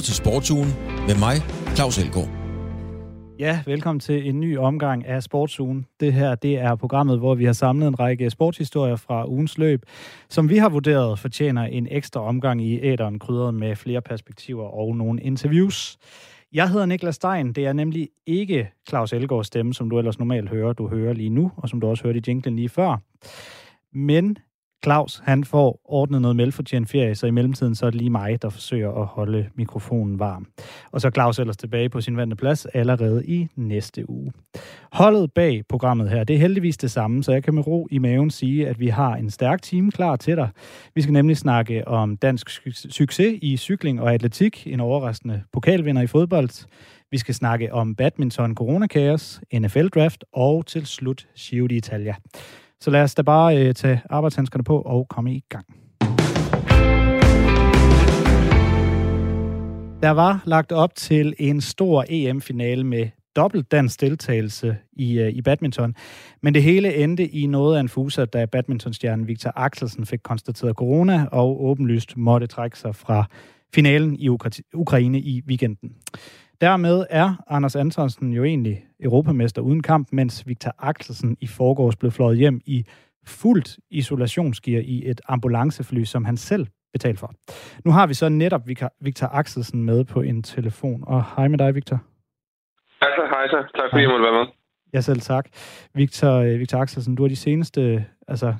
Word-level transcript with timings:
lytter 0.00 0.12
til 0.12 0.14
Sportsugen 0.14 0.68
med 1.06 1.18
mig, 1.18 1.36
Claus 1.76 1.98
Elgaard. 1.98 2.28
Ja, 3.38 3.62
velkommen 3.66 4.00
til 4.00 4.28
en 4.28 4.40
ny 4.40 4.58
omgang 4.58 5.06
af 5.06 5.22
Sportsugen. 5.22 5.86
Det 6.00 6.12
her 6.12 6.34
det 6.34 6.58
er 6.58 6.74
programmet, 6.74 7.18
hvor 7.18 7.34
vi 7.34 7.44
har 7.44 7.52
samlet 7.52 7.88
en 7.88 8.00
række 8.00 8.30
sportshistorier 8.30 8.96
fra 8.96 9.28
ugens 9.28 9.58
løb, 9.58 9.82
som 10.28 10.48
vi 10.48 10.56
har 10.56 10.68
vurderet 10.68 11.18
fortjener 11.18 11.62
en 11.62 11.86
ekstra 11.90 12.20
omgang 12.20 12.62
i 12.62 12.80
æderen, 12.82 13.18
krydret 13.18 13.54
med 13.54 13.76
flere 13.76 14.02
perspektiver 14.02 14.64
og 14.64 14.96
nogle 14.96 15.22
interviews. 15.22 15.98
Jeg 16.52 16.68
hedder 16.70 16.86
Niklas 16.86 17.14
Stein. 17.14 17.52
Det 17.52 17.66
er 17.66 17.72
nemlig 17.72 18.08
ikke 18.26 18.70
Claus 18.88 19.12
Elgaards 19.12 19.46
stemme, 19.46 19.74
som 19.74 19.90
du 19.90 19.98
ellers 19.98 20.18
normalt 20.18 20.48
hører, 20.48 20.72
du 20.72 20.88
hører 20.88 21.12
lige 21.12 21.30
nu, 21.30 21.52
og 21.56 21.68
som 21.68 21.80
du 21.80 21.86
også 21.86 22.04
hørte 22.04 22.18
i 22.18 22.22
jinglen 22.28 22.56
lige 22.56 22.68
før. 22.68 22.96
Men 23.92 24.36
Claus, 24.84 25.22
han 25.24 25.44
får 25.44 25.80
ordnet 25.84 26.22
noget 26.22 26.36
velfortjent 26.36 26.90
ferie, 26.90 27.14
så 27.14 27.26
i 27.26 27.30
mellemtiden 27.30 27.74
så 27.74 27.86
er 27.86 27.90
det 27.90 27.98
lige 27.98 28.10
mig, 28.10 28.42
der 28.42 28.50
forsøger 28.50 28.92
at 28.92 29.06
holde 29.06 29.46
mikrofonen 29.54 30.18
varm. 30.18 30.46
Og 30.92 31.00
så 31.00 31.06
er 31.06 31.10
Claus 31.10 31.38
ellers 31.38 31.56
tilbage 31.56 31.88
på 31.88 32.00
sin 32.00 32.16
vante 32.16 32.36
plads 32.36 32.66
allerede 32.66 33.26
i 33.26 33.48
næste 33.56 34.10
uge. 34.10 34.32
Holdet 34.92 35.32
bag 35.32 35.62
programmet 35.68 36.10
her, 36.10 36.24
det 36.24 36.36
er 36.36 36.40
heldigvis 36.40 36.76
det 36.76 36.90
samme, 36.90 37.24
så 37.24 37.32
jeg 37.32 37.42
kan 37.42 37.54
med 37.54 37.66
ro 37.66 37.88
i 37.90 37.98
maven 37.98 38.30
sige, 38.30 38.68
at 38.68 38.80
vi 38.80 38.88
har 38.88 39.16
en 39.16 39.30
stærk 39.30 39.62
team 39.62 39.90
klar 39.90 40.16
til 40.16 40.36
dig. 40.36 40.48
Vi 40.94 41.02
skal 41.02 41.12
nemlig 41.12 41.36
snakke 41.36 41.88
om 41.88 42.16
dansk 42.16 42.50
succes 42.90 43.38
i 43.42 43.56
cykling 43.56 44.00
og 44.00 44.14
atletik, 44.14 44.66
en 44.66 44.80
overraskende 44.80 45.42
pokalvinder 45.52 46.02
i 46.02 46.06
fodbold. 46.06 46.66
Vi 47.10 47.18
skal 47.18 47.34
snakke 47.34 47.72
om 47.72 47.94
badminton, 47.94 48.54
coronakaos, 48.54 49.40
NFL-draft 49.54 50.24
og 50.32 50.66
til 50.66 50.86
slut 50.86 51.26
Giro 51.38 51.68
d'Italia. 51.72 52.14
Så 52.82 52.90
lad 52.90 53.02
os 53.02 53.14
da 53.14 53.22
bare 53.22 53.58
øh, 53.58 53.74
tage 53.74 54.02
arbejdshandskerne 54.10 54.64
på 54.64 54.80
og 54.80 55.08
komme 55.08 55.34
i 55.34 55.44
gang. 55.48 55.66
Der 60.02 60.10
var 60.10 60.42
lagt 60.46 60.72
op 60.72 60.94
til 60.94 61.34
en 61.38 61.60
stor 61.60 62.04
EM-finale 62.08 62.84
med 62.84 63.08
dobbelt 63.36 63.70
dansk 63.70 64.00
deltagelse 64.00 64.76
i, 64.92 65.18
øh, 65.18 65.32
i 65.32 65.42
badminton. 65.42 65.94
Men 66.42 66.54
det 66.54 66.62
hele 66.62 66.94
endte 66.94 67.28
i 67.28 67.46
noget 67.46 67.76
af 67.76 67.80
en 67.80 67.88
fuser, 67.88 68.24
da 68.24 68.46
badmintonstjernen 68.46 69.28
Victor 69.28 69.52
Axelsen 69.56 70.06
fik 70.06 70.20
konstateret 70.22 70.76
corona 70.76 71.26
og 71.32 71.64
åbenlyst 71.64 72.16
måtte 72.16 72.46
trække 72.46 72.78
sig 72.78 72.94
fra 72.94 73.24
finalen 73.74 74.16
i 74.16 74.28
Ukra- 74.28 74.70
Ukraine 74.74 75.20
i 75.20 75.42
weekenden. 75.46 75.92
Dermed 76.60 77.06
er 77.10 77.44
Anders 77.48 77.76
Antonsen 77.76 78.32
jo 78.32 78.44
egentlig 78.44 78.84
europamester 79.00 79.62
uden 79.62 79.82
kamp, 79.82 80.08
mens 80.12 80.46
Victor 80.46 80.74
Axelsen 80.78 81.36
i 81.40 81.46
forgårs 81.46 81.96
blev 81.96 82.10
fløjet 82.10 82.38
hjem 82.38 82.60
i 82.66 82.84
fuldt 83.26 83.78
isolationsgear 83.90 84.80
i 84.80 85.10
et 85.10 85.20
ambulancefly, 85.28 86.04
som 86.04 86.24
han 86.24 86.36
selv 86.36 86.66
betalt 86.92 87.18
for. 87.18 87.34
Nu 87.84 87.90
har 87.90 88.06
vi 88.06 88.14
så 88.14 88.28
netop 88.28 88.62
Victor 89.00 89.26
Axelsen 89.32 89.84
med 89.84 90.04
på 90.04 90.20
en 90.20 90.42
telefon. 90.42 91.04
Og 91.06 91.24
hej 91.36 91.48
med 91.48 91.58
dig, 91.58 91.74
Victor. 91.74 91.96
Hej 93.00 93.10
så, 93.16 93.22
hej 93.30 93.48
så. 93.48 93.72
Tak 93.76 93.90
fordi 93.90 94.02
jeg 94.02 94.10
måtte 94.10 94.24
være 94.24 94.44
med. 94.44 94.46
Ja, 94.94 95.00
selv 95.00 95.20
tak. 95.20 95.48
Victor, 95.94 96.58
Victor 96.58 96.78
Axelsen, 96.78 97.14
du 97.14 97.22
har 97.22 97.28
de 97.28 97.36
seneste, 97.36 98.04
altså 98.28 98.54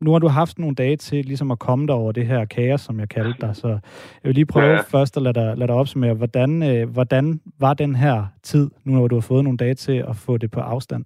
nu 0.00 0.12
har 0.12 0.18
du 0.18 0.28
haft 0.28 0.58
nogle 0.58 0.74
dage 0.74 0.96
til 0.96 1.24
ligesom 1.24 1.50
at 1.50 1.58
komme 1.58 1.86
dig 1.86 1.94
over 1.94 2.12
det 2.12 2.26
her 2.26 2.44
kaos, 2.44 2.80
som 2.80 3.00
jeg 3.00 3.08
kaldte 3.08 3.46
dig, 3.46 3.56
så 3.56 3.68
jeg 3.68 4.28
vil 4.28 4.34
lige 4.34 4.46
prøve 4.46 4.72
ja. 4.72 4.80
først 4.80 5.16
at 5.16 5.22
lade 5.22 5.34
dig, 5.34 5.56
lade 5.56 5.68
dig 5.68 5.76
opsummere, 5.76 6.14
hvordan, 6.14 6.50
øh, 6.70 6.88
hvordan 6.92 7.40
var 7.60 7.74
den 7.74 7.96
her 7.96 8.26
tid, 8.42 8.70
nu 8.84 8.92
når 8.92 9.08
du 9.08 9.14
har 9.14 9.26
fået 9.28 9.44
nogle 9.44 9.58
dage 9.58 9.74
til 9.74 10.04
at 10.08 10.16
få 10.26 10.36
det 10.36 10.50
på 10.50 10.60
afstand? 10.60 11.04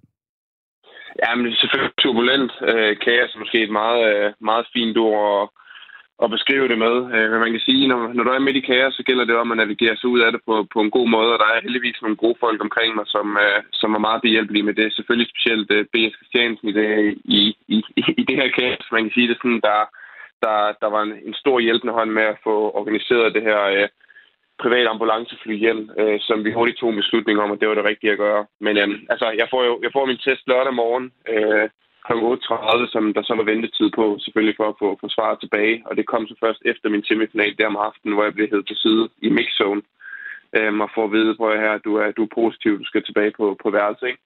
Ja, 1.23 1.35
men 1.35 1.53
selvfølgelig 1.53 1.93
turbulent. 1.97 2.51
Øh, 2.61 2.97
kaos 3.05 3.35
er 3.35 3.39
måske 3.39 3.63
et 3.63 3.71
meget, 3.71 4.01
øh, 4.15 4.33
meget 4.41 4.65
fint 4.73 4.97
ord, 4.97 5.51
at 6.23 6.29
beskrive 6.35 6.67
det 6.71 6.77
med. 6.85 6.95
Øh, 7.15 7.27
men 7.31 7.39
man 7.43 7.51
kan 7.51 7.63
sige, 7.67 7.87
når, 7.87 8.01
når 8.13 8.23
du 8.23 8.31
er 8.31 8.45
midt 8.45 8.61
i 8.61 8.67
kaos, 8.71 8.93
så 8.95 9.03
gælder 9.03 9.25
det 9.25 9.35
om 9.35 9.51
at 9.51 9.57
navigere 9.57 9.95
sig 9.97 10.09
ud 10.09 10.19
af 10.25 10.31
det 10.31 10.41
på, 10.47 10.55
på 10.73 10.79
en 10.81 10.91
god 10.97 11.07
måde, 11.15 11.33
og 11.33 11.39
der 11.39 11.49
er 11.51 11.65
heldigvis 11.65 12.01
nogle 12.01 12.21
gode 12.23 12.37
folk 12.39 12.59
omkring 12.61 12.95
mig, 12.95 13.05
som, 13.07 13.27
øh, 13.45 13.59
som 13.73 13.93
er 13.93 14.05
meget 14.07 14.21
behjælpelige 14.21 14.67
med 14.67 14.73
det. 14.73 14.93
Selvfølgelig 14.93 15.29
specielt 15.29 15.67
øh, 15.71 15.85
B.S. 15.93 16.13
Christiansen 16.19 16.67
i 16.69 16.73
det, 16.79 16.89
i, 17.37 17.41
i, 17.67 17.77
i 18.21 18.23
det 18.29 18.35
her 18.41 18.49
kaos. 18.59 18.85
Man 18.91 19.03
kan 19.03 19.13
sige 19.13 19.27
det 19.27 19.37
sådan, 19.37 19.61
der, 19.69 19.79
der, 20.43 20.57
der 20.81 20.89
var 20.95 21.01
en, 21.03 21.13
en 21.27 21.35
stor 21.43 21.59
hjælpende 21.59 21.93
hånd 21.93 22.11
med 22.11 22.23
at 22.23 22.41
få 22.43 22.55
organiseret 22.79 23.35
det 23.35 23.43
her 23.49 23.61
øh, 23.75 23.87
privat 24.63 24.87
ambulancefly 24.87 25.55
hjem, 25.65 25.81
øh, 25.99 26.17
som 26.27 26.45
vi 26.45 26.51
hurtigt 26.51 26.77
tog 26.77 26.89
en 26.89 27.01
beslutning 27.03 27.39
om, 27.39 27.51
at 27.51 27.59
det 27.59 27.67
var 27.69 27.75
det 27.75 27.89
rigtige 27.91 28.11
at 28.11 28.21
gøre. 28.25 28.45
Men 28.59 28.77
øh, 28.77 28.89
altså, 29.09 29.27
jeg 29.41 29.47
får 29.51 29.61
jo 29.69 29.73
jeg 29.83 29.91
får 29.93 30.05
min 30.05 30.23
test 30.25 30.43
lørdag 30.47 30.73
morgen, 30.73 31.11
øh, 31.33 31.69
kl. 32.05 32.13
8.30, 32.13 32.91
som 32.93 33.13
der 33.15 33.23
så 33.23 33.33
var 33.39 33.43
ventetid 33.51 33.89
på, 33.99 34.05
selvfølgelig 34.19 34.57
for 34.57 34.67
at 34.69 34.79
få, 34.81 34.97
få 35.01 35.07
svaret 35.09 35.39
tilbage. 35.39 35.83
Og 35.85 35.97
det 35.97 36.05
kom 36.07 36.27
så 36.27 36.35
først 36.43 36.61
efter 36.65 36.89
min 36.89 37.03
semifinal 37.03 37.57
der 37.57 37.67
om 37.67 37.83
aftenen, 37.87 38.13
hvor 38.13 38.23
jeg 38.23 38.33
blev 38.33 38.47
hævet 38.49 38.67
til 38.67 38.77
side 38.77 39.09
i 39.21 39.29
mixzone. 39.29 39.81
Øhm, 40.57 40.81
og 40.81 40.89
får 40.95 41.05
at 41.05 41.11
vide, 41.11 41.35
prøv 41.35 41.59
her, 41.59 41.77
du 41.77 41.91
er, 41.95 42.11
du 42.11 42.23
er 42.23 42.35
positiv, 42.39 42.79
du 42.79 42.85
skal 42.85 43.03
tilbage 43.03 43.31
på, 43.37 43.57
på 43.63 43.69
værelse, 43.69 44.05
ikke? 44.07 44.21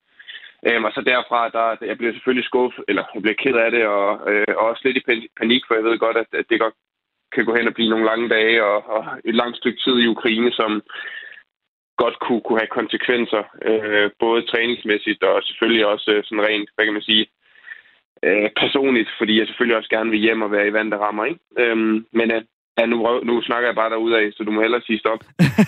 Øhm, 0.67 0.83
og 0.87 0.91
så 0.95 1.01
derfra, 1.01 1.49
der, 1.49 1.85
jeg 1.89 1.97
blev 1.97 2.13
selvfølgelig 2.13 2.45
skuffet, 2.45 2.83
eller 2.87 3.03
jeg 3.13 3.21
blev 3.21 3.35
ked 3.35 3.55
af 3.65 3.71
det, 3.71 3.85
og, 3.85 4.31
øh, 4.31 4.53
og 4.57 4.63
også 4.69 4.81
lidt 4.85 4.97
i 4.97 5.29
panik, 5.39 5.63
for 5.67 5.75
jeg 5.75 5.83
ved 5.83 5.97
godt, 5.99 6.17
at, 6.17 6.29
at 6.39 6.45
det 6.49 6.59
godt 6.59 6.73
kan 7.35 7.45
gå 7.45 7.53
hen 7.55 7.67
og 7.67 7.73
blive 7.73 7.89
nogle 7.89 8.05
lange 8.05 8.29
dage, 8.29 8.63
og, 8.63 8.77
og 8.95 9.01
et 9.25 9.35
langt 9.35 9.57
stykke 9.57 9.79
tid 9.85 9.95
i 9.99 10.07
Ukraine, 10.15 10.51
som 10.51 10.71
godt 11.97 12.17
kunne, 12.19 12.41
kunne 12.41 12.59
have 12.59 12.77
konsekvenser, 12.79 13.43
øh, 13.69 14.09
både 14.19 14.41
træningsmæssigt 14.51 15.23
og 15.23 15.43
selvfølgelig 15.43 15.85
også 15.93 16.11
øh, 16.11 16.23
sådan 16.23 16.47
rent, 16.47 16.69
hvad 16.75 16.85
kan 16.85 16.93
man 16.93 17.09
sige, 17.11 17.25
øh, 18.23 18.49
personligt, 18.55 19.09
fordi 19.17 19.39
jeg 19.39 19.47
selvfølgelig 19.47 19.77
også 19.77 19.89
gerne 19.89 20.09
vil 20.09 20.19
hjem 20.19 20.41
og 20.41 20.51
være 20.51 20.67
i 20.67 20.73
vand, 20.73 20.91
der 20.91 20.97
rammer. 20.97 21.25
Ikke? 21.25 21.39
Øhm, 21.57 22.05
men 22.11 22.31
øh, 22.31 22.41
Ja, 22.77 22.85
nu, 22.85 22.97
nu 23.23 23.41
snakker 23.41 23.67
jeg 23.67 23.75
bare 23.75 24.19
af, 24.21 24.31
så 24.33 24.43
du 24.43 24.51
må 24.51 24.61
hellere 24.61 24.81
sige 24.81 24.99
stop. 24.99 25.19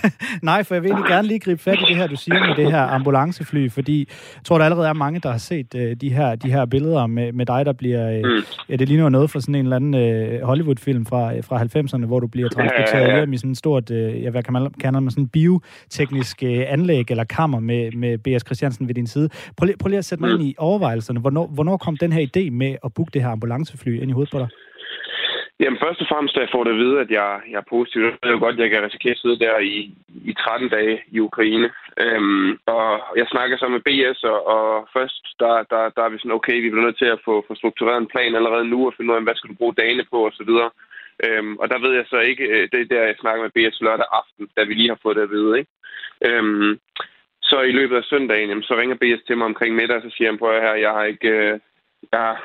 Nej, 0.50 0.64
for 0.64 0.76
jeg 0.76 0.84
vil 0.84 0.92
egentlig 0.92 1.10
gerne 1.10 1.28
lige 1.28 1.40
gribe 1.40 1.62
fat 1.62 1.80
i 1.82 1.86
det 1.88 1.96
her, 1.96 2.08
du 2.08 2.16
siger 2.16 2.48
med 2.48 2.56
det 2.56 2.72
her 2.72 2.82
ambulancefly, 2.98 3.70
fordi 3.70 4.00
jeg 4.36 4.44
tror, 4.44 4.58
der 4.58 4.66
allerede 4.66 4.88
er 4.88 4.94
mange, 4.94 5.20
der 5.20 5.32
har 5.32 5.38
set 5.38 5.76
uh, 5.76 5.82
de, 6.02 6.10
her, 6.10 6.36
de 6.36 6.52
her 6.52 6.66
billeder 6.66 7.08
med, 7.08 7.32
med 7.32 7.46
dig, 7.46 7.66
der 7.66 7.74
bliver... 7.74 8.20
Uh, 8.20 8.32
mm. 8.32 8.44
Ja, 8.70 8.76
det 8.76 8.88
ligner 8.88 9.10
noget 9.10 9.30
fra 9.32 9.40
sådan 9.42 9.56
en 9.56 9.66
eller 9.66 9.76
anden 9.76 9.94
uh, 10.42 10.48
Hollywood-film 10.48 11.06
fra, 11.06 11.40
fra 11.40 11.62
90'erne, 11.62 12.06
hvor 12.06 12.20
du 12.20 12.28
bliver 12.28 12.50
transporteret 12.50 13.02
ja, 13.02 13.08
ja, 13.08 13.14
ja. 13.14 13.18
hjem 13.18 13.34
i 13.34 13.38
sådan 13.38 13.52
et 13.52 13.58
stort, 13.58 13.90
uh, 13.90 14.24
ja, 14.24 14.30
hvad 14.30 14.44
kan 14.44 14.54
man 14.54 14.72
kalde 14.82 15.02
man, 15.02 15.12
sådan 15.12 15.28
bioteknisk 15.28 16.44
uh, 16.44 16.64
anlæg 16.68 17.12
eller 17.12 17.24
kammer 17.24 17.60
med, 17.60 17.92
med 17.92 18.18
B.S. 18.18 18.46
Christiansen 18.46 18.88
ved 18.88 18.96
din 18.96 19.08
side. 19.08 19.30
Prøv, 19.58 19.66
lige, 19.66 19.78
prøv 19.78 19.88
lige 19.88 19.98
at 19.98 20.06
sætte 20.06 20.24
mig 20.24 20.34
mm. 20.34 20.40
ind 20.40 20.50
i 20.50 20.56
overvejelserne. 20.58 21.20
Hvornår, 21.20 21.48
hvornår 21.48 21.78
kom 21.78 21.98
den 21.98 22.12
her 22.12 22.28
idé 22.28 22.50
med 22.52 22.76
at 22.86 22.94
booke 22.94 23.12
det 23.14 23.22
her 23.22 23.30
ambulancefly 23.30 24.02
ind 24.02 24.10
i 24.10 24.14
hovedet 24.14 24.32
på 24.32 24.40
dig? 24.40 24.48
Jamen 25.60 25.80
først 25.84 26.02
og 26.02 26.08
fremmest, 26.12 26.36
da 26.36 26.40
jeg 26.42 26.54
får 26.54 26.64
det 26.64 26.72
at 26.72 26.82
vide, 26.84 27.00
at 27.00 27.12
jeg, 27.12 27.30
jeg 27.52 27.60
er 27.60 27.72
positiv, 27.74 28.00
så 28.02 28.18
ved 28.24 28.32
jeg 28.32 28.40
godt, 28.40 28.56
at 28.56 28.64
jeg 28.64 28.70
kan 28.72 28.84
risikere 28.84 29.16
at 29.16 29.24
sidde 29.24 29.40
der 29.46 29.58
i, 29.60 29.78
i 30.30 30.34
13 30.34 30.70
dage 30.70 30.96
i 31.16 31.20
Ukraine. 31.20 31.70
Øhm, 32.04 32.50
og 32.66 32.86
jeg 33.20 33.28
snakker 33.28 33.58
så 33.58 33.68
med 33.68 33.82
BS, 33.88 34.24
og, 34.24 34.40
og 34.56 34.88
først 34.96 35.24
der, 35.40 35.56
der, 35.72 35.82
der 35.96 36.04
er 36.04 36.10
vi 36.10 36.18
sådan, 36.18 36.38
okay, 36.40 36.58
vi 36.62 36.70
bliver 36.70 36.86
nødt 36.86 36.98
til 36.98 37.12
at 37.16 37.24
få, 37.26 37.46
få 37.48 37.56
struktureret 37.56 37.98
en 38.02 38.12
plan 38.14 38.36
allerede 38.36 38.68
nu, 38.68 38.88
og 38.88 38.94
finde 38.98 39.12
ud 39.12 39.18
af, 39.18 39.24
hvad 39.24 39.36
skal 39.36 39.50
du 39.50 39.56
bruge 39.56 39.80
dagene 39.82 40.06
på, 40.12 40.28
osv. 40.28 40.52
Øhm, 41.26 41.54
og 41.62 41.70
der 41.70 41.80
ved 41.86 41.94
jeg 41.96 42.06
så 42.10 42.20
ikke, 42.20 42.44
øh, 42.44 42.70
det 42.72 42.80
er 42.82 42.92
der, 42.94 43.04
jeg 43.04 43.16
snakker 43.20 43.44
med 43.44 43.56
BS 43.56 43.82
lørdag 43.82 44.06
aften, 44.12 44.50
da 44.58 44.64
vi 44.64 44.74
lige 44.74 44.90
har 44.90 45.00
fået 45.04 45.16
det 45.16 45.28
at 45.28 45.36
vide. 45.38 45.58
Ikke? 45.60 45.72
Øhm, 46.28 46.80
så 47.42 47.62
i 47.62 47.72
løbet 47.72 47.98
af 47.98 48.04
søndagen, 48.04 48.50
jamen, 48.50 48.64
så 48.64 48.76
ringer 48.76 48.96
BS 48.96 49.24
til 49.28 49.38
mig 49.38 49.46
omkring 49.46 49.76
middag, 49.76 49.96
og 49.96 50.02
så 50.02 50.10
siger 50.18 50.30
han, 50.30 50.38
prøv 50.38 50.62
her, 50.62 50.74
jeg 50.74 50.92
har 50.92 51.04
ikke... 51.04 51.30
Øh, 51.30 51.60
jeg, 52.12 52.38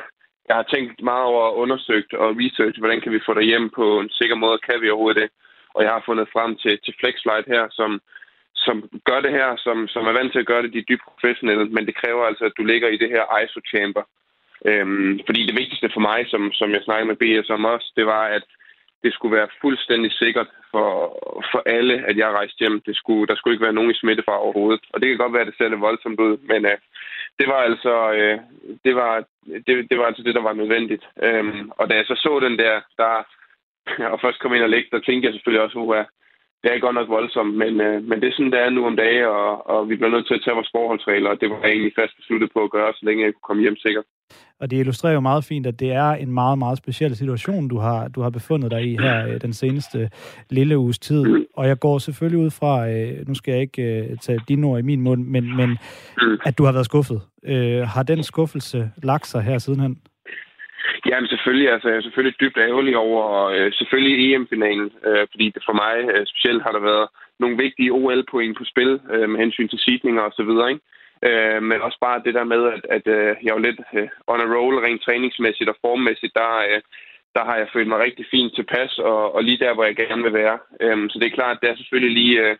jeg 0.53 0.61
har 0.61 0.73
tænkt 0.75 1.03
meget 1.11 1.25
over 1.33 1.43
og 1.49 1.57
undersøgt 1.65 2.13
og 2.23 2.29
research, 2.43 2.77
hvordan 2.79 3.01
kan 3.01 3.13
vi 3.13 3.27
få 3.27 3.33
dig 3.35 3.45
hjem 3.51 3.67
på 3.79 3.85
en 4.01 4.11
sikker 4.21 4.37
måde, 4.45 4.65
kan 4.69 4.79
vi 4.81 4.91
overhovedet 4.91 5.23
det. 5.23 5.31
Og 5.75 5.81
jeg 5.85 5.93
har 5.97 6.03
fundet 6.09 6.33
frem 6.35 6.51
til, 6.63 6.75
til 6.85 6.95
FlexFlight 7.01 7.47
her, 7.55 7.65
som, 7.79 7.91
som 8.65 8.77
gør 9.09 9.21
det 9.27 9.33
her, 9.39 9.49
som, 9.65 9.77
som 9.95 10.03
er 10.07 10.17
vant 10.19 10.33
til 10.33 10.43
at 10.43 10.51
gøre 10.51 10.63
det, 10.63 10.73
de 10.73 10.83
er 10.83 10.91
dybt 10.91 11.07
professionelle, 11.11 11.65
men 11.75 11.87
det 11.89 11.95
kræver 12.01 12.25
altså, 12.25 12.45
at 12.45 12.57
du 12.59 12.65
ligger 12.65 12.89
i 12.89 13.01
det 13.03 13.11
her 13.15 13.25
ISO-chamber. 13.43 14.05
Øhm, 14.71 15.13
fordi 15.27 15.41
det 15.47 15.59
vigtigste 15.61 15.89
for 15.95 16.03
mig, 16.11 16.21
som, 16.33 16.43
som 16.61 16.71
jeg 16.75 16.83
snakkede 16.85 17.09
med 17.11 17.21
BS 17.21 17.51
om 17.51 17.65
også, 17.65 17.89
det 17.97 18.07
var, 18.07 18.25
at 18.37 18.45
det 19.05 19.13
skulle 19.13 19.37
være 19.37 19.55
fuldstændig 19.63 20.13
sikkert 20.13 20.51
for, 20.71 20.89
for 21.51 21.63
alle, 21.67 21.95
at 22.09 22.17
jeg 22.17 22.29
rejste 22.39 22.59
hjem. 22.63 22.81
Det 22.89 22.97
skulle, 22.97 23.27
der 23.27 23.37
skulle 23.37 23.55
ikke 23.55 23.69
være 23.69 23.79
nogen 23.79 23.91
i 23.91 24.01
smittefar 24.01 24.45
overhovedet. 24.45 24.83
Og 24.93 25.01
det 25.01 25.09
kan 25.09 25.19
godt 25.19 25.33
være, 25.33 25.45
at 25.45 25.51
det 25.51 25.57
ser 25.59 25.69
lidt 25.69 25.87
voldsomt 25.89 26.21
ud, 26.21 26.37
men 26.51 26.61
uh, 26.65 26.79
det 27.39 27.47
var 27.49 27.61
altså 27.69 28.13
øh, 28.13 28.39
det, 28.85 28.95
var, 28.95 29.25
det, 29.67 29.91
det 29.91 29.99
var 29.99 30.07
altså 30.07 30.23
det, 30.23 30.35
der 30.35 30.43
var 30.43 30.53
nødvendigt. 30.53 31.05
Øhm, 31.23 31.71
og 31.79 31.91
da 31.91 31.95
jeg 31.97 32.05
så 32.07 32.15
så 32.15 32.41
den 32.47 32.59
der, 32.59 32.81
der 32.97 33.13
og 34.13 34.21
først 34.21 34.39
kom 34.41 34.55
ind 34.55 34.63
og 34.63 34.71
lægge, 34.71 34.89
der 34.93 35.01
tænkte 35.01 35.27
jeg 35.27 35.35
selvfølgelig 35.35 35.65
også, 35.65 35.79
at 35.79 36.07
det 36.63 36.69
er 36.73 36.79
godt 36.79 36.95
nok 36.95 37.09
voldsomt, 37.09 37.55
men, 37.55 37.81
øh, 37.81 38.03
men 38.09 38.21
det 38.21 38.29
er 38.29 38.33
sådan, 38.33 38.53
det 38.53 38.61
er 38.61 38.71
nu 38.71 38.87
om 38.87 38.97
dagen, 38.97 39.25
og, 39.25 39.67
og 39.67 39.89
vi 39.89 39.97
bliver 39.97 40.11
nødt 40.11 40.27
til 40.27 40.35
at 40.35 40.43
tage 40.45 40.55
vores 40.55 40.75
forholdsregler, 40.77 41.31
og 41.31 41.41
det 41.41 41.51
var 41.51 41.61
jeg 41.63 41.71
egentlig 41.71 41.93
fast 42.01 42.17
besluttet 42.17 42.51
på 42.53 42.61
at 42.65 42.71
gøre, 42.71 42.93
så 42.93 43.03
længe 43.03 43.25
jeg 43.25 43.33
kunne 43.35 43.49
komme 43.49 43.63
hjem 43.63 43.77
sikkert. 43.77 44.05
Og 44.61 44.71
det 44.71 44.79
illustrerer 44.79 45.15
jo 45.15 45.21
meget 45.21 45.45
fint, 45.45 45.67
at 45.67 45.81
det 45.81 45.93
er 45.93 46.11
en 46.11 46.33
meget, 46.33 46.59
meget 46.59 46.79
speciel 46.79 47.17
situation, 47.17 47.69
du 47.69 47.79
har, 47.79 48.09
du 48.09 48.21
har 48.21 48.31
befundet 48.31 48.71
dig 48.71 48.83
i 48.83 48.97
her 49.01 49.29
øh, 49.29 49.41
den 49.41 49.53
seneste 49.53 50.11
lille 50.51 50.79
uges 50.79 50.99
tid. 50.99 51.25
Og 51.57 51.69
jeg 51.69 51.79
går 51.79 51.99
selvfølgelig 51.99 52.45
ud 52.45 52.51
fra, 52.51 52.89
øh, 52.91 53.29
nu 53.29 53.35
skal 53.35 53.53
jeg 53.53 53.61
ikke 53.61 53.83
øh, 53.83 54.19
tage 54.19 54.41
dine 54.49 54.67
ord 54.67 54.79
i 54.79 54.83
min 54.83 55.01
mund, 55.01 55.27
men, 55.27 55.57
men 55.57 55.79
at 56.45 56.59
du 56.59 56.65
har 56.65 56.73
været 56.73 56.87
skuffet. 56.87 57.21
Øh, 57.47 57.81
har 57.95 58.03
den 58.03 58.23
skuffelse 58.23 58.91
lagt 59.03 59.27
sig 59.27 59.43
her 59.43 59.59
sidenhen? 59.59 59.97
Jamen 61.09 61.29
selvfølgelig, 61.29 61.69
altså 61.73 61.89
jeg 61.89 61.97
er 61.97 62.03
selvfølgelig 62.03 62.41
dybt 62.41 62.59
ærgerlig 62.59 62.97
over 62.97 63.47
øh, 63.55 63.73
selvfølgelig 63.73 64.35
EM-finalen, 64.35 64.91
øh, 65.07 65.27
fordi 65.31 65.47
det 65.55 65.63
for 65.69 65.77
mig 65.83 65.95
øh, 66.15 66.27
specielt 66.27 66.63
har 66.63 66.73
der 66.73 66.83
været 66.91 67.09
nogle 67.41 67.57
vigtige 67.57 67.93
OL-point 67.93 68.59
på 68.59 68.65
spil 68.65 69.01
øh, 69.13 69.29
med 69.31 69.39
hensyn 69.41 69.69
til 69.69 69.79
sidninger 69.79 70.23
og 70.23 70.33
så 70.37 70.43
videre, 70.43 70.71
ikke? 70.73 70.83
Øh, 71.29 71.63
men 71.63 71.81
også 71.87 71.99
bare 72.01 72.23
det 72.25 72.35
der 72.35 72.45
med, 72.45 72.63
at, 72.75 72.85
at 72.97 73.07
øh, 73.07 73.37
jeg 73.43 73.55
var 73.55 73.61
lidt 73.61 73.81
øh, 73.95 74.09
on 74.27 74.41
a 74.41 74.47
roll 74.55 74.77
rent 74.79 75.03
træningsmæssigt 75.03 75.71
og 75.71 75.77
formmæssigt, 75.81 76.35
der, 76.35 76.51
øh, 76.69 76.81
der 77.35 77.45
har 77.45 77.57
jeg 77.57 77.69
følt 77.73 77.89
mig 77.89 77.99
rigtig 77.99 78.27
fint 78.31 78.55
tilpas, 78.55 78.99
og, 78.99 79.35
og 79.35 79.45
lige 79.45 79.63
der, 79.65 79.75
hvor 79.75 79.85
jeg 79.85 79.97
gerne 79.97 80.23
vil 80.23 80.33
være. 80.33 80.59
Øh, 80.81 81.11
så 81.11 81.19
det 81.19 81.27
er 81.27 81.39
klart, 81.39 81.59
det 81.63 81.71
er 81.71 81.77
selvfølgelig 81.77 82.15
lige, 82.15 82.41
øh, 82.41 82.57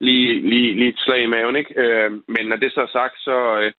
lige, 0.00 0.48
lige, 0.50 0.74
lige 0.74 0.88
et 0.88 0.98
slag 0.98 1.22
i 1.22 1.26
maven, 1.26 1.56
ikke? 1.56 1.74
Øh, 1.82 2.10
men 2.10 2.44
når 2.46 2.56
det 2.56 2.72
så 2.72 2.80
er 2.80 2.92
sagt, 2.98 3.16
så, 3.18 3.60
øh, 3.60 3.72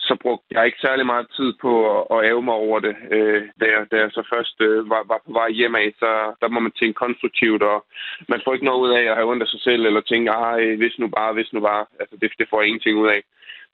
så 0.00 0.14
brugte 0.22 0.46
jeg 0.50 0.66
ikke 0.66 0.84
særlig 0.86 1.06
meget 1.06 1.26
tid 1.36 1.52
på 1.60 1.72
at, 1.94 2.02
at 2.14 2.24
æve 2.30 2.42
mig 2.42 2.54
over 2.54 2.80
det. 2.80 2.96
Øh, 3.10 3.42
da, 3.60 3.64
jeg, 3.74 3.86
da 3.90 3.96
jeg 3.96 4.10
så 4.12 4.22
først 4.34 4.56
øh, 4.60 4.90
var, 4.90 5.02
var 5.10 5.20
på 5.26 5.32
vej 5.32 5.50
hjem 5.50 5.74
af, 5.74 5.88
så 5.98 6.10
der 6.40 6.48
må 6.48 6.60
man 6.60 6.72
tænke 6.72 7.02
konstruktivt, 7.04 7.62
og 7.62 7.86
man 8.28 8.40
får 8.44 8.54
ikke 8.54 8.68
noget 8.70 8.80
ud 8.84 8.90
af 8.98 9.04
at 9.10 9.16
have 9.16 9.30
ondt 9.30 9.42
af 9.42 9.48
sig 9.48 9.60
selv, 9.60 9.86
eller 9.86 10.00
tænke, 10.00 10.30
ah, 10.30 10.78
hvis 10.78 10.98
nu 10.98 11.06
bare, 11.08 11.32
hvis 11.32 11.52
nu 11.52 11.60
bare. 11.60 11.84
Altså, 12.00 12.16
det, 12.20 12.30
det 12.38 12.46
får 12.50 12.60
jeg 12.60 12.68
ingenting 12.68 12.98
ud 12.98 13.08
af. 13.08 13.22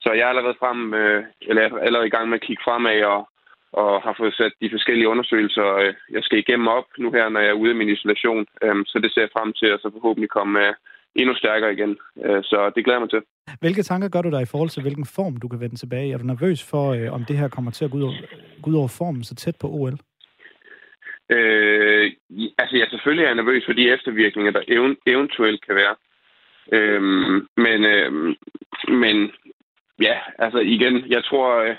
Så 0.04 0.08
jeg 0.12 0.24
er 0.24 0.32
allerede, 0.34 0.60
frem, 0.62 0.94
øh, 0.94 1.24
eller 1.48 1.62
allerede 1.86 2.06
i 2.06 2.14
gang 2.14 2.28
med 2.28 2.38
at 2.40 2.46
kigge 2.46 2.62
fremad, 2.66 3.02
og, 3.14 3.20
og 3.82 4.02
har 4.02 4.14
fået 4.18 4.34
sat 4.34 4.52
de 4.62 4.70
forskellige 4.74 5.08
undersøgelser, 5.08 5.66
øh, 5.82 5.94
jeg 6.10 6.22
skal 6.22 6.38
igennem 6.38 6.68
op 6.68 6.88
nu 6.98 7.08
her, 7.12 7.28
når 7.28 7.40
jeg 7.40 7.50
er 7.50 7.60
ude 7.62 7.70
af 7.70 7.76
min 7.76 7.94
isolation. 7.96 8.46
Øh, 8.64 8.76
så 8.86 8.98
det 9.02 9.10
ser 9.12 9.20
jeg 9.20 9.34
frem 9.36 9.52
til, 9.52 9.66
at 9.66 9.80
så 9.80 9.90
forhåbentlig 9.92 10.30
komme 10.30 10.68
øh, 10.68 10.74
endnu 11.14 11.34
stærkere 11.34 11.72
igen. 11.72 11.92
Øh, 12.24 12.42
så 12.50 12.72
det 12.74 12.84
glæder 12.84 12.98
jeg 12.98 13.04
mig 13.06 13.10
til. 13.10 13.22
Hvilke 13.60 13.82
tanker 13.82 14.08
gør 14.08 14.22
du 14.22 14.30
dig 14.30 14.42
i 14.42 14.50
forhold 14.52 14.70
til, 14.70 14.82
hvilken 14.82 15.06
form 15.16 15.36
du 15.36 15.48
kan 15.48 15.60
vende 15.60 15.76
tilbage? 15.76 16.12
Er 16.12 16.18
du 16.18 16.24
nervøs 16.24 16.70
for, 16.70 16.84
øh, 16.92 17.12
om 17.12 17.24
det 17.24 17.36
her 17.38 17.48
kommer 17.48 17.70
til 17.70 17.84
at 17.84 17.90
gå 17.90 17.96
ud 17.98 18.02
over, 18.02 18.14
gå 18.62 18.70
ud 18.70 18.76
over 18.76 18.88
formen 18.98 19.24
så 19.24 19.34
tæt 19.34 19.56
på 19.60 19.66
OL? 19.68 19.96
Øh, 21.36 22.12
altså, 22.58 22.76
jeg 22.76 22.86
selvfølgelig 22.90 23.26
er 23.26 23.34
nervøs 23.34 23.64
for 23.66 23.72
de 23.72 23.92
eftervirkninger, 23.94 24.52
der 24.52 24.62
ev- 24.68 25.02
eventuelt 25.06 25.66
kan 25.66 25.74
være. 25.74 25.94
Øhm, 26.72 27.48
men, 27.56 27.84
øhm, 27.84 28.34
men 28.88 29.30
ja, 30.00 30.16
altså 30.38 30.58
igen, 30.58 30.94
jeg 31.10 31.24
tror, 31.24 31.48
øh, 31.62 31.76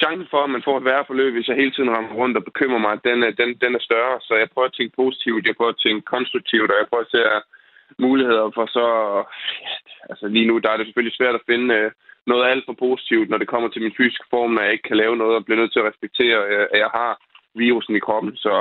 chancen 0.00 0.26
for, 0.30 0.40
at 0.44 0.50
man 0.50 0.66
får 0.66 0.76
et 0.78 0.84
værre 0.84 1.04
forløb, 1.06 1.32
hvis 1.32 1.48
jeg 1.48 1.56
hele 1.56 1.72
tiden 1.72 1.90
rammer 1.90 2.14
rundt 2.20 2.36
og 2.36 2.44
bekymrer 2.44 2.78
mig, 2.86 2.94
den, 3.04 3.18
den, 3.40 3.50
den 3.62 3.72
er 3.74 3.82
større. 3.88 4.20
Så 4.20 4.32
jeg 4.34 4.48
prøver 4.54 4.68
at 4.68 4.76
tænke 4.76 4.96
positivt, 4.96 5.46
jeg 5.46 5.56
prøver 5.56 5.74
at 5.74 5.82
tænke 5.84 6.02
konstruktivt, 6.14 6.70
og 6.70 6.76
jeg 6.80 6.88
prøver 6.88 7.04
at 7.04 7.14
se 7.14 7.22
øh, 7.34 7.42
muligheder 8.06 8.50
for 8.56 8.66
så... 8.76 8.86
Altså 10.10 10.26
lige 10.28 10.48
nu, 10.50 10.58
der 10.58 10.70
er 10.70 10.76
det 10.76 10.86
selvfølgelig 10.86 11.16
svært 11.16 11.34
at 11.34 11.46
finde 11.50 11.74
øh, 11.74 11.90
noget 12.26 12.44
alt 12.50 12.64
for 12.66 12.76
positivt, 12.86 13.28
når 13.30 13.38
det 13.38 13.48
kommer 13.52 13.68
til 13.68 13.82
min 13.82 13.96
fysiske 13.98 14.26
form, 14.30 14.50
når 14.50 14.62
jeg 14.62 14.72
ikke 14.72 14.88
kan 14.88 15.00
lave 15.02 15.16
noget 15.16 15.34
og 15.36 15.44
bliver 15.44 15.60
nødt 15.60 15.72
til 15.72 15.82
at 15.82 15.88
respektere, 15.90 16.38
at 16.74 16.78
jeg 16.84 16.90
har 16.98 17.12
virusen 17.54 17.96
i 17.96 18.04
kroppen. 18.06 18.36
Så 18.36 18.54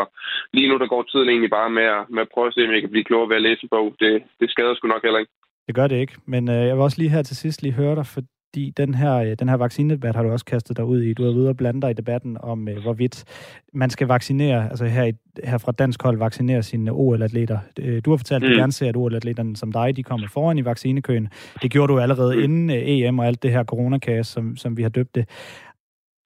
lige 0.54 0.70
nu, 0.70 0.78
der 0.78 0.88
går 0.88 1.04
tiden 1.04 1.30
egentlig 1.30 1.50
bare 1.60 1.70
med 1.70 1.88
at, 1.98 2.02
med 2.10 2.22
at 2.22 2.32
prøve 2.34 2.48
at 2.48 2.54
se, 2.54 2.66
om 2.68 2.74
jeg 2.74 2.82
kan 2.82 2.94
blive 2.94 3.10
klogere 3.10 3.30
ved 3.30 3.36
at 3.36 3.42
læse 3.48 3.64
en 3.64 3.70
bog. 3.70 3.96
Det, 4.00 4.24
det 4.40 4.52
skader 4.52 4.76
sgu 4.76 4.88
nok 4.88 5.04
heller 5.04 5.20
ikke. 5.20 5.32
Det 5.68 5.76
gør 5.76 5.88
det 5.88 5.98
ikke, 6.04 6.16
men 6.26 6.50
øh, 6.50 6.62
jeg 6.68 6.76
vil 6.76 6.88
også 6.88 7.00
lige 7.00 7.16
her 7.16 7.24
til 7.24 7.38
sidst 7.38 7.62
lige 7.62 7.80
høre 7.82 7.96
dig, 7.96 8.06
for 8.06 8.22
fordi 8.48 8.74
den 8.78 8.94
her, 8.94 9.16
øh, 9.16 9.36
den 9.40 9.50
her 9.50 9.58
vaccinedebat 9.58 10.16
har 10.16 10.24
du 10.24 10.32
også 10.32 10.46
kastet 10.46 10.78
dig 10.78 10.86
ud 10.86 11.02
i. 11.02 11.14
Du 11.14 11.24
har 11.24 11.32
videre 11.32 11.56
blande 11.56 11.82
dig 11.82 11.90
i 11.90 11.94
debatten 11.94 12.38
om, 12.44 12.70
øh, 12.70 12.78
hvorvidt 12.82 13.26
man 13.74 13.90
skal 13.90 14.08
vaccinere, 14.08 14.70
altså 14.70 14.86
her, 14.86 15.04
i, 15.04 15.14
her 15.44 15.58
fra 15.58 15.72
dansk 15.72 16.04
hold, 16.04 16.18
vaccinere 16.18 16.64
sine 16.64 16.92
OL-atleter. 16.92 17.60
Øh, 17.80 18.02
du 18.06 18.10
har 18.10 18.18
fortalt, 18.18 18.44
at 18.44 18.48
du 18.48 18.54
mm. 18.54 18.60
gerne 18.60 18.72
ser, 18.72 18.90
at 18.90 18.96
OL-atleterne 18.96 19.56
som 19.56 19.72
dig, 19.72 19.98
de 19.98 20.04
kommer 20.04 20.28
foran 20.34 20.58
i 20.58 20.66
vaccinekøen. 20.66 21.30
Det 21.62 21.72
gjorde 21.72 21.94
du 21.94 22.00
allerede 22.00 22.36
mm. 22.36 22.44
inden 22.44 22.70
EM 22.70 23.20
og 23.20 23.28
alt 23.28 23.44
det 23.44 23.52
her 23.52 23.64
coronakaos, 23.64 24.28
som, 24.28 24.58
som 24.58 24.78
vi 24.78 24.82
har 24.82 24.90
døbt 24.90 25.16
det. 25.16 25.26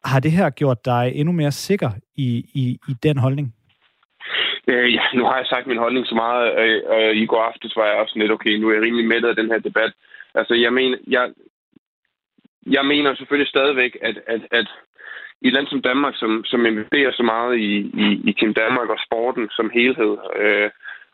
Har 0.05 0.19
det 0.19 0.31
her 0.31 0.49
gjort 0.49 0.85
dig 0.85 1.11
endnu 1.15 1.31
mere 1.33 1.51
sikker 1.51 1.89
i, 2.15 2.45
i, 2.53 2.79
i 2.89 2.93
den 3.03 3.17
holdning? 3.17 3.53
Øh, 4.67 4.93
ja, 4.93 5.03
nu 5.13 5.23
har 5.23 5.37
jeg 5.37 5.45
sagt 5.45 5.67
min 5.67 5.83
holdning 5.85 6.05
så 6.07 6.15
meget, 6.15 6.51
og, 6.59 6.65
og 6.95 7.15
i 7.15 7.25
går 7.25 7.41
aftes 7.41 7.75
var 7.75 7.85
jeg 7.85 7.95
også 7.95 8.13
lidt, 8.19 8.31
okay, 8.31 8.53
nu 8.57 8.69
er 8.69 8.73
jeg 8.73 8.83
rimelig 8.83 9.07
mættet 9.07 9.29
af 9.29 9.35
den 9.35 9.47
her 9.51 9.59
debat. 9.59 9.91
Altså, 10.35 10.53
jeg 10.53 10.73
mener, 10.73 10.97
jeg, 11.07 11.29
jeg 12.65 12.85
mener 12.85 13.15
selvfølgelig 13.15 13.49
stadigvæk, 13.49 13.97
at, 14.01 14.17
at, 14.27 14.41
at 14.51 14.67
i 15.41 15.47
et 15.47 15.53
land 15.53 15.67
som 15.67 15.81
Danmark, 15.81 16.15
som, 16.15 16.43
som 16.45 16.65
investerer 16.65 17.11
så 17.11 17.23
meget 17.23 17.57
i, 17.57 17.73
i, 18.03 18.21
i 18.29 18.33
Team 18.33 18.53
Danmark 18.53 18.89
og 18.89 18.99
sporten 19.05 19.49
som 19.51 19.69
helhed, 19.73 20.17
øh, 20.35 20.69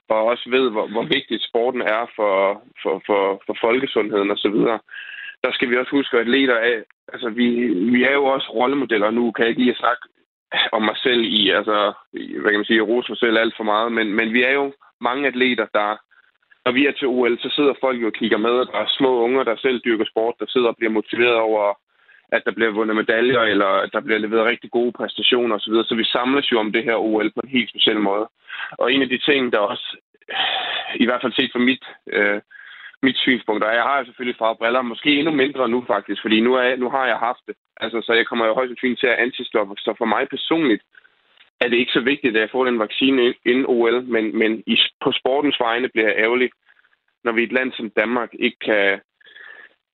og 0.09 0.25
også 0.25 0.49
ved, 0.49 0.69
hvor, 0.69 0.87
hvor 0.87 1.03
vigtigt 1.03 1.43
sporten 1.43 1.81
er 1.81 2.03
for, 2.15 2.61
for, 2.83 3.01
for, 3.05 3.41
for 3.45 3.55
folkesundheden 3.61 4.31
osv., 4.31 4.57
der 5.43 5.51
skal 5.53 5.69
vi 5.69 5.77
også 5.77 5.91
huske, 5.91 6.17
at 6.17 6.21
atleter 6.21 6.57
af, 6.57 6.83
altså 7.13 7.29
vi, 7.29 7.47
vi 7.93 8.03
er 8.03 8.13
jo 8.13 8.25
også 8.25 8.49
rollemodeller. 8.53 9.11
Nu 9.11 9.31
kan 9.31 9.43
jeg 9.43 9.49
ikke 9.49 9.63
lige 9.63 9.75
snakke 9.75 10.01
om 10.71 10.81
mig 10.81 10.97
selv 10.97 11.21
i, 11.23 11.49
altså, 11.49 11.93
hvad 12.11 12.51
kan 12.51 12.59
man 12.59 12.65
sige, 12.65 12.81
rose 12.81 13.11
mig 13.11 13.17
selv 13.17 13.37
alt 13.37 13.53
for 13.57 13.63
meget, 13.63 13.91
men, 13.91 14.13
men 14.13 14.33
vi 14.33 14.43
er 14.43 14.51
jo 14.51 14.73
mange 15.01 15.27
atleter, 15.27 15.65
der 15.73 15.97
når 16.67 16.73
vi 16.79 16.83
er 16.87 16.95
til 16.95 17.07
OL, 17.07 17.39
så 17.39 17.49
sidder 17.55 17.73
folk 17.83 17.97
jo 18.01 18.07
og 18.11 18.17
kigger 18.19 18.39
med, 18.45 18.55
og 18.61 18.67
der 18.71 18.79
er 18.79 18.95
små 18.97 19.11
unger, 19.25 19.43
der 19.43 19.55
selv 19.55 19.77
dyrker 19.85 20.05
sport, 20.05 20.35
der 20.39 20.47
sidder 20.47 20.69
og 20.71 20.77
bliver 20.77 20.97
motiveret 20.99 21.39
over, 21.49 21.63
at 22.35 22.41
der 22.45 22.53
bliver 22.57 22.71
vundet 22.77 22.95
medaljer, 22.95 23.41
eller 23.53 23.69
at 23.85 23.89
der 23.93 24.01
bliver 24.05 24.19
leveret 24.19 24.49
rigtig 24.51 24.69
gode 24.71 24.91
præstationer 24.99 25.55
osv. 25.55 25.73
Så 25.89 25.95
vi 26.01 26.05
samles 26.15 26.51
jo 26.51 26.57
om 26.59 26.71
det 26.71 26.83
her 26.83 26.95
OL 26.95 27.31
på 27.31 27.41
en 27.43 27.55
helt 27.55 27.69
speciel 27.69 27.99
måde. 28.09 28.25
Og 28.81 28.85
en 28.93 29.01
af 29.01 29.09
de 29.09 29.19
ting, 29.27 29.53
der 29.53 29.59
også, 29.59 29.87
i 31.03 31.05
hvert 31.05 31.21
fald 31.21 31.33
set 31.33 31.51
fra 31.53 31.59
mit, 31.69 31.83
øh, 32.15 32.39
mit 33.03 33.17
synspunkt, 33.17 33.63
og 33.63 33.73
jeg 33.75 33.83
har 33.83 34.03
selvfølgelig 34.03 34.37
fra 34.37 34.53
briller, 34.59 34.81
måske 34.81 35.09
endnu 35.19 35.33
mindre 35.43 35.69
nu 35.69 35.79
faktisk, 35.93 36.21
fordi 36.21 36.37
nu, 36.41 36.51
er, 36.53 36.75
nu 36.75 36.89
har 36.89 37.05
jeg 37.07 37.17
haft 37.27 37.43
det. 37.47 37.55
Altså, 37.83 37.97
så 38.05 38.13
jeg 38.13 38.25
kommer 38.27 38.45
jo 38.45 38.53
højst 38.53 38.69
sandsynligt 38.69 38.99
til 38.99 39.13
at 39.13 39.21
antistoffer. 39.25 39.75
Så 39.77 39.93
for 39.97 40.05
mig 40.05 40.23
personligt, 40.29 40.83
er 41.61 41.67
det 41.67 41.77
ikke 41.77 41.91
så 41.91 41.99
vigtigt, 41.99 42.35
at 42.35 42.41
jeg 42.41 42.49
får 42.51 42.65
den 42.65 42.79
vaccine 42.79 43.33
inden 43.45 43.65
OL, 43.67 44.03
men, 44.03 44.37
men 44.37 44.63
i, 44.67 44.77
på 45.03 45.11
sportens 45.11 45.59
vegne 45.59 45.89
bliver 45.89 46.07
jeg 46.07 46.17
ærgerlig, 46.17 46.49
når 47.23 47.31
vi 47.31 47.41
i 47.41 47.45
et 47.45 47.51
land 47.51 47.71
som 47.71 47.89
Danmark 47.89 48.29
ikke 48.33 48.59
kan, 48.59 48.99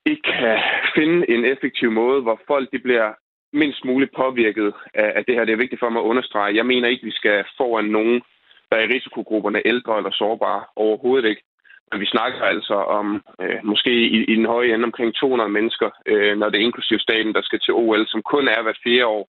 ikke 0.05 0.21
kan 0.21 0.59
finde 0.95 1.29
en 1.29 1.45
effektiv 1.45 1.91
måde, 1.91 2.21
hvor 2.21 2.41
folk 2.47 2.71
de 2.71 2.79
bliver 2.79 3.13
mindst 3.53 3.85
muligt 3.85 4.15
påvirket 4.15 4.73
af, 4.93 5.13
af 5.15 5.25
det 5.25 5.35
her. 5.35 5.45
Det 5.45 5.53
er 5.53 5.63
vigtigt 5.63 5.79
for 5.79 5.89
mig 5.89 5.99
at 5.99 6.09
understrege. 6.11 6.55
Jeg 6.55 6.65
mener 6.65 6.87
ikke, 6.89 7.01
at 7.01 7.05
vi 7.05 7.11
skal 7.11 7.45
foran 7.57 7.85
nogen, 7.85 8.21
der 8.69 8.77
er 8.77 8.83
i 8.83 8.93
risikogrupperne 8.95 9.61
ældre 9.65 9.97
eller 9.97 10.11
sårbare. 10.11 10.63
Overhovedet 10.75 11.29
ikke. 11.29 11.43
Men 11.91 11.99
vi 11.99 12.05
snakker 12.05 12.41
altså 12.41 12.73
om 12.73 13.23
øh, 13.41 13.59
måske 13.63 13.93
i, 14.17 14.23
i 14.31 14.35
den 14.35 14.45
høje 14.45 14.73
ende 14.73 14.85
omkring 14.85 15.15
200 15.15 15.49
mennesker, 15.49 15.89
øh, 16.05 16.37
når 16.37 16.49
det 16.49 16.59
er 16.59 16.65
inklusiv 16.65 16.99
staten, 16.99 17.33
der 17.33 17.41
skal 17.41 17.59
til 17.59 17.73
OL, 17.73 18.07
som 18.07 18.21
kun 18.21 18.47
er 18.47 18.61
hver 18.61 18.73
fire 18.83 19.05
år 19.07 19.27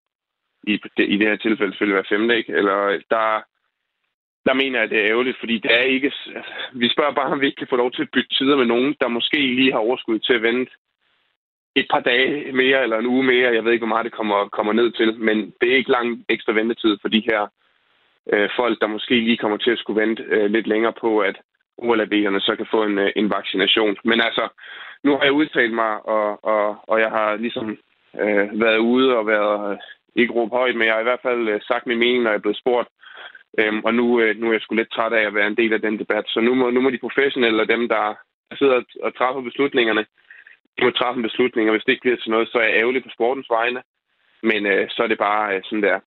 i, 0.66 0.72
i 0.98 1.16
det 1.16 1.28
her 1.28 1.36
tilfælde 1.36 1.72
selvfølgelig 1.72 1.96
hver 1.96 2.16
femte, 2.16 2.36
ikke? 2.36 2.52
Eller 2.52 2.76
der, 3.10 3.42
der 4.46 4.54
mener 4.54 4.80
jeg, 4.80 4.90
det 4.90 4.98
er 4.98 5.10
ærgerligt, 5.10 5.38
fordi 5.38 5.58
det 5.58 5.70
er 5.74 5.84
ikke... 5.94 6.12
Altså, 6.36 6.52
vi 6.72 6.88
spørger 6.88 7.12
bare, 7.12 7.32
om 7.32 7.40
vi 7.40 7.46
ikke 7.46 7.56
kan 7.56 7.72
få 7.72 7.76
lov 7.76 7.90
til 7.92 8.02
at 8.02 8.12
bytte 8.12 8.34
tider 8.34 8.56
med 8.56 8.64
nogen, 8.66 8.96
der 9.00 9.08
måske 9.08 9.36
lige 9.36 9.72
har 9.72 9.78
overskud 9.78 10.18
til 10.18 10.32
at 10.32 10.42
vente 10.42 10.72
et 11.74 11.86
par 11.90 12.00
dage 12.00 12.52
mere 12.52 12.82
eller 12.82 12.98
en 12.98 13.06
uge 13.06 13.24
mere. 13.24 13.54
Jeg 13.54 13.64
ved 13.64 13.72
ikke, 13.72 13.86
hvor 13.86 13.94
meget 13.94 14.04
det 14.04 14.12
kommer, 14.12 14.48
kommer 14.48 14.72
ned 14.72 14.90
til, 14.92 15.14
men 15.18 15.54
det 15.60 15.72
er 15.72 15.76
ikke 15.76 15.90
lang 15.90 16.24
ekstra 16.28 16.52
ventetid 16.52 16.98
for 17.00 17.08
de 17.08 17.22
her 17.30 17.48
øh, 18.32 18.48
folk, 18.56 18.80
der 18.80 18.86
måske 18.86 19.14
lige 19.14 19.36
kommer 19.36 19.56
til 19.56 19.70
at 19.70 19.78
skulle 19.78 20.00
vente 20.00 20.22
øh, 20.22 20.50
lidt 20.50 20.66
længere 20.66 20.92
på, 21.00 21.18
at 21.18 21.36
OLAV'erne 21.82 22.40
så 22.40 22.54
kan 22.56 22.66
få 22.70 22.84
en, 22.84 22.98
øh, 22.98 23.10
en 23.16 23.30
vaccination. 23.30 23.96
Men 24.04 24.20
altså, 24.20 24.48
nu 25.04 25.16
har 25.16 25.24
jeg 25.24 25.32
udtalt 25.32 25.74
mig, 25.74 26.06
og, 26.06 26.44
og, 26.44 26.76
og 26.82 27.00
jeg 27.00 27.10
har 27.10 27.36
ligesom 27.36 27.78
øh, 28.20 28.60
været 28.60 28.78
ude 28.78 29.16
og 29.16 29.26
været 29.26 29.78
ikke 30.16 30.32
råbe 30.32 30.56
højt, 30.56 30.76
men 30.76 30.86
jeg 30.86 30.94
har 30.94 31.00
i 31.00 31.10
hvert 31.10 31.26
fald 31.28 31.48
øh, 31.48 31.60
sagt 31.68 31.86
min 31.86 31.98
mening, 31.98 32.22
når 32.22 32.30
jeg 32.30 32.36
er 32.36 32.46
blevet 32.46 32.62
spurgt. 32.62 32.88
Øhm, 33.58 33.80
og 33.86 33.94
nu, 33.94 34.20
øh, 34.20 34.36
nu 34.40 34.48
er 34.48 34.52
jeg 34.52 34.60
sgu 34.60 34.74
lidt 34.74 34.92
træt 34.92 35.12
af 35.12 35.24
at 35.26 35.34
være 35.34 35.46
en 35.46 35.56
del 35.56 35.72
af 35.72 35.80
den 35.80 35.98
debat. 35.98 36.24
Så 36.28 36.40
nu 36.40 36.54
må, 36.54 36.70
nu 36.70 36.80
må 36.80 36.90
de 36.90 37.04
professionelle 37.06 37.62
og 37.62 37.68
dem, 37.68 37.88
der 37.88 38.04
sidder 38.58 38.82
og 39.02 39.16
træffer 39.18 39.42
beslutningerne, 39.48 40.04
de 40.76 40.84
må 40.84 40.90
træffe 40.90 41.18
en 41.18 41.28
beslutning, 41.28 41.68
og 41.68 41.72
hvis 41.74 41.84
det 41.84 41.92
ikke 41.92 42.04
bliver 42.06 42.16
til 42.16 42.30
noget, 42.30 42.48
så 42.48 42.58
er 42.58 42.66
jeg 42.66 42.78
ærgerlig 42.80 43.02
på 43.02 43.10
sportens 43.16 43.50
vegne. 43.50 43.82
Men 44.42 44.66
øh, 44.66 44.90
så 44.90 45.02
er 45.02 45.06
det 45.06 45.18
bare 45.18 45.56
øh, 45.56 45.62
sådan, 45.64 45.82
der. 45.82 46.00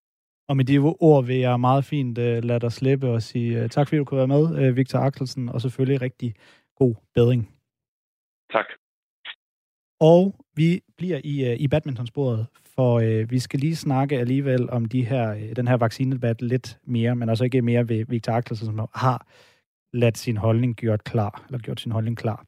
Og 0.50 0.58
med 0.58 0.66
de 0.66 0.78
ord 0.78 1.26
vil 1.26 1.40
jeg 1.48 1.60
meget 1.60 1.86
fint 1.86 2.18
øh, 2.18 2.44
lade 2.44 2.60
dig 2.60 2.72
slippe 2.72 3.08
og 3.08 3.22
sige 3.22 3.64
øh, 3.64 3.70
tak, 3.70 3.88
fordi 3.88 3.98
du 3.98 4.06
kunne 4.06 4.24
være 4.24 4.36
med, 4.38 4.44
øh, 4.60 4.78
Victor 4.78 5.00
Axelsen, 5.00 5.50
og 5.50 5.62
selvfølgelig 5.62 6.02
rigtig 6.02 6.34
god 6.76 6.96
bedring. 7.16 7.42
Tak. 8.52 8.66
Og 10.00 10.36
vi 10.56 10.82
bliver 10.98 11.20
i, 11.24 11.36
uh, 11.52 11.62
i 11.64 11.68
badmintonsporet, 11.68 12.48
for 12.80 13.00
øh, 13.00 13.32
vi 13.32 13.40
skal 13.40 13.60
lige 13.60 13.76
snakke 13.76 14.20
alligevel 14.20 14.70
om 14.70 14.86
de 14.86 15.06
her, 15.06 15.32
øh, 15.32 15.56
den 15.56 15.68
her 15.68 15.78
vaccinedebat 15.78 16.42
lidt 16.42 16.80
mere, 16.88 17.16
men 17.16 17.30
altså 17.30 17.44
ikke 17.44 17.62
mere 17.62 17.90
ved 17.90 18.06
Victor 18.08 18.34
Axelsen, 18.34 18.66
som 18.66 18.88
har 18.96 19.28
ladt 19.94 20.18
sin 20.18 20.38
holdning 20.38 20.76
gjort 20.76 21.04
klar, 21.04 21.46
eller 21.48 21.60
gjort 21.60 21.82
sin 21.82 21.92
holdning 21.92 22.18
klar. 22.18 22.46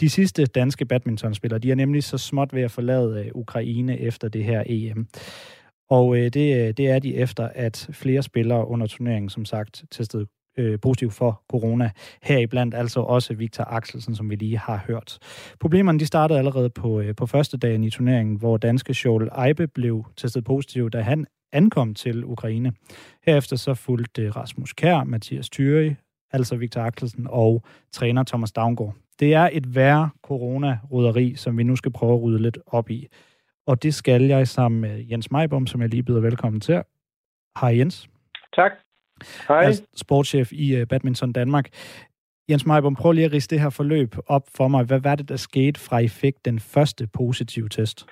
De 0.00 0.10
sidste 0.10 0.44
danske 0.44 0.84
badmintonspillere, 0.84 1.58
de 1.58 1.70
er 1.70 1.74
nemlig 1.74 2.04
så 2.04 2.18
småt 2.18 2.54
ved 2.54 2.62
at 2.62 2.70
forlade 2.70 3.24
øh, 3.24 3.30
Ukraine 3.34 3.98
efter 3.98 4.28
det 4.28 4.44
her 4.44 4.62
EM. 4.66 5.08
Og 5.90 6.16
øh, 6.16 6.24
det, 6.24 6.68
øh, 6.68 6.74
det 6.76 6.90
er 6.90 6.98
de 6.98 7.14
efter, 7.16 7.48
at 7.54 7.88
flere 7.92 8.22
spillere 8.22 8.68
under 8.68 8.86
turneringen, 8.86 9.28
som 9.28 9.44
sagt, 9.44 9.84
testede 9.90 10.26
øh, 10.56 10.80
positiv 10.80 11.10
for 11.10 11.42
corona. 11.50 11.90
Heriblandt 12.22 12.74
altså 12.74 13.00
også 13.00 13.34
Victor 13.34 13.64
Axelsen, 13.64 14.14
som 14.14 14.30
vi 14.30 14.34
lige 14.34 14.58
har 14.58 14.84
hørt. 14.86 15.18
Problemerne 15.60 15.98
de 15.98 16.06
startede 16.06 16.38
allerede 16.38 16.70
på, 16.70 17.00
øh, 17.00 17.14
på 17.14 17.26
første 17.26 17.56
dagen 17.56 17.84
i 17.84 17.90
turneringen, 17.90 18.36
hvor 18.36 18.56
danske 18.56 18.96
Joel 19.04 19.28
Eibe 19.46 19.66
blev 19.66 20.04
testet 20.16 20.44
positiv, 20.44 20.90
da 20.90 21.00
han 21.00 21.26
ankom 21.52 21.94
til 21.94 22.24
Ukraine. 22.24 22.72
Herefter 23.26 23.56
så 23.56 23.74
fulgte 23.74 24.22
øh, 24.22 24.36
Rasmus 24.36 24.72
Kær, 24.72 25.04
Mathias 25.04 25.50
Thyri, 25.50 25.94
altså 26.32 26.56
Victor 26.56 26.80
Axelsen 26.80 27.26
og 27.30 27.62
træner 27.92 28.24
Thomas 28.24 28.52
Davngård. 28.52 28.94
Det 29.20 29.34
er 29.34 29.48
et 29.52 29.74
værre 29.74 30.10
corona-ryderi, 30.22 31.34
som 31.34 31.58
vi 31.58 31.62
nu 31.62 31.76
skal 31.76 31.92
prøve 31.92 32.14
at 32.14 32.22
rydde 32.22 32.42
lidt 32.42 32.58
op 32.66 32.90
i. 32.90 33.06
Og 33.66 33.82
det 33.82 33.94
skal 33.94 34.22
jeg 34.22 34.48
sammen 34.48 34.80
med 34.80 35.04
Jens 35.10 35.30
Meibom, 35.30 35.66
som 35.66 35.80
jeg 35.80 35.88
lige 35.88 36.02
byder 36.02 36.20
velkommen 36.20 36.60
til. 36.60 36.82
Hej 37.60 37.78
Jens. 37.78 38.08
Tak. 38.56 38.72
Hej. 39.48 39.64
Er 39.64 39.80
sportschef 39.96 40.52
i 40.52 40.76
øh, 40.76 40.86
Badminton 40.86 41.32
Danmark. 41.32 41.66
Jens 42.50 42.66
Meibom, 42.66 42.96
prøv 42.96 43.12
lige 43.12 43.24
at 43.24 43.32
riste 43.32 43.54
det 43.54 43.62
her 43.62 43.70
forløb 43.70 44.10
op 44.26 44.42
for 44.56 44.68
mig. 44.68 44.84
Hvad 44.84 45.00
var 45.00 45.14
det, 45.14 45.28
der 45.28 45.36
skete 45.36 45.80
fra 45.80 45.98
I 45.98 46.08
fik 46.08 46.34
den 46.44 46.58
første 46.60 47.08
positive 47.18 47.68
test? 47.68 48.06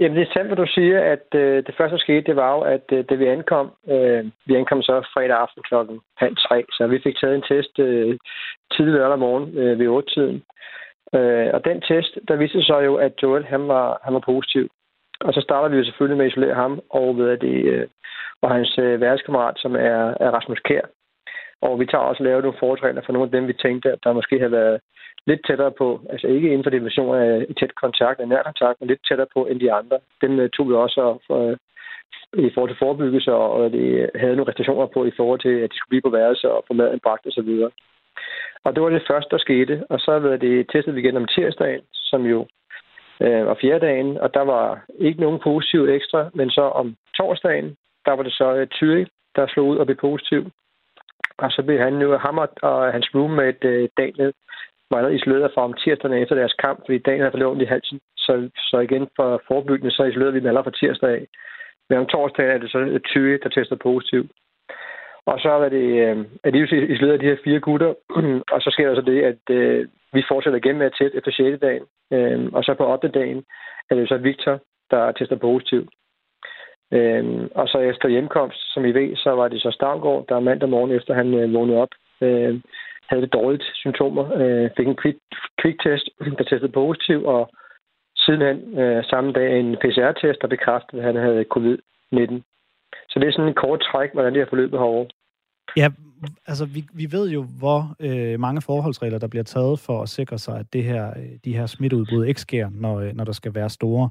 Jamen, 0.00 0.16
det 0.16 0.22
er 0.22 0.32
sandt, 0.32 0.48
hvad 0.48 0.56
du 0.56 0.66
siger, 0.66 1.00
at 1.14 1.26
øh, 1.34 1.56
det 1.66 1.74
første, 1.76 1.94
der 1.96 2.06
skete, 2.06 2.26
det 2.26 2.36
var 2.36 2.50
jo, 2.56 2.60
at 2.60 2.86
øh, 2.92 3.04
da 3.08 3.14
vi 3.14 3.26
ankom, 3.26 3.66
øh, 3.88 4.24
vi 4.46 4.54
ankom 4.54 4.82
så 4.82 4.94
fredag 5.14 5.36
aften 5.36 5.62
klokken 5.62 6.00
halv 6.16 6.36
tre, 6.36 6.64
så 6.72 6.86
vi 6.86 6.98
fik 7.02 7.16
taget 7.16 7.34
en 7.34 7.48
test 7.50 7.78
øh, 7.78 8.18
tidlig 8.72 8.94
lørdag 8.94 9.18
morgen 9.18 9.58
øh, 9.58 9.78
ved 9.78 9.88
8-tiden. 9.98 10.42
Øh, 11.14 11.48
og 11.54 11.64
den 11.64 11.80
test, 11.80 12.18
der 12.28 12.36
viste 12.36 12.62
sig 12.62 12.80
jo, 12.84 12.94
at 12.94 13.12
Joel, 13.22 13.44
han 13.44 13.68
var, 13.68 14.00
han 14.04 14.14
var 14.14 14.22
positiv. 14.32 14.68
Og 15.20 15.34
så 15.34 15.40
starter 15.40 15.68
vi 15.68 15.76
jo 15.76 15.84
selvfølgelig 15.84 16.18
med 16.18 16.26
at 16.26 16.32
isolere 16.32 16.54
ham 16.54 16.80
og, 16.90 17.16
ved 17.16 17.36
det, 17.36 17.64
øh, 17.72 17.86
og 18.42 18.50
hans 18.50 18.78
øh, 18.78 19.00
værtskammerat, 19.00 19.56
som 19.58 19.74
er, 19.74 20.02
er 20.24 20.30
Rasmus 20.30 20.60
Kær. 20.60 20.84
Og 21.60 21.80
vi 21.80 21.86
tager 21.86 22.04
også 22.04 22.22
lavet 22.22 22.42
nogle 22.42 22.58
foretræner 22.58 23.02
for 23.02 23.12
nogle 23.12 23.26
af 23.26 23.32
dem, 23.32 23.48
vi 23.48 23.52
tænkte, 23.52 23.92
at 23.92 23.98
der 24.04 24.12
måske 24.12 24.38
havde 24.38 24.52
været 24.52 24.80
lidt 25.26 25.40
tættere 25.46 25.72
på. 25.80 26.00
Altså 26.10 26.26
ikke 26.26 26.48
inden 26.48 26.64
for 26.64 26.70
dimension 26.70 27.16
af 27.16 27.46
tæt 27.58 27.74
kontakt, 27.74 28.20
af 28.20 28.28
nær 28.28 28.42
kontakt, 28.42 28.80
men 28.80 28.88
lidt 28.88 29.02
tættere 29.08 29.32
på 29.34 29.46
end 29.46 29.60
de 29.60 29.72
andre. 29.72 29.98
Dem 30.22 30.38
uh, 30.38 30.48
tog 30.48 30.68
vi 30.68 30.74
også 30.74 31.18
for, 31.26 31.50
øh, 31.50 31.56
i 32.48 32.50
forhold 32.54 32.70
til 32.70 32.82
forebyggelse, 32.84 33.32
og 33.34 33.72
det 33.72 34.10
havde 34.14 34.36
nogle 34.36 34.50
restriktioner 34.50 34.86
på 34.86 35.04
i 35.04 35.16
forhold 35.16 35.40
til, 35.40 35.54
at 35.64 35.70
de 35.72 35.76
skulle 35.76 35.92
blive 35.92 36.06
på 36.06 36.16
værelse 36.18 36.50
og 36.50 36.64
få 36.66 36.72
maden 36.74 37.00
bragt 37.00 37.26
osv. 37.26 37.50
Og 38.64 38.74
det 38.74 38.82
var 38.82 38.90
det 38.90 39.08
første, 39.10 39.30
der 39.30 39.38
skete. 39.38 39.84
Og 39.90 40.00
så 40.00 40.18
var 40.18 40.36
det 40.36 40.66
testet 40.72 40.94
vi 40.94 41.00
igen 41.00 41.16
om 41.16 41.26
tirsdagen, 41.26 41.82
som 41.92 42.22
jo 42.26 42.46
øh, 43.20 43.46
og 43.46 43.56
fjerdagen, 43.60 44.18
og 44.18 44.34
der 44.34 44.40
var 44.40 44.84
ikke 44.98 45.20
nogen 45.20 45.40
positiv 45.44 45.88
ekstra, 45.88 46.30
men 46.34 46.50
så 46.50 46.62
om 46.62 46.96
torsdagen, 47.16 47.76
der 48.06 48.12
var 48.12 48.22
det 48.22 48.32
så 48.32 48.54
øh, 48.54 48.66
Thierry, 48.66 49.06
der 49.36 49.46
slog 49.46 49.66
ud 49.66 49.76
og 49.76 49.86
blev 49.86 49.96
positiv. 49.96 50.50
Og 51.38 51.50
så 51.50 51.62
blev 51.62 51.78
han 51.78 51.92
nu 51.92 52.16
hammer 52.16 52.46
og 52.62 52.92
hans 52.92 53.14
roommate 53.14 53.68
øh, 53.68 53.88
Daniel 53.98 54.32
var 54.90 54.98
allerede 54.98 55.16
isoleret 55.16 55.50
fra 55.54 55.64
om 55.64 55.74
tirsdagen 55.74 56.22
efter 56.22 56.34
deres 56.34 56.52
kamp, 56.52 56.78
fordi 56.86 56.98
Daniel 56.98 57.22
havde 57.22 57.36
forlået 57.36 57.62
i 57.62 57.72
halsen. 57.74 58.00
Så, 58.16 58.50
så 58.56 58.78
igen 58.78 59.08
for 59.16 59.42
forebyggende, 59.48 59.94
så 59.94 60.04
isolerede 60.04 60.32
vi 60.32 60.40
dem 60.40 60.46
allerede 60.46 60.70
fra 60.70 60.78
tirsdag 60.80 61.10
af. 61.10 61.26
Men 61.88 61.98
om 61.98 62.06
torsdagen 62.06 62.50
er 62.50 62.58
det 62.58 62.70
så 62.70 62.78
øh, 62.78 63.00
20, 63.00 63.38
der 63.42 63.48
tester 63.48 63.76
positiv. 63.76 64.28
Og 65.26 65.40
så 65.40 65.50
er 65.50 65.68
det, 65.68 65.88
øh, 66.06 66.24
at 66.44 66.52
de 66.52 66.58
isolerede 66.94 67.18
de 67.18 67.30
her 67.30 67.44
fire 67.44 67.60
gutter, 67.60 67.94
og 68.54 68.62
så 68.62 68.70
sker 68.70 68.88
der 68.88 68.94
så 68.94 69.00
det, 69.12 69.22
at 69.22 69.42
øh, 69.50 69.88
vi 70.12 70.22
fortsætter 70.28 70.58
igen 70.58 70.78
med 70.78 70.86
at 70.86 70.96
teste 70.98 71.16
efter 71.16 71.32
6. 71.32 71.60
dagen. 71.60 71.84
Øh, 72.12 72.52
og 72.52 72.64
så 72.64 72.74
på 72.74 72.92
8. 72.92 73.08
dagen 73.08 73.44
er 73.90 73.94
det 73.94 74.08
så 74.08 74.16
Victor, 74.16 74.60
der 74.90 75.12
tester 75.12 75.36
positiv. 75.36 75.88
Øh, 76.92 77.48
og 77.54 77.68
så 77.68 77.78
efter 77.78 78.08
hjemkomst, 78.08 78.74
som 78.74 78.84
I 78.84 78.92
ved, 78.92 79.16
så 79.16 79.30
var 79.30 79.48
det 79.48 79.62
så 79.62 79.70
Stavgård, 79.70 80.26
der 80.28 80.40
mandag 80.40 80.68
morgen 80.68 80.90
efter 80.90 81.14
han 81.14 81.34
øh, 81.34 81.54
vågnede 81.54 81.78
op, 81.78 81.92
øh, 82.20 82.60
havde 83.08 83.22
det 83.22 83.32
dårligt 83.32 83.64
symptomer, 83.74 84.24
øh, 84.40 84.70
fik 84.76 84.86
en 84.86 84.98
quick-test, 85.60 86.08
der 86.38 86.44
testede 86.44 86.72
positiv, 86.72 87.24
og 87.24 87.50
sidenhen 88.16 88.78
øh, 88.78 89.04
samme 89.04 89.32
dag 89.32 89.60
en 89.60 89.76
PCR-test, 89.76 90.42
der 90.42 90.48
bekræftede, 90.48 91.00
at 91.00 91.06
han 91.06 91.16
havde 91.16 91.46
covid-19. 91.54 92.34
Så 93.08 93.14
det 93.18 93.28
er 93.28 93.32
sådan 93.32 93.48
en 93.48 93.62
kort 93.64 93.80
træk, 93.80 94.12
hvordan 94.12 94.32
det 94.32 94.40
her 94.40 94.48
forløbet 94.48 94.78
over. 94.78 95.04
Ja, 95.76 95.88
altså 96.46 96.66
vi, 96.66 96.80
vi 96.94 97.06
ved 97.12 97.30
jo, 97.30 97.44
hvor 97.60 97.96
øh, 98.00 98.40
mange 98.40 98.62
forholdsregler, 98.62 99.18
der 99.18 99.28
bliver 99.28 99.42
taget 99.44 99.78
for 99.78 100.02
at 100.02 100.08
sikre 100.08 100.38
sig, 100.38 100.58
at 100.58 100.72
det 100.72 100.84
her, 100.84 101.10
øh, 101.10 101.38
de 101.44 101.56
her 101.56 101.66
smitteudbrud 101.66 102.24
ikke 102.24 102.40
sker, 102.40 102.68
når, 102.72 103.00
øh, 103.00 103.12
når 103.14 103.24
der 103.24 103.32
skal 103.32 103.54
være 103.54 103.70
store 103.70 104.10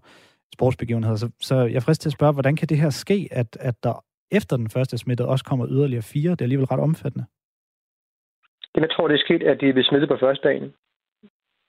sportsbegivenheder. 0.53 1.15
Så, 1.15 1.29
så 1.41 1.55
jeg 1.55 1.75
er 1.75 1.85
frist 1.87 2.01
til 2.01 2.09
at 2.09 2.13
spørge, 2.13 2.33
hvordan 2.33 2.55
kan 2.55 2.67
det 2.67 2.77
her 2.77 2.89
ske, 2.89 3.27
at, 3.31 3.57
at 3.59 3.75
der 3.83 4.03
efter 4.31 4.57
den 4.57 4.69
første 4.69 4.97
smitte 4.97 5.25
også 5.25 5.45
kommer 5.45 5.67
yderligere 5.69 6.09
fire? 6.13 6.31
Det 6.31 6.41
er 6.41 6.45
alligevel 6.45 6.65
ret 6.65 6.79
omfattende. 6.79 7.25
Jeg 8.75 8.89
tror, 8.91 9.07
det 9.07 9.15
er 9.15 9.25
sket, 9.27 9.43
at 9.43 9.61
de 9.61 9.69
er 9.69 9.83
smittet 9.89 10.09
på 10.09 10.17
første 10.19 10.47
dagen. 10.47 10.73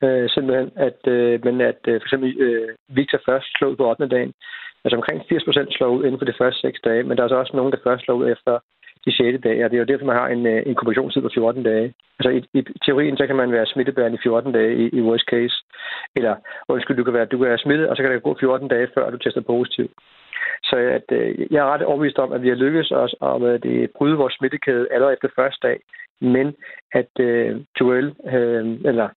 Øh, 0.05 0.29
simpelthen, 0.31 0.71
at, 0.77 1.01
øh, 1.07 1.45
men 1.45 1.61
at 1.61 1.81
øh, 1.89 2.01
for 2.01 2.07
eksempel 2.07 2.41
øh, 2.41 2.69
Victor 2.89 3.21
først 3.29 3.47
slog 3.57 3.71
ud 3.71 3.77
på 3.77 3.91
8. 3.91 4.09
dagen. 4.09 4.33
Altså 4.85 4.97
omkring 4.97 5.23
80 5.29 5.45
procent 5.45 5.69
slår 5.73 5.89
ud 5.97 6.05
inden 6.05 6.21
for 6.21 6.25
de 6.25 6.39
første 6.41 6.61
6 6.61 6.81
dage, 6.81 7.03
men 7.03 7.17
der 7.17 7.25
er 7.25 7.29
så 7.29 7.35
også 7.35 7.57
nogen, 7.57 7.73
der 7.73 7.85
først 7.87 8.05
slår 8.05 8.15
ud 8.15 8.29
efter 8.35 8.59
de 9.09 9.17
6. 9.17 9.41
dage, 9.45 9.65
og 9.65 9.71
det 9.71 9.77
er 9.77 9.85
jo 9.85 9.91
derfor, 9.91 10.07
man 10.07 10.21
har 10.23 10.29
en 10.29 10.47
øh, 10.47 10.63
inkubationstid 10.67 11.23
på 11.23 11.31
14 11.35 11.63
dage. 11.63 11.95
Altså 12.19 12.31
i, 12.37 12.59
i 12.59 12.61
teorien, 12.85 13.17
så 13.17 13.27
kan 13.27 13.37
man 13.37 13.53
være 13.53 13.67
smittebærende 13.67 14.19
i 14.19 14.23
14 14.23 14.53
dage 14.53 14.73
i, 14.83 14.85
i 14.99 15.01
worst 15.01 15.27
case. 15.31 15.57
Eller, 16.17 16.35
undskyld, 16.69 16.97
du 16.97 17.05
kan 17.05 17.15
være, 17.15 17.25
du 17.33 17.39
kan 17.39 17.49
være 17.49 17.65
smittet, 17.65 17.89
og 17.89 17.97
så 17.97 18.03
kan 18.03 18.13
det 18.13 18.23
gå 18.23 18.37
14 18.41 18.69
dage, 18.69 18.89
før 18.95 19.11
du 19.11 19.19
tester 19.19 19.41
positiv. 19.41 19.89
Så 20.65 20.77
at, 20.77 21.07
øh, 21.13 21.53
jeg 21.53 21.61
er 21.61 21.73
ret 21.73 21.83
overbevist 21.83 22.19
om, 22.19 22.33
at 22.33 22.43
vi 22.43 22.49
har 22.49 22.57
lykkes 22.57 22.91
os 22.91 23.15
om 23.21 23.45
at 23.45 23.63
det 23.63 23.91
bryde 23.97 24.17
vores 24.17 24.35
smittekæde 24.35 24.89
allerede 24.93 25.13
efter 25.13 25.29
første 25.37 25.69
dag, 25.69 25.79
men 26.21 26.55
at 26.93 27.13
øh, 27.21 27.61
Joel, 27.81 28.15
øh, 28.35 28.65
eller 28.91 29.09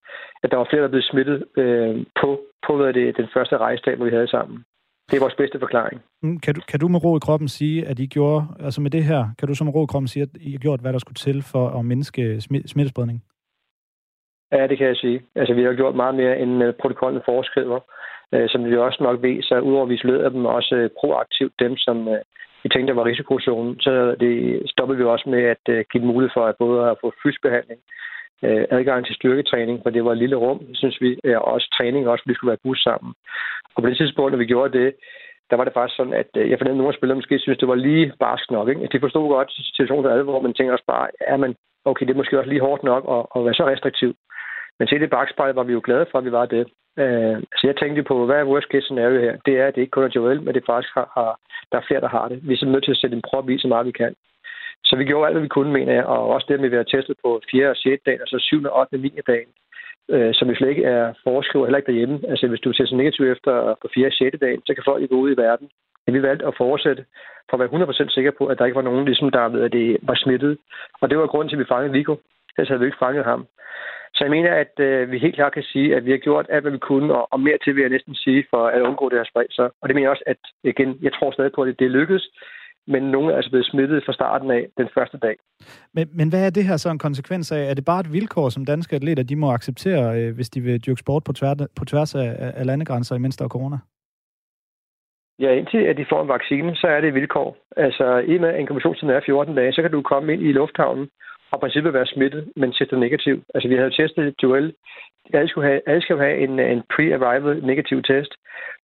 at 0.44 0.52
der 0.52 0.58
var 0.58 0.68
flere, 0.70 0.84
der 0.84 0.88
blev 0.88 1.02
smittet 1.02 1.44
øh, 1.58 2.06
på, 2.22 2.42
på 2.68 2.78
hvad 2.78 2.94
det, 2.94 3.18
den 3.18 3.28
første 3.34 3.58
rejsedag, 3.58 3.96
hvor 3.96 4.06
vi 4.06 4.12
havde 4.12 4.28
sammen. 4.28 4.64
Det 5.12 5.18
er 5.18 5.22
vores 5.28 5.36
bedste 5.36 5.60
forklaring. 5.60 6.02
Mm, 6.24 6.40
kan 6.40 6.54
du, 6.56 6.62
kan 6.68 6.80
du 6.80 6.88
med 6.88 7.04
ro 7.04 7.18
i 7.18 7.20
kroppen 7.20 7.48
sige, 7.48 7.88
at 7.88 8.00
I 8.00 8.06
gjorde, 8.06 8.48
altså 8.60 8.82
med 8.82 8.92
det 8.92 9.04
her, 9.04 9.22
kan 9.40 9.48
du 9.48 9.64
med 9.64 9.76
ro 9.76 9.84
i 9.84 9.92
kroppen 9.92 10.08
sige, 10.08 10.24
at 10.24 10.30
I 10.42 10.52
har 10.52 10.60
gjort, 10.60 10.80
hvad 10.80 10.94
der 10.94 11.00
skulle 11.00 11.22
til 11.26 11.44
for 11.52 11.70
at 11.80 11.86
mindske 11.86 12.42
smittespredning? 12.42 13.24
Ja, 14.52 14.68
det 14.68 14.78
kan 14.78 14.88
jeg 14.88 14.96
sige. 14.96 15.22
Altså, 15.36 15.54
vi 15.54 15.64
har 15.64 15.74
gjort 15.74 15.96
meget 15.96 16.16
mere, 16.16 16.40
end 16.40 16.64
øh, 16.64 16.74
protokollen 16.82 17.22
foreskriver. 17.26 17.80
Øh, 18.34 18.50
som 18.50 18.66
vi 18.66 18.78
også 18.78 19.04
nok 19.04 19.22
ved, 19.22 19.42
så 19.42 19.60
udover 19.60 19.86
vi 19.86 19.96
isolerede 19.96 20.34
dem 20.34 20.46
også 20.46 20.76
øh, 20.76 20.90
proaktivt 21.00 21.54
dem, 21.60 21.78
som 21.78 22.08
vi 22.64 22.70
tænkte 22.70 22.96
var 22.96 23.06
risikozonen, 23.06 23.80
så 23.80 24.16
det 24.20 24.62
stoppede 24.72 24.98
vi 24.98 25.04
også 25.04 25.30
med 25.30 25.44
at 25.44 25.88
give 25.92 26.06
mulighed 26.06 26.32
for 26.34 26.46
at 26.46 26.56
både 26.60 26.90
at 26.90 26.98
få 27.02 27.14
fysisk 27.24 27.42
behandling, 27.42 27.80
Øh, 28.44 28.66
adgang 28.70 29.06
til 29.06 29.16
styrketræning, 29.16 29.80
for 29.84 29.90
det 29.90 30.06
var 30.06 30.12
et 30.12 30.18
lille 30.18 30.36
rum, 30.36 30.60
synes 30.74 31.02
vi, 31.02 31.20
øh, 31.24 31.38
og 31.38 31.46
også 31.46 31.68
træning, 31.78 32.08
også 32.08 32.22
fordi 32.22 32.32
vi 32.32 32.36
skulle 32.36 32.54
være 32.54 32.64
bus 32.64 32.80
sammen. 32.84 33.14
Og 33.76 33.84
på 33.84 33.90
det 33.90 33.98
tidspunkt, 33.98 34.32
når 34.32 34.38
vi 34.38 34.46
gjorde 34.54 34.78
det, 34.80 34.94
der 35.50 35.56
var 35.58 35.64
det 35.64 35.74
faktisk 35.74 35.98
sådan, 35.98 36.14
at 36.14 36.30
øh, 36.38 36.50
jeg 36.50 36.58
fornemmede, 36.58 36.78
at 36.78 36.82
nogle 36.82 36.94
af 36.94 36.98
spillere 36.98 37.20
måske 37.20 37.40
synes, 37.40 37.58
det 37.58 37.68
var 37.68 37.76
lige 37.76 38.14
barsk 38.20 38.52
nok. 38.52 38.68
Ikke? 38.70 38.88
De 38.94 39.00
forstod 39.00 39.28
godt 39.30 39.52
situationen 39.52 40.04
for 40.04 40.12
alvor, 40.12 40.42
men 40.42 40.54
tænker 40.54 40.74
også 40.74 40.90
bare, 40.94 41.08
ja, 41.28 41.38
men 41.38 41.56
okay, 41.86 42.06
det 42.06 42.14
er 42.14 42.22
måske 42.22 42.40
også 42.40 42.50
lige 42.50 42.68
hårdt 42.68 42.84
nok 42.84 43.04
at, 43.16 43.22
at 43.36 43.46
være 43.46 43.54
så 43.54 43.66
restriktiv. 43.68 44.12
Men 44.80 44.88
se 44.88 45.00
det 45.00 45.10
bagspejl 45.10 45.54
var 45.54 45.64
vi 45.64 45.74
jo 45.74 45.82
glade 45.84 46.06
for, 46.12 46.18
at 46.18 46.26
vi 46.26 46.32
var 46.32 46.46
det. 46.46 46.64
Øh, 47.00 47.38
så 47.58 47.64
jeg 47.70 47.76
tænkte 47.78 48.04
på, 48.04 48.26
hvad 48.26 48.40
er 48.40 48.52
worst 48.52 48.68
case 48.72 48.86
scenario 48.86 49.20
her? 49.22 49.36
Det 49.46 49.54
er, 49.60 49.68
at 49.68 49.76
det 49.76 49.82
ikke 49.82 49.92
kun 49.92 50.04
er 50.04 50.16
Joel, 50.16 50.42
men 50.42 50.54
det 50.56 50.64
faktisk 50.66 50.94
har, 50.94 51.08
har, 51.18 51.40
der 51.72 51.78
er 51.78 51.88
flere, 51.88 52.02
der 52.02 52.08
har 52.18 52.28
det. 52.28 52.38
Vi 52.38 52.54
er 52.54 52.58
simpelthen 52.58 52.72
nødt 52.72 52.84
til 52.84 52.92
at 52.92 52.98
sætte 52.98 53.16
en 53.16 53.28
prop 53.30 53.50
i, 53.50 53.58
så 53.58 53.68
meget 53.68 53.86
vi 53.86 53.92
kan. 53.92 54.16
Så 54.84 54.96
vi 54.96 55.06
gjorde 55.06 55.28
alt, 55.28 55.36
hvad 55.36 55.42
vi 55.42 55.56
kunne, 55.56 55.72
mener 55.72 55.94
jeg, 55.94 56.06
og 56.06 56.28
også 56.28 56.46
det 56.50 56.60
med, 56.60 56.66
at 56.66 56.72
vi 56.72 56.82
har 56.82 56.92
testet 56.94 57.16
på 57.24 57.42
4. 57.52 57.70
og 57.70 57.76
6. 57.76 58.04
dagen, 58.06 58.22
altså 58.22 58.40
7. 58.40 58.64
og 58.64 58.80
8. 58.80 58.94
og 58.94 59.00
9. 59.00 59.10
dagen, 59.28 59.50
øh, 60.14 60.34
som 60.34 60.50
vi 60.50 60.56
slet 60.56 60.70
ikke 60.70 60.84
er 60.84 61.14
foreskriver, 61.24 61.66
heller 61.66 61.78
ikke 61.78 61.92
derhjemme. 61.92 62.20
Altså 62.30 62.48
hvis 62.48 62.60
du 62.60 62.74
tester 62.74 62.98
negativ 62.98 63.26
efter 63.32 63.76
på 63.82 63.88
4. 63.94 64.08
og 64.08 64.14
6. 64.14 64.40
dagen, 64.42 64.62
så 64.66 64.74
kan 64.74 64.84
folk 64.88 65.02
ikke 65.02 65.16
gå 65.16 65.22
ud 65.22 65.32
i 65.32 65.42
verden. 65.46 65.70
Men 66.06 66.16
vi 66.16 66.22
valgte 66.22 66.46
at 66.46 66.58
fortsætte 66.58 67.06
for 67.50 67.58
at 67.58 67.60
være 67.60 67.86
100% 67.86 68.10
sikre 68.10 68.32
på, 68.32 68.46
at 68.46 68.58
der 68.58 68.66
ikke 68.66 68.76
var 68.76 68.90
nogen, 68.90 69.06
ligesom 69.06 69.32
der 69.32 69.50
ved, 69.50 69.62
at 69.62 69.72
det 69.72 69.98
var 70.02 70.16
smittet. 70.16 70.58
Og 71.02 71.10
det 71.10 71.18
var 71.18 71.28
grund 71.28 71.50
til, 71.50 71.56
at 71.56 71.60
vi 71.60 71.72
fangede 71.74 71.94
Vigo. 71.94 72.16
Ellers 72.58 72.68
havde 72.68 72.80
vi 72.80 72.86
ikke 72.86 73.04
fanget 73.06 73.26
ham. 73.26 73.48
Så 74.16 74.24
jeg 74.24 74.32
mener, 74.32 74.52
at 74.54 74.80
øh, 74.80 75.12
vi 75.12 75.18
helt 75.18 75.36
klart 75.36 75.54
kan 75.54 75.64
sige, 75.64 75.96
at 75.96 76.06
vi 76.06 76.12
har 76.12 76.18
gjort 76.18 76.46
alt, 76.50 76.64
hvad 76.64 76.72
vi 76.72 76.78
kunne, 76.78 77.16
og, 77.16 77.28
og 77.34 77.40
mere 77.40 77.58
til, 77.58 77.76
vil 77.76 77.82
jeg 77.82 77.90
næsten 77.90 78.16
sige, 78.16 78.46
for 78.50 78.68
at 78.68 78.82
undgå 78.82 79.10
det 79.10 79.18
her 79.18 79.32
spredt 79.32 79.54
sig. 79.56 79.70
Og 79.82 79.90
det 79.90 79.96
mener 79.96 80.06
jeg 80.06 80.12
også, 80.12 80.24
at 80.28 80.38
igen, 80.64 80.98
jeg 81.02 81.14
tror 81.14 81.32
stadig 81.32 81.52
på, 81.52 81.62
at 81.62 81.80
det 81.80 81.92
lykkedes, 81.92 82.30
men 82.88 83.04
nogen 83.04 83.30
er 83.30 83.36
altså 83.36 83.52
blevet 83.52 83.66
smittet 83.66 84.04
fra 84.06 84.14
starten 84.14 84.52
af 84.52 84.68
den 84.78 84.90
første 84.94 85.18
dag. 85.18 85.36
Men, 85.94 86.10
men 86.14 86.30
hvad 86.30 86.46
er 86.46 86.50
det 86.50 86.64
her 86.66 86.78
så 86.78 86.90
en 86.90 87.00
konsekvens 87.00 87.52
af? 87.52 87.70
Er 87.70 87.74
det 87.74 87.86
bare 87.86 88.00
et 88.00 88.14
vilkår, 88.14 88.50
som 88.50 88.66
danske 88.66 88.96
atleter 88.96 89.24
de 89.24 89.36
må 89.36 89.52
acceptere, 89.52 90.22
øh, 90.22 90.36
hvis 90.36 90.50
de 90.50 90.62
vil 90.62 90.86
dyrke 90.86 91.00
sport 91.00 91.24
på, 91.24 91.34
tvær, 91.34 91.54
på 91.76 91.86
tværs 91.86 92.16
af, 92.16 92.52
af 92.56 92.66
landegrænser, 92.66 93.16
imens 93.16 93.38
der 93.38 93.46
er 93.46 93.50
corona? 93.50 93.78
Ja, 95.40 95.52
indtil 95.52 95.78
at 95.78 95.98
de 95.98 96.06
får 96.10 96.22
en 96.22 96.28
vaccine, 96.28 96.76
så 96.76 96.88
er 96.88 97.02
det 97.02 97.08
et 97.08 97.14
vilkår. 97.14 97.58
Altså, 97.78 98.18
i 98.18 98.38
med 98.38 98.50
at 98.50 98.60
inkubationstiden 98.60 99.16
er 99.16 99.22
14 99.26 99.56
dage, 99.56 99.74
så 99.74 99.82
kan 99.82 99.92
du 99.92 100.02
komme 100.02 100.34
ind 100.34 100.42
i 100.42 100.52
lufthavnen 100.52 101.10
og 101.52 101.58
i 101.58 101.64
princippet 101.64 101.94
være 101.94 102.06
smittet, 102.06 102.52
men 102.56 102.72
tester 102.72 102.98
negativ. 102.98 103.44
Altså, 103.56 103.68
vi 103.70 103.76
havde 103.76 103.92
testet 104.02 104.42
duel. 104.42 104.74
Alle, 105.36 105.50
skulle 105.50 105.68
have, 105.70 105.82
alle 105.88 106.02
skal 106.02 106.18
have 106.18 106.38
en, 106.38 106.60
en 106.60 106.84
pre-arrival 106.94 107.66
negativ 107.66 108.04
test. 108.04 108.34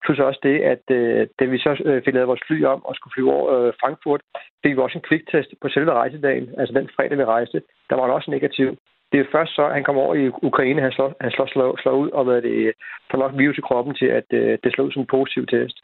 Plus 0.05 0.19
også 0.19 0.39
det, 0.43 0.57
at 0.73 0.83
øh, 0.91 1.27
da 1.39 1.45
vi 1.45 1.57
så 1.57 1.71
øh, 1.85 2.03
fik 2.05 2.13
lavet 2.13 2.27
vores 2.27 2.47
fly 2.47 2.63
om 2.65 2.85
og 2.85 2.95
skulle 2.95 3.13
flyve 3.15 3.33
over 3.33 3.47
øh, 3.55 3.73
Frankfurt, 3.81 4.21
fik 4.63 4.75
vi 4.75 4.81
også 4.81 4.97
en 4.97 5.07
kviktest 5.09 5.49
på 5.61 5.69
selve 5.69 5.91
rejsedagen, 5.91 6.49
altså 6.57 6.73
den 6.73 6.89
fredag, 6.95 7.17
vi 7.17 7.23
rejste. 7.23 7.61
Der 7.89 7.95
var 7.95 8.03
han 8.03 8.13
også 8.13 8.31
negativ. 8.31 8.77
Det 9.11 9.19
er 9.19 9.31
først 9.31 9.55
så, 9.55 9.63
at 9.67 9.73
han 9.73 9.83
kommer 9.83 10.01
over 10.01 10.15
i 10.15 10.27
Ukraine, 10.49 10.81
han 10.81 10.91
slår, 10.91 11.13
han 11.21 11.31
slår, 11.31 11.47
slår, 11.47 11.81
slår 11.81 11.91
ud, 11.91 12.09
og 12.09 12.23
hvad 12.23 12.41
det, 12.41 12.73
får 13.11 13.17
nok 13.17 13.31
virus 13.37 13.57
i 13.57 13.67
kroppen 13.67 13.95
til, 13.95 14.05
at 14.05 14.27
øh, 14.33 14.57
det 14.63 14.73
slår 14.73 14.85
ud 14.85 14.91
som 14.91 15.01
en 15.01 15.13
positiv 15.15 15.45
test. 15.45 15.77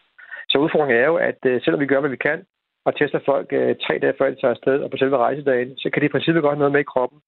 Så 0.49 0.57
udfordringen 0.57 1.03
er 1.03 1.07
jo, 1.07 1.15
at 1.15 1.39
øh, 1.45 1.61
selvom 1.61 1.79
vi 1.79 1.85
gør, 1.85 1.99
hvad 1.99 2.09
vi 2.09 2.25
kan, 2.27 2.39
og 2.85 2.95
tester 2.95 3.19
folk 3.25 3.47
øh, 3.59 3.75
tre 3.85 3.99
dage 4.01 4.13
før 4.17 4.29
de 4.29 4.35
tager 4.35 4.55
afsted, 4.55 4.79
og 4.83 4.91
på 4.91 4.97
selve 4.97 5.17
rejsedagen, 5.17 5.77
så 5.77 5.89
kan 5.89 6.01
de 6.01 6.05
i 6.05 6.15
princippet 6.15 6.43
godt 6.43 6.57
noget 6.57 6.73
med 6.73 6.79
i 6.79 6.91
kroppen, 6.93 7.19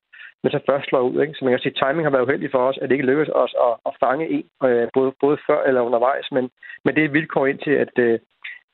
men 0.45 0.51
så 0.51 0.59
først 0.69 0.85
slår 0.87 1.03
ud. 1.09 1.17
Ikke? 1.21 1.33
Så 1.35 1.41
man 1.41 1.51
kan 1.51 1.59
sige, 1.63 1.75
at 1.75 1.79
timing 1.81 2.05
har 2.05 2.15
været 2.15 2.27
uheldig 2.27 2.49
for 2.51 2.61
os, 2.69 2.77
at 2.81 2.85
det 2.87 2.95
ikke 2.95 3.09
lykkedes 3.09 3.31
os 3.43 3.53
at, 3.67 3.73
at 3.87 3.93
fange 4.03 4.25
en, 4.35 4.45
øh, 4.67 4.87
både, 4.97 5.11
både 5.23 5.37
før 5.47 5.59
eller 5.67 5.81
undervejs, 5.87 6.27
men, 6.35 6.45
men 6.83 6.91
det 6.93 7.01
er 7.01 7.07
et 7.07 7.17
vilkår 7.19 7.45
ind 7.51 7.59
til, 7.65 7.75
at, 7.83 7.93
øh, 8.05 8.19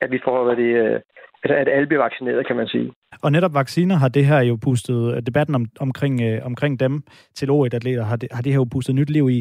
at 0.03 0.09
vi 0.13 0.19
får, 0.25 0.43
hvad 0.45 0.55
det, 0.63 0.71
øh, 0.83 0.97
altså 1.43 1.55
at 1.61 1.67
alle 1.75 1.87
bliver 1.87 2.03
vaccineret, 2.07 2.47
kan 2.47 2.55
man 2.61 2.67
sige. 2.67 2.87
Og 3.23 3.31
netop 3.31 3.53
vacciner 3.61 3.95
har 4.03 4.09
det 4.17 4.25
her 4.25 4.41
jo 4.49 4.55
pustet, 4.67 4.99
øh, 5.11 5.21
debatten 5.29 5.55
om, 5.55 5.65
omkring, 5.85 6.15
øh, 6.27 6.37
omkring 6.49 6.73
dem 6.79 6.93
til 7.37 7.47
O1-atleter, 7.55 8.03
har 8.11 8.15
det, 8.15 8.29
har 8.31 8.41
det 8.41 8.51
her 8.51 8.59
jo 8.63 8.67
pustet 8.75 8.95
nyt 8.95 9.09
liv 9.09 9.29
i. 9.29 9.39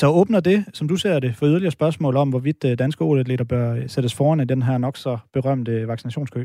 Så 0.00 0.06
åbner 0.20 0.40
det, 0.40 0.58
som 0.72 0.88
du 0.88 0.96
ser 0.96 1.18
det, 1.20 1.32
for 1.38 1.46
yderligere 1.46 1.78
spørgsmål 1.78 2.16
om, 2.16 2.28
hvorvidt 2.30 2.64
øh, 2.64 2.78
danske 2.78 3.04
o 3.04 3.16
atleter 3.16 3.44
bør 3.44 3.66
øh, 3.74 3.88
sættes 3.88 4.14
foran 4.18 4.40
i 4.40 4.44
den 4.44 4.62
her 4.62 4.78
nok 4.78 4.96
så 4.96 5.18
berømte 5.32 5.88
vaccinationskø? 5.88 6.44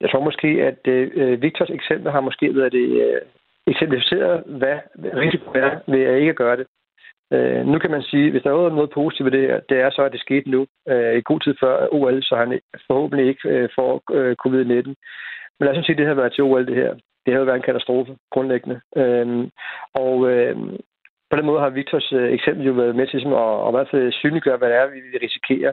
Jeg 0.00 0.10
tror 0.10 0.24
måske, 0.24 0.48
at 0.48 0.78
øh, 0.86 1.10
øh, 1.14 1.42
Victors 1.42 1.70
eksempel 1.70 2.12
har 2.12 2.20
måske 2.20 2.56
været 2.56 2.72
det 2.72 2.88
øh, 3.04 3.20
eksemplificeret, 3.66 4.42
hvad 4.46 4.76
risikoen 4.94 5.56
er 5.56 5.78
ved 5.86 6.02
at 6.02 6.20
ikke 6.20 6.34
gøre 6.34 6.56
det. 6.56 6.66
Øh, 7.32 7.66
nu 7.66 7.78
kan 7.78 7.90
man 7.90 8.02
sige, 8.02 8.30
hvis 8.30 8.42
der 8.42 8.50
er 8.50 8.70
noget 8.70 8.90
positivt 8.90 9.24
ved 9.24 9.32
det 9.32 9.48
her, 9.48 9.60
det 9.68 9.80
er 9.80 9.90
så, 9.90 10.02
at 10.02 10.12
det 10.12 10.20
skete 10.20 10.50
nu 10.50 10.66
øh, 10.88 11.18
i 11.18 11.22
god 11.24 11.40
tid 11.40 11.54
før 11.60 11.88
OL, 11.92 12.22
så 12.22 12.36
han 12.36 12.60
forhåbentlig 12.86 13.28
ikke 13.28 13.48
øh, 13.48 13.68
får 13.74 14.02
øh, 14.12 14.36
covid-19. 14.46 14.88
Men 15.56 15.64
lad 15.64 15.78
os 15.78 15.86
sige, 15.86 15.94
at 15.94 15.98
det 15.98 16.06
har 16.06 16.14
været 16.14 16.32
til 16.32 16.44
OL, 16.44 16.66
det 16.66 16.76
her. 16.76 16.94
Det 17.26 17.34
har 17.34 17.38
jo 17.38 17.44
været 17.44 17.56
en 17.56 17.68
katastrofe, 17.70 18.16
grundlæggende. 18.30 18.80
Øh, 18.96 19.48
og 19.94 20.30
øh, 20.30 20.56
på 21.30 21.36
den 21.36 21.46
måde 21.46 21.60
har 21.60 21.70
Victors 21.70 22.12
øh, 22.12 22.32
eksempel 22.32 22.66
jo 22.66 22.72
været 22.72 22.96
med 22.96 23.06
til 23.06 23.16
at, 23.16 23.32
at, 23.32 23.66
at, 23.66 23.72
hvert 23.72 23.88
fald 23.90 24.12
synliggøre, 24.12 24.56
hvad 24.56 24.68
det 24.68 24.76
er, 24.76 24.86
vi 24.86 25.18
risikerer. 25.26 25.72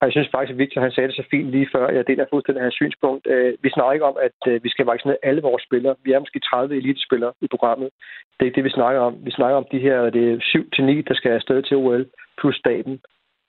Og 0.00 0.06
jeg 0.06 0.12
synes 0.12 0.28
faktisk, 0.34 0.52
at 0.54 0.58
Victor 0.58 0.80
han 0.80 0.92
sagde 0.92 1.08
det 1.08 1.16
så 1.16 1.24
fint 1.30 1.50
lige 1.50 1.68
før. 1.74 1.88
Jeg 1.88 2.06
deler 2.06 2.26
fuldstændig 2.30 2.62
hans 2.62 2.74
synspunkt. 2.74 3.26
Øh, 3.26 3.54
vi 3.62 3.70
snakker 3.70 3.92
ikke 3.92 4.10
om, 4.12 4.16
at 4.28 4.38
øh, 4.52 4.64
vi 4.64 4.68
skal 4.68 4.86
vaccinere 4.86 5.16
alle 5.22 5.42
vores 5.42 5.62
spillere. 5.62 5.94
Vi 6.04 6.12
er 6.12 6.18
måske 6.18 6.40
30 6.40 6.76
elitespillere 6.76 7.32
i 7.40 7.46
programmet. 7.50 7.88
Det 8.32 8.42
er 8.42 8.48
ikke 8.48 8.56
det, 8.56 8.64
vi 8.64 8.78
snakker 8.78 9.00
om. 9.00 9.14
Vi 9.24 9.30
snakker 9.30 9.56
om 9.56 9.66
de 9.72 9.78
her 9.78 10.10
det 10.10 10.24
er 10.32 10.36
7-9, 10.36 11.08
der 11.08 11.14
skal 11.14 11.32
afsted 11.32 11.62
til 11.62 11.76
OL, 11.76 12.06
plus 12.40 12.56
staten. 12.56 13.00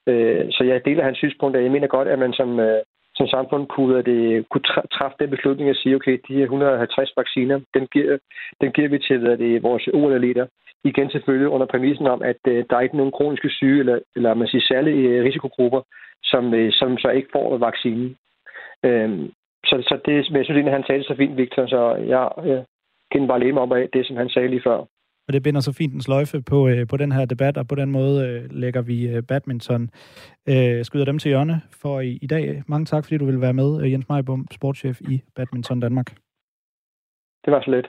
Øh, 0.07 0.45
så 0.51 0.63
jeg 0.63 0.85
deler 0.85 1.03
hans 1.03 1.17
synspunkt, 1.17 1.57
og 1.57 1.63
jeg 1.63 1.71
mener 1.71 1.87
godt, 1.87 2.07
at 2.07 2.19
man 2.19 2.33
som, 2.33 2.59
som 3.15 3.27
samfund 3.27 3.67
kunne, 3.67 4.01
det, 4.01 4.49
kunne 4.49 4.63
træffe 4.97 5.17
den 5.19 5.29
beslutning 5.29 5.69
at 5.69 5.75
sige, 5.75 5.95
okay, 5.95 6.19
de 6.27 6.33
her 6.33 6.43
150 6.43 7.13
vacciner, 7.17 7.59
den 7.73 7.87
giver, 7.93 8.17
den 8.61 8.71
giver 8.71 8.89
vi 8.89 8.99
til 8.99 9.17
hvad 9.19 9.37
det, 9.37 9.63
vores 9.63 9.87
OL-atleter. 9.93 10.45
Igen 10.83 11.09
selvfølgelig 11.11 11.49
under 11.49 11.65
præmissen 11.65 12.07
om, 12.07 12.21
at 12.21 12.41
øh, 12.47 12.65
der 12.69 12.75
er 12.75 12.81
ikke 12.81 12.97
nogen 12.97 13.11
kroniske 13.11 13.49
syge, 13.49 13.79
eller, 13.79 13.99
eller 14.15 14.33
man 14.33 14.47
siger 14.47 14.63
særlige 14.67 15.09
øh, 15.09 15.23
risikogrupper, 15.25 15.81
som, 16.23 16.53
øh, 16.53 16.71
som 16.71 16.97
så 16.97 17.09
ikke 17.09 17.29
får 17.33 17.57
vaccinen. 17.57 18.17
Øhm, 18.85 19.31
så, 19.65 19.75
så 19.89 19.99
det, 20.05 20.15
men 20.29 20.37
jeg 20.37 20.45
synes 20.45 20.57
egentlig, 20.57 20.73
han 20.73 20.83
sagde 20.83 20.99
det 20.99 21.07
så 21.07 21.15
fint, 21.15 21.37
Victor, 21.37 21.67
så 21.67 21.95
jeg, 21.95 22.29
jeg 22.45 22.65
kan 23.11 23.27
bare 23.27 23.39
leve 23.39 23.53
mig 23.53 23.61
op 23.61 23.73
af 23.73 23.89
det, 23.93 24.07
som 24.07 24.15
han 24.15 24.29
sagde 24.29 24.47
lige 24.47 24.61
før. 24.63 24.85
Og 25.31 25.33
det 25.33 25.43
binder 25.43 25.61
så 25.61 25.71
fint 25.71 25.93
en 25.93 26.01
sløjfe 26.01 26.41
på, 26.41 26.67
øh, 26.67 26.87
på 26.87 26.97
den 26.97 27.11
her 27.11 27.25
debat, 27.25 27.57
og 27.57 27.67
på 27.67 27.75
den 27.75 27.91
måde 27.91 28.27
øh, 28.27 28.51
lægger 28.51 28.81
vi 28.81 29.07
øh, 29.07 29.23
badminton, 29.23 29.89
øh, 30.49 30.85
skyder 30.85 31.05
dem 31.05 31.19
til 31.19 31.29
hjørne 31.29 31.61
for 31.81 31.99
i, 31.99 32.19
i 32.21 32.27
dag. 32.27 32.63
Mange 32.67 32.85
tak, 32.85 33.03
fordi 33.03 33.17
du 33.17 33.25
vil 33.25 33.41
være 33.41 33.53
med, 33.53 33.81
øh, 33.81 33.91
Jens 33.91 34.09
Majbom, 34.09 34.47
sportschef 34.51 35.01
i 35.01 35.21
Badminton 35.35 35.79
Danmark. 35.79 36.15
Det 37.45 37.53
var 37.53 37.61
så 37.61 37.71
let. 37.71 37.85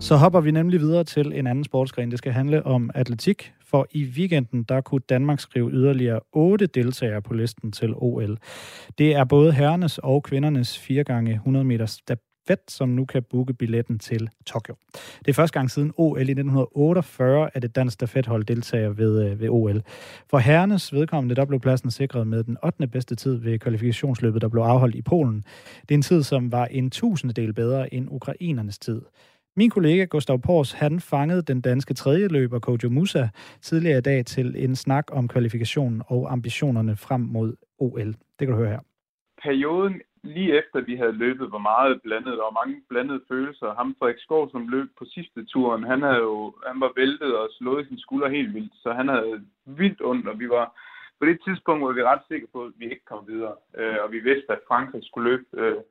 Så 0.00 0.16
hopper 0.16 0.40
vi 0.40 0.50
nemlig 0.50 0.80
videre 0.80 1.04
til 1.04 1.32
en 1.38 1.46
anden 1.46 1.64
sportsgren. 1.64 2.10
Det 2.10 2.18
skal 2.18 2.32
handle 2.32 2.66
om 2.66 2.90
atletik, 2.94 3.52
for 3.64 3.86
i 3.90 4.04
weekenden 4.04 4.62
der 4.62 4.80
kunne 4.80 5.02
Danmark 5.08 5.40
skrive 5.40 5.70
yderligere 5.70 6.20
otte 6.32 6.66
deltagere 6.66 7.22
på 7.22 7.34
listen 7.34 7.72
til 7.72 7.94
OL. 7.96 8.38
Det 8.98 9.14
er 9.14 9.24
både 9.24 9.52
herrenes 9.52 9.98
og 9.98 10.22
kvindernes 10.22 10.78
4 10.78 11.04
gange 11.04 11.32
100 11.32 11.64
meter 11.64 11.86
Fett, 12.46 12.70
som 12.70 12.88
nu 12.88 13.04
kan 13.04 13.22
booke 13.22 13.54
billetten 13.54 13.98
til 13.98 14.28
Tokyo. 14.46 14.74
Det 15.18 15.28
er 15.28 15.32
første 15.32 15.58
gang 15.58 15.70
siden 15.70 15.92
OL 15.96 16.18
i 16.18 16.20
1948, 16.20 17.50
at 17.54 17.64
et 17.64 17.76
dansk 17.76 17.94
stafethold 17.94 18.44
deltager 18.44 18.88
ved, 18.88 19.30
øh, 19.30 19.40
ved 19.40 19.48
OL. 19.48 19.82
For 20.30 20.38
herrenes 20.38 20.92
vedkommende, 20.92 21.34
der 21.34 21.44
blev 21.44 21.60
pladsen 21.60 21.90
sikret 21.90 22.26
med 22.26 22.44
den 22.44 22.56
8. 22.64 22.86
bedste 22.86 23.14
tid 23.14 23.34
ved 23.36 23.58
kvalifikationsløbet, 23.58 24.42
der 24.42 24.48
blev 24.48 24.62
afholdt 24.62 24.94
i 24.94 25.02
Polen. 25.02 25.44
Det 25.82 25.90
er 25.90 25.94
en 25.94 26.02
tid, 26.02 26.22
som 26.22 26.52
var 26.52 26.66
en 26.66 26.90
tusindedel 26.90 27.54
bedre 27.54 27.94
end 27.94 28.08
ukrainernes 28.10 28.78
tid. 28.78 29.02
Min 29.56 29.70
kollega 29.70 30.04
Gustav 30.04 30.38
Pors, 30.38 30.72
han 30.72 31.00
fangede 31.00 31.42
den 31.42 31.60
danske 31.60 31.94
tredje 31.94 32.28
løber 32.28 32.58
Kojo 32.58 32.90
Musa 32.90 33.28
tidligere 33.62 33.98
i 33.98 34.00
dag 34.00 34.26
til 34.26 34.54
en 34.64 34.76
snak 34.76 35.04
om 35.12 35.28
kvalifikationen 35.28 36.02
og 36.06 36.32
ambitionerne 36.32 36.96
frem 36.96 37.20
mod 37.20 37.56
OL. 37.78 38.06
Det 38.06 38.16
kan 38.38 38.48
du 38.48 38.56
høre 38.56 38.68
her. 38.68 38.80
Perioden 39.42 39.94
lige 40.22 40.58
efter 40.58 40.80
vi 40.80 40.96
havde 40.96 41.12
løbet 41.12 41.52
var 41.52 41.58
meget 41.58 42.02
blandet, 42.02 42.40
og 42.40 42.54
mange 42.54 42.82
blandede 42.88 43.22
følelser. 43.28 43.74
Ham 43.74 43.96
Frederik 43.98 44.20
Skov, 44.20 44.50
som 44.50 44.68
løb 44.68 44.88
på 44.98 45.04
sidste 45.04 45.44
turen, 45.44 45.82
han, 45.82 46.02
havde 46.02 46.18
jo, 46.18 46.54
han 46.66 46.80
var 46.80 46.92
væltet 46.96 47.36
og 47.36 47.48
slået 47.58 47.86
sin 47.88 47.98
skulder 47.98 48.28
helt 48.28 48.54
vildt, 48.54 48.72
så 48.82 48.92
han 48.92 49.08
havde 49.08 49.44
vildt 49.64 50.00
ondt, 50.04 50.28
og 50.28 50.38
vi 50.40 50.48
var 50.48 50.66
på 51.18 51.26
det 51.26 51.40
tidspunkt 51.44 51.84
var 51.86 51.92
vi 51.92 52.02
ret 52.02 52.22
sikre 52.28 52.46
på, 52.52 52.64
at 52.64 52.72
vi 52.76 52.84
ikke 52.90 53.04
kom 53.04 53.26
videre. 53.28 53.56
Øh, 53.78 53.96
og 54.02 54.12
vi 54.12 54.18
vidste, 54.18 54.52
at 54.52 54.66
Frankrig 54.68 55.02
skulle 55.04 55.30
løbe 55.30 55.46
øh, 55.52 55.82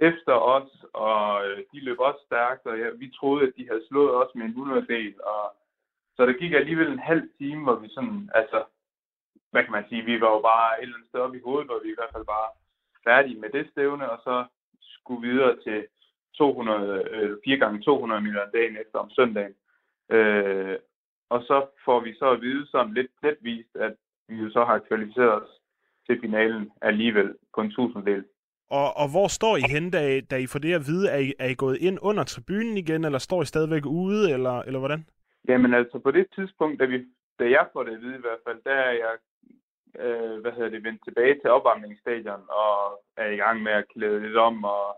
efter 0.00 0.32
os, 0.32 0.70
og 0.92 1.46
øh, 1.46 1.58
de 1.72 1.80
løb 1.80 1.98
også 1.98 2.20
stærkt, 2.26 2.66
og 2.66 2.78
ja, 2.78 2.88
vi 2.90 3.10
troede, 3.10 3.46
at 3.46 3.52
de 3.56 3.68
havde 3.68 3.86
slået 3.88 4.14
os 4.14 4.34
med 4.34 4.44
en 4.44 4.50
100 4.50 4.86
del, 4.86 5.14
og 5.22 5.56
så 6.16 6.26
der 6.26 6.32
gik 6.32 6.52
alligevel 6.52 6.92
en 6.92 7.08
halv 7.10 7.28
time, 7.38 7.62
hvor 7.62 7.76
vi 7.76 7.88
sådan, 7.88 8.30
altså, 8.34 8.64
hvad 9.50 9.62
kan 9.64 9.72
man 9.72 9.88
sige, 9.88 10.02
vi 10.02 10.20
var 10.20 10.30
jo 10.30 10.40
bare 10.40 10.78
et 10.78 10.82
eller 10.82 10.96
andet 10.96 11.08
sted 11.08 11.20
op 11.20 11.34
i 11.34 11.44
hovedet, 11.46 11.66
hvor 11.66 11.80
vi 11.84 11.88
i 11.90 11.98
hvert 11.98 12.14
fald 12.14 12.24
bare 12.24 12.48
færdige 13.08 13.40
med 13.40 13.50
det 13.56 13.64
stævne, 13.70 14.10
og 14.10 14.18
så 14.26 14.36
skulle 14.80 15.22
videre 15.28 15.56
til 15.66 15.78
200, 16.34 17.04
øh, 17.10 17.36
4 17.44 17.56
gange 17.56 17.82
200 17.82 18.20
millioner 18.20 18.50
dagen 18.50 18.76
efter 18.82 18.98
om 18.98 19.10
søndagen. 19.10 19.54
Øh, 20.16 20.76
og 21.34 21.40
så 21.48 21.66
får 21.84 22.00
vi 22.00 22.14
så 22.14 22.26
at 22.30 22.40
vide 22.40 22.66
sådan 22.66 22.94
lidt 22.94 23.10
letvist, 23.22 23.76
at 23.76 23.94
vi 24.28 24.34
jo 24.42 24.50
så 24.50 24.64
har 24.64 24.78
kvalificeret 24.78 25.32
os 25.42 25.50
til 26.06 26.20
finalen 26.20 26.70
alligevel 26.82 27.34
på 27.54 27.60
en 27.60 27.70
tusindel. 27.70 28.24
Og, 28.70 28.96
og 28.96 29.06
hvor 29.10 29.28
står 29.28 29.56
I 29.56 29.64
hen, 29.74 29.90
da, 29.90 30.20
da 30.20 30.36
I 30.36 30.46
får 30.46 30.58
det 30.58 30.74
at 30.74 30.86
vide? 30.86 31.10
Er 31.10 31.18
I, 31.18 31.32
er 31.38 31.48
I 31.48 31.54
gået 31.54 31.78
ind 31.80 31.98
under 32.02 32.24
tribunen 32.24 32.76
igen, 32.76 33.04
eller 33.04 33.18
står 33.18 33.42
I 33.42 33.46
stadigvæk 33.46 33.86
ude, 33.86 34.32
eller, 34.34 34.62
eller 34.62 34.78
hvordan? 34.78 35.06
Jamen 35.48 35.74
altså, 35.74 35.98
på 35.98 36.10
det 36.10 36.26
tidspunkt, 36.34 36.80
da, 36.80 36.84
vi, 36.84 36.98
da 37.38 37.44
jeg 37.44 37.66
får 37.72 37.82
det 37.82 37.94
at 37.94 38.00
vide 38.00 38.16
i 38.16 38.24
hvert 38.26 38.42
fald, 38.46 38.58
der 38.64 38.74
er 38.74 38.90
jeg 38.90 39.14
øh, 39.98 40.40
hvad 40.40 40.52
hedder 40.52 40.68
det, 40.68 40.84
vendt 40.84 41.04
tilbage 41.04 41.34
til 41.34 41.50
opvarmningsstadion 41.50 42.44
og 42.48 43.02
er 43.16 43.28
i 43.30 43.36
gang 43.36 43.62
med 43.62 43.72
at 43.72 43.88
klæde 43.88 44.20
lidt 44.20 44.36
om 44.36 44.64
og, 44.64 44.96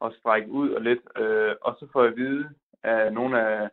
og 0.00 0.12
strække 0.18 0.50
ud 0.50 0.70
og 0.70 0.80
lidt. 0.80 1.00
Øh, 1.16 1.54
og 1.60 1.76
så 1.78 1.88
får 1.92 2.02
jeg 2.02 2.12
at 2.12 2.16
vide 2.16 2.50
af 2.82 3.12
nogle 3.12 3.42
af 3.42 3.68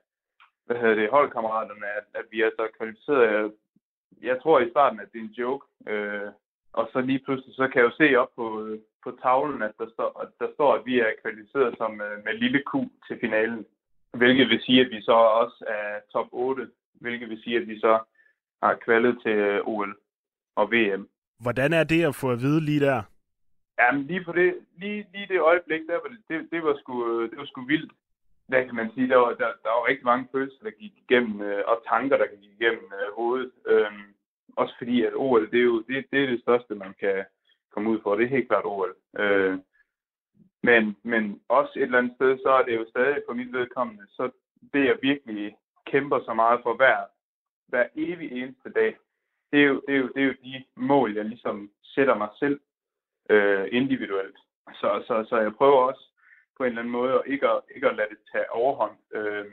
hvad 0.66 0.78
hedder 0.78 0.96
det, 0.96 1.10
holdkammeraterne, 1.10 1.88
at, 1.98 2.06
at 2.14 2.26
vi 2.32 2.42
er 2.42 2.50
så 2.56 2.68
kvalificeret. 2.78 3.24
Jeg, 3.32 3.50
jeg 4.22 4.42
tror 4.42 4.60
i 4.60 4.70
starten, 4.70 5.00
at 5.00 5.12
det 5.14 5.20
er 5.20 5.24
en 5.24 5.40
joke. 5.42 5.66
Øh, 5.88 6.32
og 6.74 6.90
så 6.94 7.02
lige 7.02 7.20
pludselig, 7.26 7.56
så 7.56 7.68
kan 7.68 7.82
jeg 7.82 7.90
jo 7.90 7.96
se 7.98 8.16
op 8.16 8.32
på, 8.36 8.66
øh, 8.66 8.80
på 9.04 9.18
tavlen, 9.22 9.62
at 9.62 9.72
der 9.80 9.88
står, 9.94 10.20
at 10.24 10.30
der 10.40 10.48
står, 10.54 10.74
at 10.74 10.86
vi 10.86 11.00
er 11.00 11.20
kvalificeret 11.22 11.78
som 11.78 12.02
øh, 12.02 12.24
med 12.26 12.34
lille 12.34 12.64
Q 12.70 12.74
til 13.08 13.18
finalen. 13.20 13.66
Hvilket 14.14 14.50
vil 14.50 14.62
sige, 14.62 14.82
at 14.82 14.90
vi 14.90 15.02
så 15.02 15.12
også 15.12 15.66
er 15.68 16.00
top 16.12 16.28
8, 16.32 16.68
hvilket 16.94 17.30
vil 17.30 17.44
sige, 17.44 17.58
at 17.62 17.68
vi 17.68 17.80
så 17.80 18.00
har 18.64 18.76
kvalet 18.76 19.20
til 19.24 19.32
øh, 19.32 19.62
OL 19.68 19.96
og 20.56 20.72
VM. 20.72 21.10
Hvordan 21.40 21.74
er 21.74 21.84
det 21.84 22.04
at 22.06 22.16
få 22.16 22.32
at 22.32 22.40
vide 22.40 22.62
lige 22.62 22.80
der? 22.80 23.02
Jamen 23.80 24.04
lige 24.04 24.24
på 24.24 24.32
det, 24.32 24.56
lige, 24.78 25.08
lige 25.14 25.28
det 25.28 25.40
øjeblik, 25.40 25.82
der 25.90 25.94
var 25.94 26.10
det, 26.14 26.22
det, 26.30 26.52
det, 26.52 26.64
var 26.64 26.76
sgu, 26.82 27.24
det 27.24 27.38
var 27.38 27.46
sgu 27.46 27.66
vildt. 27.66 27.94
Der 28.52 28.64
kan 28.64 28.76
man 28.76 28.92
sige, 28.94 29.10
der 29.10 29.18
var, 29.18 29.30
der, 29.30 29.52
der 29.64 29.70
var 29.76 29.88
rigtig 29.88 30.06
mange 30.06 30.28
følelser, 30.32 30.64
der 30.64 30.72
gik 30.72 30.94
igennem, 30.98 31.42
øh, 31.42 31.64
og 31.68 31.84
tanker, 31.90 32.18
der 32.18 32.28
gik 32.28 32.50
igennem 32.60 32.86
øh, 33.00 33.16
hovedet. 33.16 33.52
Øhm, 33.68 34.06
også 34.56 34.74
fordi, 34.78 35.06
at 35.06 35.14
OL, 35.16 35.52
det 35.52 35.60
er 35.60 35.64
jo 35.64 35.80
det, 35.88 36.06
det, 36.12 36.24
er 36.24 36.28
det 36.28 36.42
største, 36.42 36.76
man 36.76 36.94
kan, 37.00 37.26
komme 37.76 37.90
ud 37.90 38.00
for. 38.04 38.16
Det 38.16 38.24
er 38.24 38.36
helt 38.38 38.48
klart 38.48 38.66
OL. 38.66 38.96
Øh, 39.22 39.58
men, 40.64 40.84
men 41.04 41.42
også 41.50 41.72
et 41.76 41.84
eller 41.84 41.98
andet 41.98 42.16
sted, 42.16 42.38
så 42.44 42.50
er 42.60 42.64
det 42.64 42.76
jo 42.76 42.86
stadig 42.90 43.20
for 43.28 43.34
mit 43.34 43.54
vedkommende, 43.54 44.06
så 44.18 44.24
det 44.74 44.86
jeg 44.86 44.98
virkelig 45.02 45.56
kæmper 45.92 46.20
så 46.26 46.34
meget 46.34 46.60
for 46.64 46.74
hver, 46.76 47.00
hver 47.68 47.86
evig 47.96 48.32
eneste 48.32 48.70
dag, 48.70 48.96
det 49.56 49.64
er, 49.64 49.68
jo, 49.68 49.82
det, 49.88 49.96
er 49.96 50.00
jo, 50.00 50.08
det 50.16 50.22
er 50.22 50.26
jo 50.26 50.36
de 50.44 50.64
mål, 50.76 51.16
jeg 51.16 51.26
ligesom 51.26 51.72
sætter 51.84 52.16
mig 52.16 52.30
selv 52.40 52.60
øh, 53.30 53.68
individuelt. 53.72 54.38
Så, 54.74 55.04
så, 55.08 55.26
så 55.30 55.38
jeg 55.38 55.56
prøver 55.56 55.78
også 55.90 56.04
på 56.58 56.64
en 56.64 56.70
eller 56.70 56.82
anden 56.82 56.92
måde 56.92 57.14
at 57.14 57.22
ikke 57.26 57.50
at, 57.50 57.62
ikke 57.76 57.90
at 57.90 57.96
lade 57.96 58.10
det 58.10 58.18
tage 58.32 58.52
overhånd, 58.52 58.98
øh, 59.16 59.46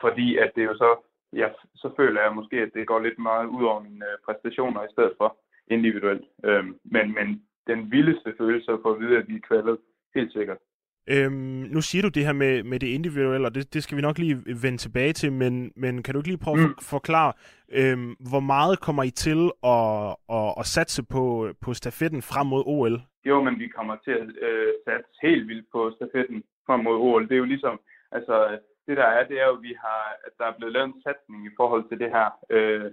fordi 0.00 0.36
at 0.36 0.52
det 0.54 0.62
er 0.62 0.68
jo 0.72 0.76
så, 0.76 0.96
jeg, 1.32 1.54
så 1.74 1.90
føler 1.96 2.22
jeg 2.22 2.34
måske, 2.34 2.56
at 2.56 2.70
det 2.74 2.86
går 2.86 2.98
lidt 2.98 3.18
meget 3.18 3.46
ud 3.46 3.64
over 3.64 3.80
mine 3.80 4.04
øh, 4.06 4.18
præstationer 4.24 4.84
i 4.84 4.92
stedet 4.92 5.14
for 5.18 5.36
individuelt. 5.68 6.26
Øh, 6.44 6.64
men, 6.84 7.14
men 7.14 7.46
den 7.66 7.90
vildeste 7.90 8.34
følelse 8.38 8.72
at 8.72 8.82
få 8.82 8.92
at 8.94 9.00
vide, 9.00 9.18
at 9.18 9.28
vi 9.28 9.36
er 9.36 9.46
kvalet, 9.48 9.78
helt 10.14 10.32
sikkert. 10.32 10.58
Øhm, 11.06 11.66
nu 11.74 11.80
siger 11.80 12.02
du 12.02 12.08
det 12.08 12.26
her 12.26 12.32
med, 12.32 12.62
med 12.62 12.80
det 12.80 12.86
individuelle, 12.86 13.46
og 13.46 13.54
det, 13.54 13.74
det 13.74 13.82
skal 13.82 13.96
vi 13.96 14.02
nok 14.02 14.18
lige 14.18 14.36
vende 14.46 14.78
tilbage 14.78 15.12
til, 15.12 15.32
men, 15.32 15.72
men 15.76 16.02
kan 16.02 16.14
du 16.14 16.20
ikke 16.20 16.28
lige 16.28 16.44
prøve 16.44 16.56
mm. 16.56 16.64
at 16.64 16.70
for, 16.82 16.96
forklare, 16.96 17.32
øhm, 17.72 18.16
hvor 18.30 18.40
meget 18.40 18.80
kommer 18.80 19.02
I 19.02 19.10
til 19.10 19.40
at, 19.64 20.16
at, 20.38 20.54
at 20.60 20.66
satse 20.66 21.02
på, 21.14 21.50
på 21.60 21.74
stafetten 21.74 22.22
frem 22.22 22.46
mod 22.46 22.62
OL? 22.66 23.02
Jo, 23.24 23.42
men 23.42 23.58
vi 23.58 23.68
kommer 23.68 23.96
til 24.04 24.10
at 24.10 24.28
øh, 24.48 24.72
satse 24.84 25.10
helt 25.22 25.48
vildt 25.48 25.66
på 25.72 25.92
stafetten 25.96 26.42
frem 26.66 26.80
mod 26.80 26.96
OL. 26.96 27.28
Det 27.28 27.34
er 27.34 27.44
jo 27.44 27.52
ligesom, 27.54 27.80
altså 28.12 28.58
det 28.86 28.96
der 28.96 29.08
er, 29.16 29.28
det 29.28 29.40
er 29.40 29.46
jo, 29.46 29.56
at, 29.56 29.62
vi 29.62 29.74
har, 29.84 30.02
at 30.26 30.32
der 30.38 30.44
er 30.46 30.56
blevet 30.56 30.72
lavet 30.72 30.86
en 30.88 31.02
satsning 31.02 31.46
i 31.46 31.56
forhold 31.56 31.84
til 31.88 31.98
det 31.98 32.10
her 32.16 32.28
øh, 32.50 32.90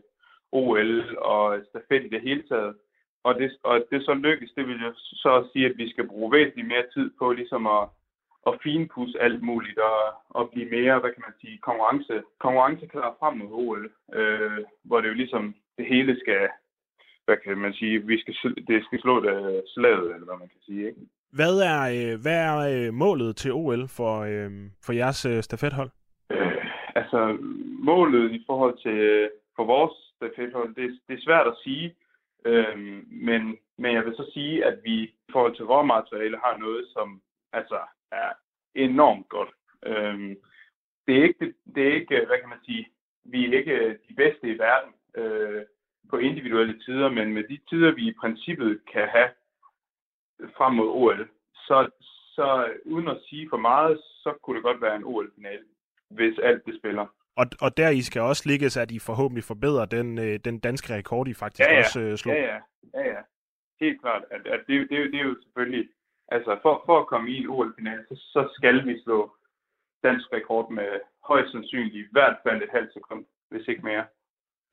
OL 0.51 1.17
og 1.17 1.61
stafet 1.69 2.05
i 2.05 2.09
det 2.09 2.21
hele 2.21 2.43
taget. 2.51 2.75
Og 3.23 3.35
det, 3.35 3.51
og 3.63 3.75
det 3.91 4.05
så 4.05 4.13
lykkes, 4.13 4.51
det 4.55 4.67
vil 4.67 4.79
jeg 4.81 4.93
så 4.95 5.49
sige, 5.53 5.65
at 5.65 5.77
vi 5.77 5.89
skal 5.89 6.07
bruge 6.07 6.31
væsentligt 6.31 6.67
mere 6.67 6.85
tid 6.93 7.11
på 7.19 7.31
ligesom 7.31 7.67
at, 7.67 7.83
at 8.47 8.53
finpudse 8.63 9.21
alt 9.21 9.41
muligt 9.43 9.79
og, 9.79 9.99
og 10.29 10.49
blive 10.49 10.69
mere, 10.69 10.99
hvad 10.99 11.11
kan 11.13 11.23
man 11.27 11.35
sige, 11.41 11.57
konkurrence, 11.57 12.23
konkurrenklar 12.39 13.15
frem 13.19 13.37
mod 13.37 13.51
OL, 13.51 13.91
øh, 14.13 14.57
hvor 14.83 15.01
det 15.01 15.07
jo 15.09 15.13
ligesom 15.13 15.55
det 15.77 15.85
hele 15.85 16.19
skal, 16.19 16.49
hvad 17.25 17.37
kan 17.43 17.57
man 17.57 17.73
sige, 17.73 18.05
vi 18.07 18.19
skal, 18.21 18.33
det 18.67 18.85
skal 18.85 19.01
slå 19.01 19.15
det 19.25 19.63
slaget, 19.67 20.13
eller 20.13 20.25
hvad 20.25 20.37
man 20.39 20.47
kan 20.53 20.61
sige, 20.65 20.87
ikke? 20.87 21.01
Hvad 21.31 21.55
er, 21.73 21.81
øh, 21.97 22.21
hvad 22.21 22.39
er 22.49 22.57
øh, 22.73 22.93
målet 22.93 23.35
til 23.35 23.51
OL 23.53 23.87
for, 23.87 24.13
øh, 24.31 24.51
for 24.85 24.93
jeres 24.93 25.45
stafethold? 25.45 25.89
Øh, 26.31 26.65
altså, 26.95 27.37
målet 27.91 28.31
i 28.31 28.43
forhold 28.47 28.77
til 28.85 29.29
for 29.55 29.65
vores 29.65 29.95
stafethold, 30.17 30.75
det, 30.75 30.99
det 31.07 31.13
er 31.13 31.25
svært 31.27 31.47
at 31.47 31.57
sige, 31.63 31.95
øh, 32.45 32.77
men, 33.27 33.57
men 33.77 33.95
jeg 33.95 34.05
vil 34.05 34.15
så 34.15 34.31
sige, 34.33 34.65
at 34.65 34.79
vi 34.83 34.95
i 35.03 35.31
forhold 35.31 35.55
til 35.55 35.65
råmateriale 35.65 36.37
har 36.45 36.57
noget, 36.57 36.85
som 36.93 37.21
altså 37.53 37.79
er 38.11 38.31
enormt 38.75 39.29
godt. 39.29 39.49
Øh, 39.85 40.35
det 41.07 41.17
er 41.19 41.23
ikke, 41.23 41.53
det 41.75 41.87
er 41.87 41.93
ikke, 41.93 42.25
hvad 42.27 42.39
kan 42.39 42.49
man 42.49 42.65
sige, 42.65 42.87
vi 43.23 43.45
er 43.45 43.57
ikke 43.57 43.97
de 44.09 44.13
bedste 44.13 44.47
i 44.47 44.57
verden 44.57 44.93
øh, 45.15 45.61
på 46.09 46.17
individuelle 46.17 46.79
tider, 46.79 47.09
men 47.09 47.33
med 47.33 47.43
de 47.43 47.59
tider, 47.69 47.91
vi 47.91 48.07
i 48.07 48.19
princippet 48.21 48.81
kan 48.93 49.07
have 49.07 49.29
frem 50.57 50.73
mod 50.73 50.87
OL, 50.87 51.29
så, 51.53 51.89
så 52.35 52.73
uden 52.85 53.07
at 53.07 53.21
sige 53.29 53.47
for 53.49 53.57
meget, 53.57 53.97
så 54.23 54.33
kunne 54.43 54.55
det 54.55 54.63
godt 54.63 54.81
være 54.81 54.95
en 54.95 55.03
OL-finale, 55.03 55.63
hvis 56.09 56.39
alt 56.39 56.65
det 56.65 56.79
spiller. 56.79 57.07
Og, 57.35 57.45
og 57.61 57.77
der 57.77 57.89
i 57.89 58.01
skal 58.01 58.21
også 58.21 58.43
ligges, 58.45 58.77
at 58.77 58.91
I 58.91 58.99
forhåbentlig 58.99 59.43
forbedrer 59.43 59.85
den, 59.85 60.17
øh, 60.19 60.39
den 60.45 60.59
danske 60.59 60.93
rekord, 60.95 61.27
I 61.27 61.33
faktisk 61.33 61.69
ja, 61.69 61.73
ja. 61.73 61.79
også 61.79 61.99
øh, 61.99 62.17
slog. 62.17 62.35
Ja, 62.35 62.41
ja. 62.41 62.59
ja, 62.93 63.03
ja. 63.13 63.21
Helt 63.79 64.01
klart. 64.01 64.23
At, 64.31 64.47
at 64.47 64.59
det, 64.67 64.89
det, 64.89 65.11
det 65.11 65.19
er 65.19 65.23
jo 65.23 65.35
selvfølgelig... 65.43 65.89
Altså, 66.35 66.51
for, 66.61 66.73
for 66.85 66.99
at 66.99 67.07
komme 67.07 67.31
i 67.31 67.37
en 67.37 67.49
OL-finale, 67.49 68.03
så, 68.09 68.15
så 68.33 68.41
skal 68.57 68.85
vi 68.87 69.01
slå 69.03 69.31
dansk 70.03 70.27
rekord 70.33 70.71
med 70.71 70.89
højst 71.29 71.51
sandsynligt 71.51 71.95
i 71.95 72.11
hvert 72.11 72.37
fald 72.43 72.63
et 72.63 72.75
halvt 72.77 72.93
sekund, 72.93 73.25
hvis 73.49 73.67
ikke 73.67 73.85
mere. 73.89 74.05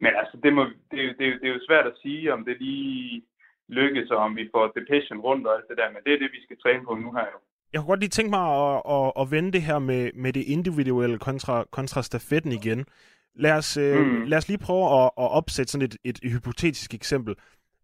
Men 0.01 0.13
altså, 0.21 0.37
det, 0.45 0.53
må, 0.53 0.65
det, 0.91 1.01
det, 1.19 1.27
det 1.41 1.49
er 1.49 1.55
jo 1.57 1.67
svært 1.69 1.87
at 1.87 1.99
sige, 2.03 2.33
om 2.33 2.45
det 2.45 2.57
lige 2.61 3.23
lykkes, 3.69 4.11
og 4.11 4.17
om 4.17 4.37
vi 4.37 4.49
får 4.55 4.67
depression 4.79 5.21
rundt 5.21 5.47
og 5.47 5.55
alt 5.57 5.69
det 5.69 5.77
der, 5.77 5.91
men 5.91 6.03
det 6.05 6.13
er 6.13 6.19
det, 6.19 6.31
vi 6.33 6.43
skal 6.43 6.59
træne 6.59 6.85
på 6.85 6.95
nu 6.95 7.13
her 7.13 7.27
jo. 7.35 7.39
Jeg 7.73 7.81
kunne 7.81 7.89
godt 7.89 8.01
lige 8.01 8.17
tænke 8.17 8.31
mig 8.31 8.47
at, 8.65 8.83
at, 8.97 9.13
at 9.21 9.31
vende 9.31 9.53
det 9.53 9.63
her 9.63 9.79
med, 9.79 10.11
med 10.15 10.33
det 10.33 10.45
individuelle 10.47 11.19
kontra, 11.19 11.65
kontra 11.71 12.03
stafetten 12.03 12.53
igen. 12.53 12.87
Lad 13.35 13.53
os, 13.53 13.77
øh, 13.77 14.07
mm. 14.07 14.25
lad 14.25 14.39
os 14.39 14.49
lige 14.49 14.59
prøve 14.59 14.85
at, 15.01 15.05
at 15.05 15.31
opsætte 15.39 15.73
sådan 15.73 15.85
et, 15.85 15.97
et 16.05 16.33
hypotetisk 16.33 16.95
eksempel. 16.95 17.35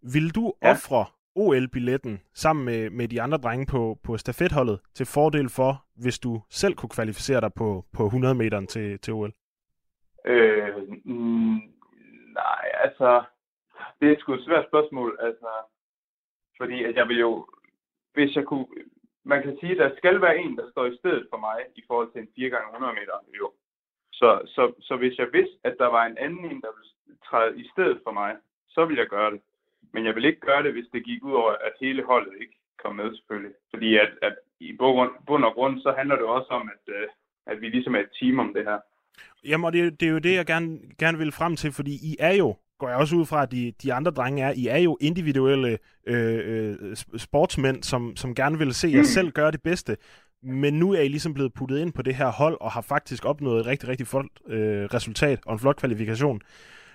Vil 0.03 0.35
du 0.35 0.53
ja. 0.63 0.71
ofre 0.71 1.05
OL-billetten 1.37 2.21
sammen 2.35 2.65
med, 2.65 2.91
med 2.91 3.09
de 3.09 3.23
andre 3.23 3.39
drenge 3.39 3.67
på, 3.67 3.99
på 4.05 4.17
stafetholdet 4.17 4.81
til 4.95 5.07
fordel 5.07 5.49
for, 5.49 5.73
hvis 6.03 6.19
du 6.19 6.43
selv 6.51 6.75
kunne 6.75 6.97
kvalificere 6.97 7.41
dig 7.41 7.53
på, 7.55 7.85
på 7.97 8.03
100 8.07 8.35
meter 8.35 8.67
til, 8.67 8.99
til 8.99 9.13
OL? 9.13 9.33
Øh, 10.25 10.77
mm, 11.05 11.61
nej, 12.43 12.65
altså, 12.85 13.25
det 14.01 14.13
er 14.13 14.17
sgu 14.19 14.35
et 14.35 14.45
svært 14.45 14.67
spørgsmål, 14.69 15.19
altså, 15.21 15.51
fordi 16.59 16.85
at 16.85 16.95
jeg 16.95 17.09
vil 17.09 17.19
jo, 17.19 17.47
hvis 18.15 18.37
jeg 18.37 18.45
kunne, 18.45 18.67
man 19.25 19.43
kan 19.43 19.57
sige, 19.61 19.73
at 19.73 19.79
der 19.79 19.97
skal 19.97 20.21
være 20.21 20.39
en, 20.39 20.57
der 20.57 20.71
står 20.71 20.87
i 20.87 20.97
stedet 20.97 21.27
for 21.31 21.39
mig 21.39 21.59
i 21.77 21.83
forhold 21.87 22.13
til 22.13 22.21
en 22.21 22.29
4x100 22.39 22.79
meter 22.99 23.17
jo. 23.39 23.53
Så, 24.13 24.41
så, 24.47 24.73
så 24.81 24.97
hvis 24.97 25.19
jeg 25.19 25.29
vidste, 25.33 25.57
at 25.65 25.75
der 25.79 25.87
var 25.87 26.05
en 26.07 26.19
anden 26.19 26.45
en, 26.45 26.61
der 26.61 26.73
ville 26.77 27.19
træde 27.29 27.61
i 27.61 27.69
stedet 27.73 28.01
for 28.05 28.13
mig, 28.13 28.37
så 28.69 28.85
ville 28.85 29.01
jeg 29.01 29.09
gøre 29.09 29.31
det. 29.31 29.41
Men 29.95 30.05
jeg 30.07 30.15
vil 30.15 30.25
ikke 30.25 30.47
gøre 30.49 30.63
det, 30.63 30.73
hvis 30.73 30.89
det 30.93 31.05
gik 31.05 31.25
ud 31.25 31.33
over, 31.33 31.51
at 31.51 31.73
hele 31.81 32.03
holdet 32.11 32.35
ikke 32.43 32.57
kom 32.83 32.95
med 32.97 33.17
selvfølgelig. 33.17 33.55
Fordi 33.73 33.97
at, 34.05 34.11
at 34.23 34.35
i 34.61 34.73
bund 35.27 35.45
og 35.49 35.53
grund, 35.55 35.81
så 35.81 35.95
handler 35.99 36.17
det 36.17 36.25
også 36.25 36.51
om, 36.51 36.71
at, 36.75 36.95
øh, 36.95 37.07
at 37.47 37.61
vi 37.61 37.69
ligesom 37.69 37.95
er 37.95 38.03
et 38.07 38.15
team 38.21 38.39
om 38.39 38.55
det 38.57 38.65
her. 38.65 38.79
Jamen, 39.45 39.65
og 39.65 39.73
det, 39.73 40.01
det 40.01 40.07
er 40.07 40.13
jo 40.13 40.19
det, 40.19 40.35
jeg 40.35 40.47
gerne, 40.47 40.79
gerne 40.99 41.19
vil 41.19 41.33
frem 41.33 41.57
til, 41.57 41.73
fordi 41.73 41.95
I 42.11 42.17
er 42.19 42.35
jo 42.35 42.57
går 42.79 42.89
jeg 42.89 42.99
også 42.99 43.17
ud 43.17 43.27
fra, 43.27 43.43
at 43.43 43.53
de, 43.53 43.73
de 43.83 43.93
andre 43.93 44.11
drenge 44.11 44.43
er, 44.43 44.53
I 44.57 44.67
er 44.67 44.79
jo 44.79 44.99
individuelle 45.01 45.79
øh, 46.07 46.41
øh, 46.45 46.97
sportsmænd, 47.17 47.83
som, 47.83 48.17
som 48.17 48.35
gerne 48.35 48.59
vil 48.59 48.75
se 48.75 48.89
jer 48.89 48.99
mm. 48.99 49.05
selv 49.05 49.31
gøre 49.31 49.51
det 49.51 49.63
bedste. 49.63 49.97
Men 50.43 50.75
nu 50.75 50.93
er 50.93 51.01
I 51.01 51.09
ligesom 51.09 51.35
blevet 51.35 51.55
puttet 51.55 51.79
ind 51.79 51.93
på 51.93 52.03
det 52.03 52.15
her 52.15 52.33
hold, 52.33 52.57
og 52.61 52.73
har 52.73 52.81
faktisk 52.81 53.25
opnået 53.25 53.61
et 53.61 53.67
rigtig, 53.67 53.89
rigtig 53.89 54.07
flot 54.07 54.27
øh, 54.49 54.85
resultat 54.85 55.41
og 55.47 55.53
en 55.53 55.59
flot 55.59 55.77
kvalifikation. 55.77 56.41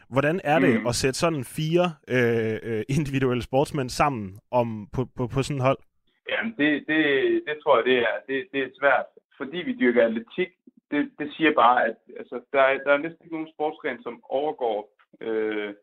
Hvordan 0.10 0.42
er 0.44 0.60
det 0.60 0.82
mm. 0.82 0.88
at 0.88 0.96
sætte 0.96 1.20
sådan 1.20 1.44
fire 1.44 1.86
øh, 2.16 2.58
øh, 2.70 2.84
individuelle 2.90 3.44
sportsmænd 3.44 3.90
sammen 3.90 4.40
om, 4.52 4.88
på, 4.94 5.02
på, 5.18 5.28
på 5.34 5.40
sådan 5.44 5.58
et 5.58 5.68
hold? 5.70 5.82
Jamen, 6.30 6.54
det, 6.58 6.72
det, 6.88 7.02
det 7.48 7.56
tror 7.64 7.78
jeg, 7.78 7.86
det 7.86 7.98
er, 7.98 8.16
det, 8.28 8.48
det 8.54 8.60
er 8.64 8.70
svært. 8.80 9.06
Fordi 9.38 9.58
vi 9.58 9.74
dyrker 9.80 10.06
atletik, 10.06 10.50
det, 10.92 11.12
det 11.20 11.34
siger 11.36 11.52
bare, 11.64 11.86
at 11.86 11.96
altså, 12.20 12.42
der, 12.54 12.62
er, 12.62 12.78
der 12.86 12.94
er 12.94 12.98
næsten 12.98 13.24
ikke 13.24 13.36
nogen 13.36 13.54
sportsgren, 13.56 14.04
som 14.04 14.24
overgår 14.30 14.80
øh, 15.22 15.74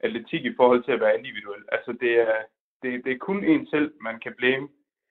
atletik 0.00 0.44
i 0.44 0.56
forhold 0.56 0.84
til 0.84 0.92
at 0.92 1.00
være 1.00 1.18
individuel. 1.18 1.62
Altså 1.72 1.92
det 2.00 2.12
er, 2.28 2.36
det, 2.82 3.04
det 3.04 3.12
er 3.12 3.26
kun 3.28 3.44
en 3.44 3.66
selv, 3.66 3.92
man 4.00 4.20
kan 4.24 4.34
blame, 4.36 4.68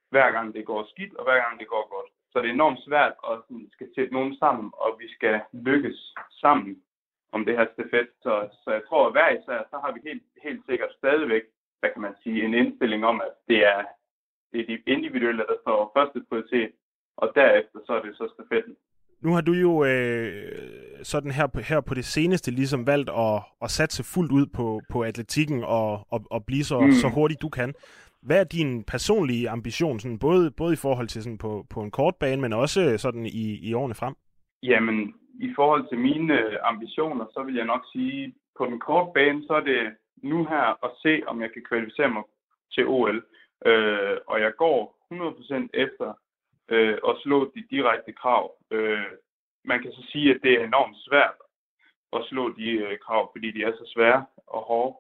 hver 0.10 0.32
gang 0.32 0.54
det 0.54 0.66
går 0.66 0.88
skidt, 0.92 1.14
og 1.16 1.24
hver 1.24 1.40
gang 1.44 1.60
det 1.60 1.68
går 1.68 1.86
godt. 1.96 2.10
Så 2.32 2.40
det 2.40 2.50
er 2.50 2.54
enormt 2.54 2.80
svært 2.88 3.14
at 3.30 3.36
sådan, 3.48 3.70
skal 3.72 3.88
sætte 3.96 4.14
nogen 4.14 4.36
sammen, 4.36 4.72
og 4.74 4.90
vi 5.00 5.08
skal 5.16 5.42
lykkes 5.54 6.14
sammen 6.42 6.82
om 7.36 7.46
det 7.46 7.58
her 7.58 7.68
stafet. 7.74 8.10
Så, 8.26 8.34
så 8.64 8.70
jeg 8.78 8.84
tror, 8.88 9.06
at 9.08 9.14
hver 9.16 9.30
især, 9.30 9.60
så 9.72 9.78
har 9.84 9.92
vi 9.96 10.00
helt, 10.10 10.24
helt 10.46 10.62
sikkert 10.70 10.92
stadigvæk, 10.98 11.44
hvad 11.80 11.90
kan 11.94 12.02
man 12.02 12.16
sige, 12.24 12.46
en 12.46 12.54
indstilling 12.54 13.02
om, 13.12 13.22
at 13.28 13.34
det 13.48 13.60
er, 13.74 13.82
det 14.52 14.60
er 14.62 14.66
de 14.66 14.78
individuelle, 14.94 15.44
der 15.52 15.58
står 15.62 15.92
første 15.98 16.20
prioritet, 16.30 16.72
og 17.18 17.32
derefter 17.36 17.80
så 17.86 17.92
er 17.94 18.02
det 18.02 18.14
så 18.16 18.26
stafetten. 18.34 18.76
Nu 19.22 19.34
har 19.34 19.42
du 19.42 19.54
jo 19.54 19.86
øh, 19.86 20.52
sådan 21.04 21.32
her 21.32 21.48
på, 21.48 21.60
her 21.60 21.82
på 21.82 21.94
det 21.94 22.06
seneste 22.06 22.52
ligesom 22.52 22.88
valgt 22.88 23.10
at, 23.10 23.42
at 23.62 23.72
satse 23.72 24.04
fuldt 24.04 24.32
ud 24.32 24.46
på, 24.46 24.82
på 24.90 25.02
atletikken 25.04 25.64
og, 25.64 26.08
og, 26.10 26.22
og 26.32 26.46
blive 26.46 26.64
så, 26.64 26.80
mm. 26.80 26.92
så 26.92 27.08
hurtigt 27.10 27.42
du 27.42 27.50
kan. 27.50 27.74
Hvad 28.22 28.40
er 28.40 28.44
din 28.44 28.84
personlige 28.84 29.50
ambition, 29.50 30.00
sådan 30.00 30.20
både, 30.20 30.52
både 30.52 30.74
i 30.74 30.76
forhold 30.76 31.08
til 31.08 31.24
sådan 31.24 31.38
på, 31.38 31.66
på 31.70 31.82
en 31.82 31.92
kort 31.92 32.16
bane, 32.16 32.42
men 32.42 32.54
også 32.54 32.98
sådan 32.98 33.26
i, 33.26 33.70
i 33.70 33.74
årene 33.74 33.96
frem? 33.96 34.16
Jamen, 34.64 35.14
i 35.40 35.54
forhold 35.56 35.90
til 35.90 35.98
mine 35.98 36.40
øh, 36.40 36.58
ambitioner, 36.62 37.26
så 37.34 37.44
vil 37.44 37.56
jeg 37.56 37.66
nok 37.66 37.84
sige, 37.92 38.36
på 38.58 38.66
den 38.66 38.80
korte 38.80 39.12
bane, 39.14 39.44
så 39.48 39.54
er 39.54 39.60
det 39.72 39.96
nu 40.24 40.46
her 40.46 40.86
at 40.86 40.92
se, 41.02 41.22
om 41.28 41.42
jeg 41.42 41.54
kan 41.54 41.64
kvalificere 41.70 42.10
mig 42.10 42.24
til 42.74 42.88
OL. 42.88 43.26
Øh, 43.66 44.18
og 44.28 44.42
jeg 44.42 44.54
går 44.56 44.78
100% 45.14 45.68
efter 45.74 46.14
øh, 46.70 46.98
at 47.10 47.16
slå 47.24 47.52
de 47.56 47.64
direkte 47.70 48.14
krav. 48.14 48.52
Øh, 48.72 49.12
man 49.64 49.82
kan 49.82 49.92
så 49.92 50.04
sige, 50.12 50.36
at 50.36 50.42
det 50.44 50.54
er 50.54 50.64
enormt 50.64 50.98
svært 51.08 51.38
at 52.14 52.26
slå 52.30 52.54
de 52.54 52.70
øh, 52.72 53.00
krav, 53.00 53.32
fordi 53.34 53.52
de 53.52 53.64
er 53.64 53.72
så 53.72 53.92
svære 53.96 54.26
og 54.48 54.62
hårde. 54.62 54.96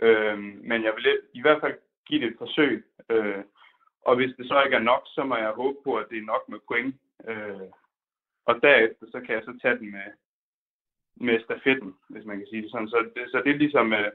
Øh, 0.00 0.38
men 0.38 0.84
jeg 0.84 0.92
vil 0.96 1.18
i 1.34 1.40
hvert 1.40 1.60
fald 1.60 1.74
give 2.06 2.20
det 2.20 2.28
et 2.28 2.38
forsøg. 2.38 2.84
Øh, 3.10 3.42
og 4.06 4.16
hvis 4.16 4.36
det 4.36 4.48
så 4.48 4.62
ikke 4.62 4.76
er 4.76 4.90
nok, 4.92 5.02
så 5.06 5.24
må 5.24 5.36
jeg 5.36 5.50
håbe 5.50 5.78
på, 5.84 5.96
at 5.96 6.06
det 6.10 6.18
er 6.18 6.32
nok 6.32 6.48
med 6.48 6.58
point. 6.68 6.94
Øh, 7.28 7.68
og 8.48 8.54
derefter, 8.62 9.06
så 9.12 9.18
kan 9.24 9.34
jeg 9.34 9.42
så 9.44 9.52
tage 9.62 9.78
den 9.78 9.90
med, 9.96 10.08
med 11.26 11.36
stafetten, 11.44 11.92
hvis 12.10 12.24
man 12.24 12.38
kan 12.38 12.46
sige 12.50 12.62
det 12.62 12.70
sådan. 12.70 12.88
Så 12.88 12.98
det, 13.14 13.22
så 13.32 13.42
det 13.44 13.50
er 13.52 13.62
ligesom, 13.64 13.92
øh, 13.92 14.10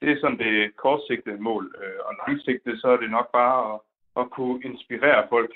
det 0.00 0.08
er 0.10 0.20
sådan 0.20 0.38
det 0.38 0.76
kortsigtede 0.76 1.40
mål. 1.48 1.64
Øh, 1.82 2.00
og 2.06 2.12
langsigtet, 2.22 2.80
så 2.80 2.88
er 2.88 2.96
det 2.96 3.10
nok 3.10 3.28
bare 3.32 3.74
at, 3.74 3.80
at 4.20 4.30
kunne 4.30 4.62
inspirere 4.64 5.26
folk 5.28 5.52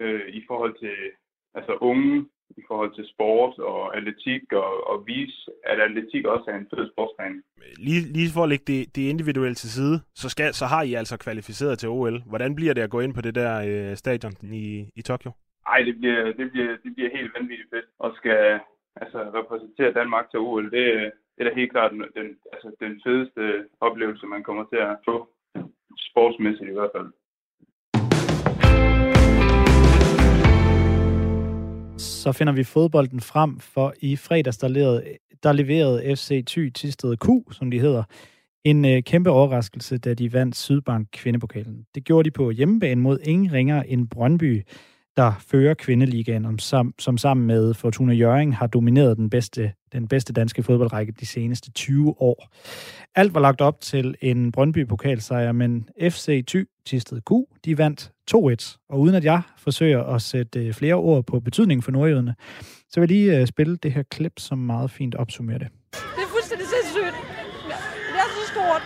øh, 0.00 0.28
i 0.28 0.44
forhold 0.48 0.74
til 0.84 0.96
altså 1.54 1.74
unge, 1.80 2.26
i 2.56 2.62
forhold 2.68 2.94
til 2.94 3.06
sport 3.14 3.58
og 3.58 3.96
atletik, 3.96 4.52
og, 4.52 4.86
og 4.90 5.06
vise, 5.06 5.50
at 5.64 5.80
atletik 5.80 6.24
også 6.24 6.44
er 6.48 6.56
en 6.58 6.68
fed 6.74 6.90
sportsgren. 6.92 7.42
Lige, 7.78 8.00
lige 8.16 8.30
for 8.34 8.42
at 8.42 8.48
lægge 8.48 8.64
det, 8.72 8.96
det 8.96 9.02
individuelle 9.02 9.54
til 9.54 9.70
side, 9.70 10.00
så, 10.14 10.28
skal, 10.28 10.54
så 10.54 10.66
har 10.66 10.82
I 10.82 10.94
altså 10.94 11.16
kvalificeret 11.16 11.78
til 11.78 11.88
OL. 11.88 12.22
Hvordan 12.26 12.54
bliver 12.54 12.74
det 12.74 12.82
at 12.82 12.90
gå 12.90 13.00
ind 13.00 13.14
på 13.14 13.20
det 13.20 13.34
der 13.34 13.52
øh, 13.68 13.96
stadion 13.96 14.32
i, 14.42 14.90
i 14.96 15.02
Tokyo? 15.02 15.30
Nej, 15.72 15.82
det 15.88 15.96
bliver, 16.00 16.24
det, 16.38 16.46
bliver, 16.52 16.70
det 16.84 16.90
bliver 16.94 17.10
helt 17.16 17.30
vanvittigt 17.36 17.70
fedt, 17.74 17.88
og 17.98 18.10
skal 18.16 18.60
altså, 19.02 19.18
repræsentere 19.38 19.92
Danmark 20.00 20.30
til 20.30 20.38
OL. 20.38 20.64
Det, 20.64 20.86
det 21.34 21.40
er 21.40 21.44
da 21.44 21.54
helt 21.54 21.72
klart 21.72 21.90
den, 21.90 22.28
altså, 22.54 22.68
den 22.80 23.00
fedeste 23.04 23.42
oplevelse, 23.80 24.26
man 24.26 24.42
kommer 24.42 24.64
til 24.72 24.76
at 24.76 24.96
få, 25.08 25.16
sportsmæssigt 26.08 26.70
i 26.70 26.72
hvert 26.72 26.94
fald. 26.96 27.08
så 31.98 32.32
finder 32.32 32.52
vi 32.52 32.64
fodbolden 32.64 33.20
frem, 33.20 33.58
for 33.58 33.94
i 34.00 34.16
fredags 34.16 34.58
der 34.58 34.68
leverede, 34.68 35.02
der 35.42 35.52
leverede 35.52 36.16
FC 36.16 36.44
Thy 36.46 36.70
Tisted 36.70 37.16
Q, 37.16 37.26
som 37.52 37.70
de 37.70 37.80
hedder, 37.80 38.04
en 38.64 38.84
øh, 38.84 39.02
kæmpe 39.02 39.30
overraskelse, 39.30 39.98
da 39.98 40.14
de 40.14 40.32
vandt 40.32 40.56
Sydbank 40.56 41.08
kvindepokalen. 41.12 41.86
Det 41.94 42.04
gjorde 42.04 42.24
de 42.24 42.30
på 42.30 42.50
hjemmebane 42.50 43.00
mod 43.00 43.18
ingen 43.24 43.52
ringer 43.52 43.82
end 43.82 44.08
Brøndby, 44.08 44.62
der 45.16 45.32
fører 45.46 45.74
kvindeligaen, 45.74 46.44
om, 46.44 46.58
som, 46.58 46.94
som 46.98 47.18
sammen 47.18 47.46
med 47.46 47.74
Fortuna 47.74 48.12
Jøring 48.12 48.56
har 48.56 48.66
domineret 48.66 49.16
den 49.16 49.30
bedste, 49.30 49.72
den 49.92 50.08
bedste 50.08 50.32
danske 50.32 50.62
fodboldrække 50.62 51.12
de 51.20 51.26
seneste 51.26 51.70
20 51.70 52.14
år. 52.22 52.48
Alt 53.14 53.34
var 53.34 53.40
lagt 53.40 53.60
op 53.60 53.80
til 53.80 54.14
en 54.20 54.52
Brøndby-pokalsejr, 54.52 55.52
men 55.52 55.88
FC 56.00 56.44
Thy 56.46 56.68
Tisted 56.86 57.20
Q, 57.20 57.32
de 57.64 57.78
vandt 57.78 58.10
2-1. 58.30 58.86
Og 58.88 59.00
uden 59.00 59.14
at 59.14 59.24
jeg 59.24 59.42
forsøger 59.58 60.02
at 60.04 60.22
sætte 60.22 60.66
øh, 60.66 60.72
flere 60.72 60.94
ord 60.94 61.26
på 61.26 61.40
betydningen 61.40 61.82
for 61.82 61.92
nordjyderne, 61.92 62.34
så 62.90 63.00
vil 63.00 63.10
jeg 63.10 63.16
lige 63.16 63.40
øh, 63.40 63.46
spille 63.46 63.76
det 63.76 63.92
her 63.92 64.02
klip, 64.10 64.32
som 64.38 64.58
meget 64.58 64.90
fint 64.90 65.14
opsummerer 65.14 65.58
det. 65.58 65.68
Det 65.92 65.98
er 65.98 66.30
fuldstændig 66.30 66.66
sindssygt. 66.66 67.16
Det 68.12 68.20
er 68.24 68.30
så 68.38 68.52
stort. 68.52 68.82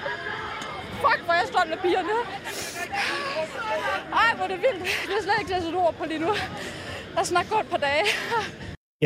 Fuck, 1.03 1.25
hvor 1.25 1.35
jeg 1.35 1.47
stolt 1.47 1.73
af 1.73 1.79
pigerne. 1.83 2.15
Hvor 4.37 4.45
er 4.45 4.53
det 4.55 4.61
vildt. 4.67 4.83
Det 5.09 5.15
er 5.19 5.23
slet 5.27 5.39
ikke 5.41 5.51
til 5.51 5.59
at 5.61 5.65
sætte 5.67 5.79
ord 5.85 5.95
på 6.01 6.05
lige 6.11 6.23
nu. 6.27 6.31
Der 7.15 7.21
er 7.23 7.29
snart 7.33 7.47
gået 7.53 7.65
et 7.67 7.71
par 7.75 7.83
dage. 7.89 8.05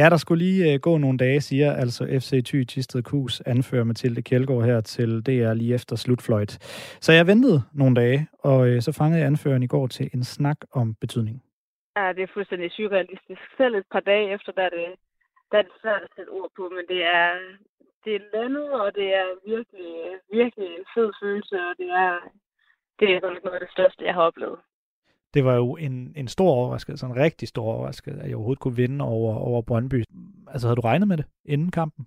Ja, 0.00 0.06
der 0.12 0.16
skulle 0.16 0.44
lige 0.44 0.74
uh, 0.74 0.80
gå 0.80 0.92
nogle 0.98 1.18
dage, 1.18 1.40
siger 1.40 1.72
altså 1.82 2.02
FC 2.20 2.30
Thy 2.48 2.64
Tisted 2.64 3.02
Kus 3.02 3.40
anfører 3.40 3.84
Mathilde 3.84 4.22
Kjeldgaard 4.22 4.64
her 4.64 4.80
til 4.80 5.10
DR 5.26 5.52
lige 5.52 5.74
efter 5.74 5.96
slutfløjt. 5.96 6.52
Så 7.00 7.12
jeg 7.12 7.26
ventede 7.26 7.62
nogle 7.72 7.94
dage, 8.02 8.28
og 8.38 8.58
uh, 8.60 8.78
så 8.86 8.92
fangede 8.98 9.20
jeg 9.20 9.26
anføreren 9.26 9.62
i 9.62 9.72
går 9.74 9.86
til 9.86 10.10
en 10.14 10.24
snak 10.24 10.58
om 10.72 10.94
betydning. 10.94 11.42
Ja, 11.96 12.12
det 12.16 12.22
er 12.22 12.34
fuldstændig 12.34 12.72
surrealistisk. 12.72 13.42
Selv 13.56 13.74
et 13.74 13.88
par 13.92 14.00
dage 14.00 14.34
efter, 14.34 14.52
der 14.52 14.62
er 14.62 14.74
det, 14.78 14.88
der 15.50 15.58
er 15.58 15.62
det 15.62 15.72
svært 15.82 16.02
at 16.02 16.12
sætte 16.16 16.30
ord 16.30 16.50
på, 16.56 16.62
men 16.76 16.84
det 16.92 17.00
er, 17.04 17.28
det 18.04 18.12
er 18.14 18.22
landet, 18.34 18.68
og 18.82 18.94
det 18.94 19.08
er 19.20 19.26
virkelig, 19.52 19.92
virkelig 20.32 20.68
en 20.78 20.86
fed 20.94 21.10
følelse, 21.22 21.56
og 21.68 21.74
det 21.80 21.90
er, 22.04 22.14
det 23.00 23.08
er 23.14 23.20
noget 23.20 23.58
af 23.58 23.60
det 23.60 23.72
største, 23.76 24.04
jeg 24.04 24.14
har 24.14 24.22
oplevet 24.22 24.58
det 25.34 25.44
var 25.44 25.54
jo 25.54 25.76
en, 25.76 26.12
en 26.16 26.28
stor 26.28 26.50
overraskelse, 26.50 27.06
en 27.06 27.16
rigtig 27.16 27.48
stor 27.48 27.64
overraskelse, 27.72 28.20
at 28.20 28.28
jeg 28.28 28.36
overhovedet 28.36 28.62
kunne 28.62 28.76
vinde 28.76 29.04
over, 29.04 29.34
over 29.34 29.62
Brøndby. 29.62 30.04
Altså, 30.52 30.66
havde 30.66 30.76
du 30.76 30.88
regnet 30.90 31.08
med 31.08 31.16
det 31.16 31.26
inden 31.44 31.70
kampen? 31.70 32.06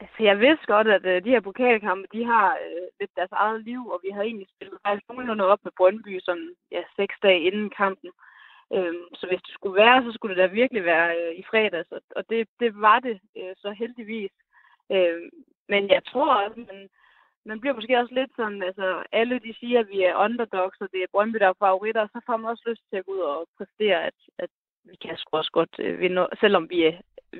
Altså, 0.00 0.22
jeg 0.22 0.40
vidste 0.40 0.66
godt, 0.66 0.88
at 0.88 1.04
uh, 1.04 1.24
de 1.24 1.34
her 1.34 1.40
pokalkampe, 1.40 2.06
de 2.12 2.24
har 2.24 2.48
uh, 2.66 2.86
lidt 3.00 3.10
deres 3.16 3.32
eget 3.32 3.64
liv, 3.64 3.80
og 3.92 4.00
vi 4.04 4.10
havde 4.10 4.26
egentlig 4.26 4.48
spillet 4.54 4.78
faktisk 4.86 5.08
nogenlunde 5.08 5.44
op 5.52 5.60
med 5.64 5.72
Brøndby 5.76 6.20
sådan, 6.20 6.50
ja, 6.72 6.82
seks 6.96 7.14
dage 7.22 7.40
inden 7.48 7.70
kampen. 7.70 8.10
Um, 8.70 9.02
så 9.18 9.24
hvis 9.26 9.42
det 9.46 9.54
skulle 9.54 9.76
være, 9.82 10.02
så 10.02 10.12
skulle 10.12 10.34
det 10.34 10.42
da 10.42 10.60
virkelig 10.60 10.84
være 10.84 11.08
uh, 11.20 11.38
i 11.40 11.42
fredags, 11.50 11.92
og, 11.92 12.00
og 12.16 12.22
det, 12.30 12.48
det 12.60 12.70
var 12.86 12.98
det 13.00 13.20
uh, 13.40 13.52
så 13.56 13.70
heldigvis. 13.70 14.34
Uh, 14.94 15.20
men 15.68 15.82
jeg 15.88 16.02
tror 16.10 16.34
også, 16.34 16.58
man, 16.70 16.88
man 17.46 17.60
bliver 17.60 17.74
måske 17.74 18.00
også 18.00 18.14
lidt 18.14 18.32
sådan, 18.36 18.62
altså 18.68 18.86
alle 19.20 19.36
de 19.46 19.52
siger, 19.60 19.78
at 19.80 19.88
vi 19.94 19.98
er 20.08 20.20
underdogs, 20.24 20.78
og 20.80 20.88
det 20.92 21.00
er 21.02 21.12
Brøndby, 21.12 21.38
der 21.38 21.48
er 21.48 21.62
favoritter, 21.66 22.06
så 22.06 22.18
får 22.26 22.36
man 22.36 22.50
også 22.50 22.64
lyst 22.70 22.82
til 22.90 22.96
at 22.98 23.06
gå 23.06 23.12
ud 23.12 23.22
og 23.32 23.38
præstere, 23.58 23.98
at, 24.08 24.18
at 24.38 24.50
vi 24.84 24.96
kan 25.02 25.16
sgu 25.16 25.36
også 25.36 25.52
godt 25.52 25.74
øh, 25.78 26.00
vinde, 26.00 26.26
selvom 26.40 26.66
vi, 26.70 26.78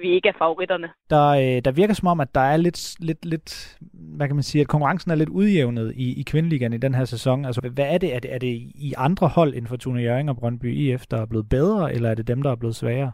vi 0.02 0.08
ikke 0.16 0.28
er 0.28 0.38
favoritterne. 0.38 0.88
Der, 1.10 1.28
øh, 1.28 1.58
der 1.64 1.72
virker 1.72 1.94
som 1.94 2.08
om, 2.08 2.20
at 2.20 2.34
der 2.34 2.40
er 2.40 2.56
lidt, 2.56 2.80
lidt, 3.00 3.24
lidt, 3.24 3.78
hvad 4.16 4.26
kan 4.26 4.36
man 4.36 4.42
sige, 4.42 4.62
at 4.62 4.68
konkurrencen 4.68 5.10
er 5.10 5.14
lidt 5.14 5.28
udjævnet 5.28 5.92
i, 5.96 6.20
i 6.20 6.22
kvindeligaen 6.22 6.72
i 6.72 6.84
den 6.86 6.94
her 6.94 7.04
sæson. 7.04 7.44
Altså, 7.44 7.60
hvad 7.74 7.94
er 7.94 7.98
det? 7.98 8.14
Er 8.14 8.20
det, 8.20 8.34
er 8.34 8.38
det 8.38 8.54
i 8.74 8.94
andre 8.96 9.28
hold 9.28 9.54
end 9.54 9.66
Fortuna 9.66 10.00
Jørgen 10.00 10.28
og 10.28 10.36
Brøndby 10.36 10.74
IF, 10.74 11.06
der 11.10 11.20
er 11.20 11.26
blevet 11.26 11.48
bedre, 11.48 11.94
eller 11.94 12.10
er 12.10 12.14
det 12.14 12.28
dem, 12.28 12.42
der 12.42 12.50
er 12.50 12.56
blevet 12.56 12.76
sværere? 12.76 13.12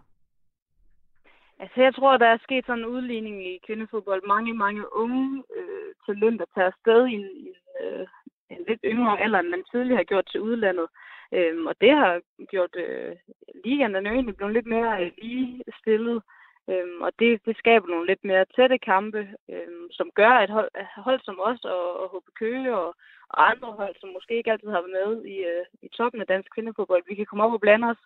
Altså, 1.63 1.83
jeg 1.83 1.95
tror, 1.95 2.17
der 2.17 2.27
er 2.27 2.39
sket 2.43 2.67
sådan 2.67 2.79
en 2.79 2.93
udligning 2.95 3.47
i 3.47 3.61
kvindefodbold. 3.67 4.23
Mange, 4.27 4.55
mange 4.55 4.95
unge 4.97 5.45
øh, 5.57 5.95
talenter 6.07 6.45
tager 6.55 6.67
afsted 6.67 7.07
i 7.07 7.13
en, 7.13 7.29
i 7.45 7.49
en, 7.49 7.57
øh, 7.83 8.07
en 8.51 8.65
lidt 8.69 8.81
yngre 8.85 9.21
alder, 9.21 9.39
end 9.39 9.49
man 9.49 9.65
tidligere 9.71 9.97
har 9.97 10.11
gjort 10.13 10.27
til 10.31 10.41
udlandet. 10.41 10.89
Øhm, 11.33 11.67
og 11.67 11.75
det 11.81 11.91
har 11.91 12.21
gjort 12.51 12.77
øh, 12.77 13.17
ligaen, 13.65 13.95
den 13.95 14.07
er 14.07 14.11
egentlig 14.11 14.37
blevet 14.37 14.55
lidt 14.55 14.67
mere 14.67 15.05
øh, 15.05 15.11
lige 15.23 15.65
stillet. 15.81 16.23
Øhm, 16.71 17.03
og 17.03 17.13
det, 17.19 17.41
det 17.47 17.57
skaber 17.57 17.87
nogle 17.89 18.07
lidt 18.07 18.25
mere 18.25 18.45
tætte 18.57 18.79
kampe, 18.79 19.29
øhm, 19.51 19.87
som 19.91 20.11
gør, 20.15 20.31
at 20.45 20.51
hold, 20.51 20.71
hold 20.97 21.21
som 21.21 21.41
os 21.41 21.65
og, 21.65 22.01
og 22.01 22.07
HB 22.13 22.27
Køge 22.39 22.77
og, 22.77 22.95
og 23.29 23.51
andre 23.51 23.73
hold, 23.73 23.95
som 24.01 24.09
måske 24.09 24.37
ikke 24.37 24.53
altid 24.53 24.69
har 24.69 24.83
været 24.83 24.97
med 25.01 25.25
i, 25.25 25.37
øh, 25.53 25.65
i 25.83 25.89
toppen 25.89 26.21
af 26.21 26.27
dansk 26.27 26.49
kvindefodbold, 26.55 27.03
vi 27.09 27.15
kan 27.15 27.27
komme 27.27 27.45
op 27.45 27.53
og 27.53 27.61
blande 27.61 27.87
os. 27.89 28.03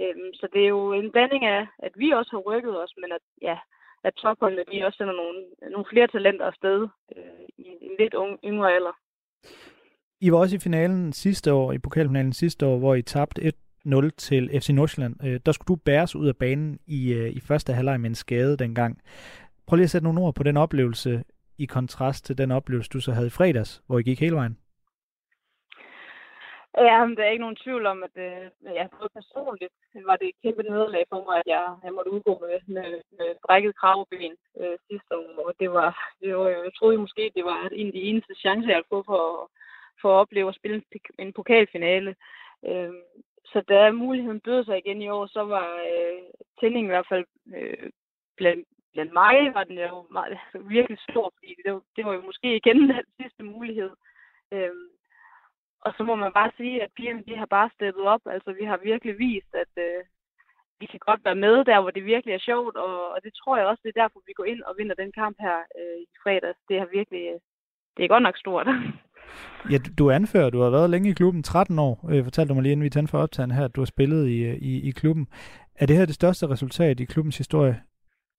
Øhm, 0.00 0.30
så 0.34 0.48
det 0.52 0.62
er 0.64 0.68
jo 0.68 0.92
en 0.92 1.12
blanding 1.12 1.44
af, 1.44 1.66
at 1.78 1.92
vi 1.96 2.10
også 2.10 2.30
har 2.30 2.38
rykket 2.38 2.82
os, 2.82 2.92
men 3.00 3.12
at, 3.12 3.24
ja, 3.42 3.56
at 4.04 4.14
topholdene 4.14 4.64
de 4.72 4.84
også 4.86 4.96
sender 4.96 5.14
nogle, 5.22 5.38
nogle 5.70 5.86
flere 5.92 6.06
talenter 6.06 6.46
afsted 6.46 6.88
øh, 7.16 7.44
i 7.58 7.66
en 7.80 7.96
lidt 7.98 8.14
unge, 8.14 8.38
yngre 8.44 8.72
alder. 8.72 8.94
I 10.20 10.32
var 10.32 10.38
også 10.38 10.56
i 10.56 10.58
finalen 10.58 11.12
sidste 11.12 11.52
år, 11.52 11.72
i 11.72 11.78
pokalfinalen 11.78 12.32
sidste 12.32 12.66
år, 12.66 12.78
hvor 12.78 12.94
I 12.94 13.02
tabte 13.02 13.52
1-0 13.86 14.10
til 14.16 14.60
FC 14.60 14.68
Nordsjælland. 14.68 15.16
Øh, 15.24 15.40
der 15.46 15.52
skulle 15.52 15.66
du 15.68 15.76
bæres 15.76 16.16
ud 16.16 16.28
af 16.28 16.36
banen 16.36 16.78
i, 16.86 17.12
øh, 17.12 17.30
i 17.30 17.40
første 17.40 17.72
halvleg 17.72 18.00
med 18.00 18.10
en 18.10 18.14
skade 18.14 18.56
dengang. 18.56 19.00
Prøv 19.66 19.76
lige 19.76 19.84
at 19.84 19.90
sætte 19.90 20.04
nogle 20.04 20.20
ord 20.20 20.34
på 20.34 20.42
den 20.42 20.56
oplevelse 20.56 21.24
i 21.58 21.66
kontrast 21.66 22.24
til 22.24 22.38
den 22.38 22.50
oplevelse, 22.50 22.90
du 22.92 23.00
så 23.00 23.12
havde 23.12 23.26
i 23.26 23.30
fredags, 23.30 23.82
hvor 23.86 23.98
I 23.98 24.02
gik 24.02 24.20
hele 24.20 24.36
vejen. 24.36 24.58
Ja, 26.78 27.04
men 27.04 27.16
der 27.16 27.24
er 27.24 27.30
ikke 27.30 27.40
nogen 27.40 27.62
tvivl 27.64 27.86
om, 27.86 28.02
at 28.02 28.16
øh, 28.16 28.50
ja, 28.64 28.86
både 28.98 29.08
personligt 29.14 29.72
var 29.94 30.16
det 30.16 30.28
et 30.28 30.42
kæmpe 30.42 30.62
nederlag 30.62 31.04
for 31.08 31.24
mig, 31.24 31.36
at 31.38 31.46
jeg, 31.46 31.76
jeg 31.84 31.92
måtte 31.92 32.10
udgå 32.10 32.38
med, 32.40 32.60
med, 32.66 33.00
med 33.18 33.28
brækket 33.46 33.76
kravben 33.76 34.36
øh, 34.60 34.78
sidste 34.90 35.16
år. 35.16 35.46
Og 35.48 35.54
det 35.60 35.70
var, 35.72 36.16
det 36.20 36.36
var, 36.36 36.48
jeg 36.48 36.74
troede 36.78 36.98
måske, 36.98 37.32
det 37.34 37.44
var 37.44 37.68
en 37.72 37.86
af 37.86 37.92
de 37.92 38.02
eneste 38.02 38.34
chancer, 38.34 38.68
jeg 38.68 38.76
havde 38.76 38.92
fået 38.92 39.06
for, 39.06 39.50
for 40.00 40.08
at 40.14 40.20
opleve 40.20 40.48
at 40.48 40.54
spille 40.54 40.76
en, 40.76 41.00
en 41.18 41.32
pokalfinale. 41.32 42.16
Øh, 42.66 42.92
så 43.44 43.60
da 43.68 43.90
muligheden 43.90 44.40
bød 44.40 44.64
sig 44.64 44.78
igen 44.78 45.02
i 45.02 45.08
år, 45.08 45.26
så 45.26 45.42
var 45.44 45.68
øh, 45.74 46.22
tændingen 46.60 46.90
i 46.90 46.94
hvert 46.94 47.08
fald 47.08 47.24
øh, 47.56 47.90
blandt, 48.36 48.68
blandt 48.92 49.12
mig, 49.12 49.54
var 49.54 49.64
den 49.64 49.78
jo 49.78 50.06
meget, 50.10 50.38
virkelig 50.54 50.98
stor, 51.10 51.32
fordi 51.36 51.54
det, 51.64 51.72
var, 51.72 51.82
det 51.96 52.04
var 52.04 52.12
jo 52.12 52.20
måske 52.20 52.56
igen 52.56 52.88
den 52.88 53.04
sidste 53.20 53.42
mulighed. 53.42 53.90
Øh, 54.52 54.70
og 55.86 55.90
så 55.96 56.02
må 56.08 56.14
man 56.14 56.32
bare 56.32 56.50
sige, 56.56 56.82
at 56.82 56.90
pigerne 56.96 57.22
de 57.28 57.36
har 57.36 57.46
bare 57.56 57.70
steppet 57.76 58.04
op. 58.14 58.20
Altså, 58.34 58.50
vi 58.60 58.64
har 58.64 58.78
virkelig 58.90 59.18
vist, 59.18 59.52
at 59.62 59.72
øh, 59.86 60.00
vi 60.80 60.86
kan 60.86 61.00
godt 61.08 61.24
være 61.24 61.42
med 61.46 61.64
der, 61.70 61.80
hvor 61.80 61.90
det 61.90 62.04
virkelig 62.04 62.34
er 62.34 62.46
sjovt. 62.50 62.76
Og, 62.76 62.94
og 63.14 63.18
det 63.24 63.32
tror 63.34 63.56
jeg 63.56 63.66
også, 63.66 63.80
det 63.84 63.92
er 63.92 64.02
derfor, 64.02 64.20
vi 64.26 64.32
går 64.32 64.44
ind 64.44 64.62
og 64.62 64.74
vinder 64.78 64.94
den 64.94 65.12
kamp 65.20 65.36
her 65.46 65.58
øh, 65.78 65.96
i 66.02 66.06
fredags. 66.22 66.60
Det 66.68 66.78
har 66.78 66.88
virkelig... 66.98 67.24
Det 67.96 68.04
er 68.04 68.08
godt 68.14 68.22
nok 68.22 68.36
stort. 68.38 68.66
ja, 69.72 69.78
du 69.98 70.10
anfører, 70.10 70.50
du 70.50 70.60
har 70.60 70.70
været 70.70 70.90
længe 70.90 71.10
i 71.10 71.18
klubben, 71.20 71.42
13 71.42 71.78
år, 71.78 71.94
øh, 72.10 72.24
fortalte 72.24 72.48
du 72.48 72.54
mig 72.54 72.62
lige 72.62 72.72
inden 72.72 72.84
vi 72.84 72.90
tændte 72.90 73.10
for 73.10 73.18
optagen 73.18 73.50
her, 73.50 73.64
at 73.64 73.76
du 73.76 73.80
har 73.80 73.92
spillet 73.94 74.28
i, 74.28 74.38
øh, 74.50 74.54
i, 74.54 74.88
i 74.88 74.90
klubben. 74.90 75.26
Er 75.80 75.86
det 75.86 75.96
her 75.96 76.06
det 76.06 76.14
største 76.14 76.48
resultat 76.48 77.00
i 77.00 77.04
klubbens 77.04 77.38
historie? 77.38 77.82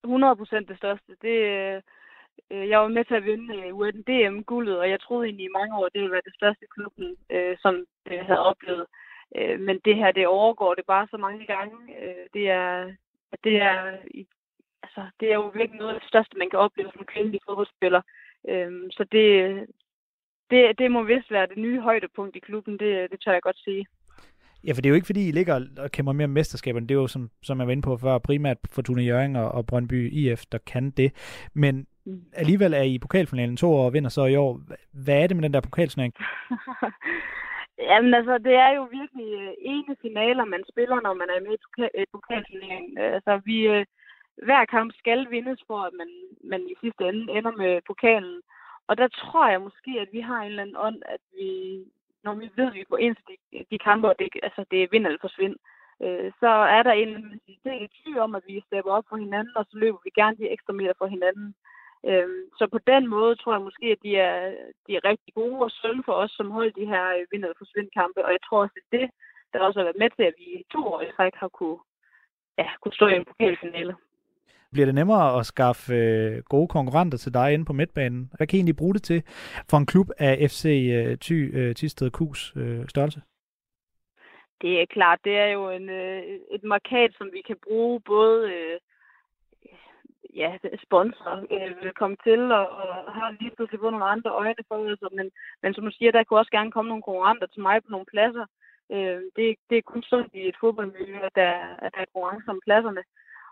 100 0.04 0.36
procent 0.36 0.68
det 0.68 0.76
største. 0.76 1.12
Det, 1.22 1.36
øh, 2.50 2.68
jeg 2.68 2.78
var 2.80 2.88
med 2.88 3.04
til 3.04 3.14
at 3.14 3.24
vinde 3.24 3.56
øh, 3.56 3.76
UNDM-guldet, 3.78 4.78
og 4.78 4.90
jeg 4.90 5.00
troede 5.00 5.26
egentlig 5.26 5.46
i 5.46 5.56
mange 5.58 5.76
år, 5.78 5.88
det 5.88 6.00
ville 6.00 6.12
være 6.12 6.28
det 6.28 6.34
største 6.34 6.66
klubben, 6.74 7.16
øh, 7.30 7.56
som 7.62 7.74
det 8.08 8.18
havde 8.26 8.46
oplevet. 8.50 8.86
Øh, 9.36 9.60
men 9.60 9.76
det 9.84 9.96
her, 9.96 10.12
det 10.12 10.26
overgår 10.26 10.74
det 10.74 10.84
bare 10.86 11.06
så 11.10 11.16
mange 11.16 11.46
gange. 11.46 11.76
Øh, 12.02 12.24
det 12.34 12.50
er, 12.50 12.92
det 13.44 13.56
er, 13.56 13.76
altså, 14.82 15.02
det 15.20 15.30
er 15.30 15.34
jo 15.34 15.48
virkelig 15.58 15.80
noget 15.80 15.94
af 15.94 16.00
det 16.00 16.08
største, 16.08 16.38
man 16.38 16.50
kan 16.50 16.58
opleve 16.58 16.90
som 16.92 17.04
kvindelig 17.12 17.40
fodboldspiller. 17.46 18.02
Øh, 18.48 18.72
så 18.90 19.04
det, 19.12 19.28
det, 20.50 20.78
det 20.78 20.90
må 20.90 21.02
vist 21.02 21.30
være 21.30 21.46
det 21.46 21.58
nye 21.58 21.80
højdepunkt 21.80 22.36
i 22.36 22.46
klubben, 22.48 22.78
det, 22.78 23.10
det 23.10 23.20
tør 23.20 23.32
jeg 23.32 23.42
godt 23.42 23.58
sige. 23.64 23.86
Ja, 24.66 24.72
for 24.72 24.80
det 24.80 24.86
er 24.86 24.90
jo 24.90 24.94
ikke, 24.94 25.06
fordi 25.06 25.28
I 25.28 25.32
ligger 25.32 25.66
og 25.78 25.90
kæmper 25.90 26.12
mere 26.12 26.24
om 26.24 26.30
mesterskaberne. 26.30 26.86
Det 26.86 26.94
er 26.94 26.98
jo, 26.98 27.06
som, 27.06 27.30
som 27.42 27.58
jeg 27.58 27.66
var 27.66 27.72
inde 27.72 27.82
på 27.82 27.96
før, 27.96 28.18
primært 28.18 28.56
Fortuna 28.70 29.02
Jørgen 29.02 29.36
og, 29.36 29.52
og 29.52 29.66
Brøndby 29.66 30.12
IF, 30.12 30.42
der 30.52 30.58
kan 30.58 30.90
det. 30.90 31.12
Men. 31.54 31.86
Mm. 32.06 32.22
alligevel 32.32 32.72
er 32.74 32.82
I 32.82 32.98
pokalfinalen 32.98 33.56
to 33.56 33.68
år 33.72 33.86
og 33.86 33.92
vinder 33.92 34.10
så 34.10 34.24
i 34.24 34.36
år. 34.36 34.60
Hvad 35.04 35.22
er 35.22 35.26
det 35.26 35.36
med 35.36 35.44
den 35.44 35.54
der 35.54 35.60
pokalsnæring? 35.60 36.14
Jamen 37.90 38.14
altså, 38.14 38.38
det 38.38 38.54
er 38.54 38.70
jo 38.78 38.82
virkelig 38.82 39.28
øh, 39.40 39.52
ene 39.58 39.96
finaler, 40.02 40.44
man 40.44 40.64
spiller, 40.72 41.00
når 41.00 41.14
man 41.14 41.28
er 41.34 41.40
med 41.40 41.56
i 41.56 41.98
øh, 41.98 42.06
pokalfinalen. 42.12 42.98
Altså, 42.98 43.32
øh, 43.32 43.46
vi, 43.46 43.84
hver 44.46 44.64
kamp 44.64 44.92
skal 44.98 45.30
vindes 45.30 45.60
for, 45.66 45.78
at 45.88 45.92
man, 46.00 46.10
man 46.44 46.60
i 46.72 46.74
sidste 46.80 47.04
ende 47.08 47.32
ender 47.32 47.52
med 47.62 47.80
pokalen. 47.86 48.40
Og 48.88 48.96
der 48.96 49.08
tror 49.08 49.48
jeg 49.48 49.60
måske, 49.60 49.92
at 50.00 50.08
vi 50.12 50.20
har 50.20 50.40
en 50.40 50.50
eller 50.50 50.62
anden 50.62 50.76
ånd, 50.76 51.02
at 51.14 51.20
vi, 51.36 51.48
når 52.24 52.34
vi 52.34 52.50
ved, 52.56 52.66
at 52.66 52.74
vi 52.74 52.84
går 52.90 52.98
ind 52.98 53.16
til 53.16 53.36
de, 53.52 53.64
de 53.70 53.78
kampe, 53.78 54.08
og 54.08 54.14
det, 54.18 54.28
altså, 54.42 54.64
det 54.70 54.82
er 54.82 54.88
vind 54.90 55.06
eller 55.06 55.26
forsvind, 55.26 55.56
øh, 56.02 56.32
så 56.40 56.50
er 56.76 56.82
der 56.82 56.92
en 56.92 57.40
del 57.64 57.82
i 57.82 57.88
tvivl 57.96 58.18
om, 58.18 58.34
at 58.34 58.42
vi 58.46 58.62
stepper 58.66 58.92
op 58.92 59.04
for 59.08 59.16
hinanden, 59.16 59.56
og 59.56 59.64
så 59.70 59.78
løber 59.78 59.98
vi 60.04 60.10
gerne 60.14 60.36
de 60.36 60.50
ekstra 60.54 60.72
meter 60.72 60.94
for 60.98 61.06
hinanden. 61.06 61.54
Øh, 62.08 62.28
så 62.58 62.64
på 62.74 62.78
den 62.92 63.02
måde 63.14 63.36
tror 63.36 63.52
jeg 63.54 63.66
måske, 63.68 63.86
at 63.96 64.02
de 64.06 64.12
er, 64.16 64.36
de 64.86 64.90
er 64.96 65.04
rigtig 65.10 65.34
gode 65.34 65.58
og 65.66 65.70
sølle 65.70 66.02
for 66.04 66.12
os, 66.22 66.32
som 66.38 66.50
holder 66.50 66.72
de 66.80 66.90
her 66.92 67.04
øh, 67.16 67.26
vind 67.30 67.44
eller 67.44 67.62
forsvind 67.62 67.88
kampe, 68.00 68.24
og 68.24 68.30
jeg 68.36 68.42
tror 68.46 68.58
også, 68.64 68.76
at 68.82 68.88
det, 68.98 69.06
der 69.52 69.58
også 69.66 69.78
har 69.78 69.84
været 69.88 70.02
med 70.02 70.10
til, 70.10 70.24
at 70.30 70.34
vi 70.38 70.46
i 70.60 70.64
to 70.74 70.80
år 70.92 71.00
i 71.02 71.12
træk 71.16 71.34
har 71.42 71.48
kunne 71.48 71.78
ja, 72.58 72.68
kunne 72.80 72.94
stå 72.98 73.06
i 73.06 73.16
en 73.16 73.24
pokalfinale. 73.30 73.94
Bliver 74.72 74.86
det 74.86 74.94
nemmere 74.94 75.38
at 75.38 75.46
skaffe 75.46 75.94
øh, 75.94 76.42
gode 76.42 76.68
konkurrenter 76.68 77.18
til 77.18 77.34
dig 77.34 77.54
inde 77.54 77.64
på 77.64 77.72
midtbanen? 77.72 78.30
Hvad 78.36 78.46
kan 78.46 78.56
I 78.56 78.58
egentlig 78.58 78.76
bruge 78.76 78.94
det 78.94 79.02
til 79.02 79.22
for 79.70 79.76
en 79.76 79.86
klub 79.86 80.08
af 80.18 80.50
FC 80.50 80.64
øh, 80.96 81.18
Thy 81.18 81.56
øh, 81.58 81.74
Tisted 81.74 82.10
Kus 82.10 82.52
øh, 82.56 82.88
størrelse? 82.88 83.20
Det 84.62 84.80
er 84.80 84.86
klart, 84.86 85.18
det 85.24 85.36
er 85.36 85.46
jo 85.46 85.70
en, 85.70 85.90
øh, 85.90 86.22
et 86.50 86.64
markat, 86.64 87.10
som 87.18 87.28
vi 87.32 87.42
kan 87.46 87.56
bruge 87.66 88.00
både 88.00 88.52
øh, 88.52 88.80
ja, 90.34 90.58
sponsor 90.86 91.34
øh, 91.54 91.82
vil 91.82 91.92
komme 91.92 92.16
til, 92.24 92.52
og, 92.52 92.66
og 92.68 93.12
har 93.12 93.36
lige 93.40 93.54
pludselig 93.56 93.80
fået 93.80 93.92
nogle 93.92 94.12
andre 94.14 94.30
øjne 94.30 94.64
for 94.68 94.76
os. 94.92 95.12
Men, 95.12 95.30
men 95.62 95.74
som 95.74 95.84
du 95.84 95.90
siger, 95.90 96.12
der 96.12 96.24
kunne 96.24 96.40
også 96.40 96.50
gerne 96.50 96.72
komme 96.72 96.88
nogle 96.88 97.02
konkurrenter 97.02 97.46
til 97.46 97.62
mig 97.62 97.82
på 97.82 97.90
nogle 97.90 98.06
pladser. 98.06 98.46
Øh, 98.92 99.22
det, 99.36 99.56
det 99.70 99.78
er 99.78 99.90
kun 99.92 100.02
sådan 100.02 100.30
i 100.34 100.48
et 100.48 100.56
fodboldmiljø, 100.60 101.18
at 101.28 101.34
der, 101.34 101.52
at 101.84 101.90
der 101.94 102.00
er 102.00 102.12
konkurrence 102.12 102.50
om 102.50 102.60
pladserne. 102.64 103.02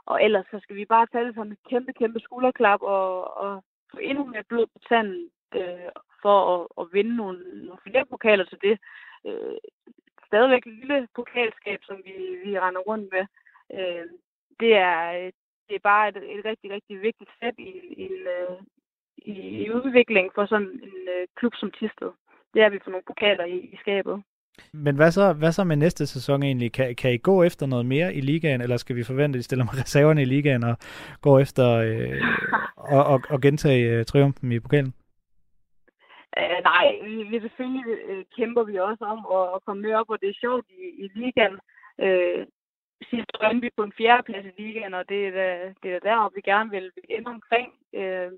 Og 0.07 0.25
ellers 0.25 0.47
så 0.51 0.59
skal 0.63 0.77
vi 0.77 0.85
bare 0.85 1.07
tage 1.07 1.25
det 1.27 1.35
som 1.35 1.53
et 1.53 1.59
kæmpe, 1.71 1.93
kæmpe 1.93 2.21
skulderklap 2.21 2.83
og, 2.83 3.37
og 3.37 3.65
få 3.91 3.97
endnu 3.99 4.25
mere 4.25 4.45
blod 4.49 4.67
på 4.67 4.79
tanden 4.89 5.31
øh, 5.55 5.91
for 6.23 6.39
at, 6.55 6.67
at 6.81 6.93
vinde 6.93 7.17
nogle, 7.17 7.39
nogle 7.67 7.81
flere 7.87 8.07
pokaler 8.07 8.45
til 8.45 8.59
det. 8.63 8.79
Øh, 9.27 9.57
stadigvæk 10.27 10.67
et 10.67 10.73
lille 10.73 11.09
pokalskab, 11.15 11.81
som 11.83 11.97
vi, 12.05 12.13
vi 12.45 12.59
render 12.59 12.81
rundt 12.81 13.09
med. 13.13 13.25
Øh, 13.79 14.07
det 14.61 14.77
er, 14.77 15.31
det 15.69 15.75
er 15.77 15.89
bare 15.93 16.09
et, 16.09 16.17
et 16.17 16.45
rigtig, 16.45 16.71
rigtig 16.71 17.03
vigtigt 17.03 17.31
sæt 17.41 17.55
i, 17.59 17.73
i, 18.05 18.09
øh, 18.35 18.57
i, 19.17 19.35
i 19.65 19.71
udvikling 19.71 20.31
for 20.35 20.47
sådan 20.47 20.73
en 20.89 21.03
uh, 21.15 21.25
klub 21.37 21.55
som 21.57 21.71
Tisted. 21.71 22.13
Det 22.55 22.63
er, 22.63 22.69
vi 22.71 22.81
får 22.85 22.91
nogle 22.91 23.11
pokaler 23.11 23.45
i, 23.45 23.59
i 23.75 23.77
skabet. 23.77 24.23
Men 24.73 24.97
hvad 24.97 25.11
så, 25.11 25.33
hvad 25.33 25.53
så 25.53 25.65
med 25.65 25.77
næste 25.77 26.07
sæson 26.07 26.43
egentlig? 26.43 26.73
Kan, 26.73 26.95
kan 26.95 27.13
I 27.13 27.17
gå 27.17 27.43
efter 27.43 27.67
noget 27.67 27.87
mere 27.87 28.15
i 28.15 28.21
ligaen, 28.21 28.61
eller 28.61 28.77
skal 28.77 28.97
vi 28.97 29.05
forvente, 29.05 29.37
at 29.37 29.41
I 29.41 29.43
stiller 29.43 29.65
med 29.65 29.81
reserverne 29.83 30.23
i 30.23 30.25
ligaen 30.25 30.65
og 30.65 30.77
går 31.21 31.39
efter 31.39 31.67
øh, 31.89 32.21
og, 32.77 33.05
og, 33.05 33.21
og 33.31 33.41
gentage 33.41 33.99
uh, 33.99 34.05
triumfen 34.05 34.53
i 34.53 34.61
pokalen? 34.61 34.95
Uh, 36.41 36.59
nej, 36.65 36.87
vi, 37.05 37.23
vi 37.23 37.41
selvfølgelig 37.41 37.85
uh, 38.11 38.23
kæmper 38.37 38.63
vi 38.65 38.77
også 38.77 39.05
om 39.05 39.21
at, 39.37 39.55
at 39.55 39.65
komme 39.67 39.83
med 39.83 39.95
op, 39.95 40.11
og 40.11 40.21
det 40.21 40.29
er 40.29 40.41
sjovt 40.41 40.67
i, 40.71 41.05
i 41.05 41.11
ligaen. 41.15 41.57
Uh, 42.05 42.43
siger 43.11 43.25
Brøndby 43.35 43.69
på 43.77 43.83
en 43.83 43.93
fjerdeplads 43.99 44.47
i 44.47 44.63
ligaen, 44.63 44.95
og 44.95 45.09
det 45.09 45.27
er 45.27 45.31
da, 45.31 45.75
det 45.83 45.95
er 45.95 45.99
deroppe, 45.99 46.35
vi 46.35 46.41
gerne 46.41 46.71
vil 46.71 46.93
ende 47.09 47.31
omkring. 47.31 47.73
Øh, 47.95 48.33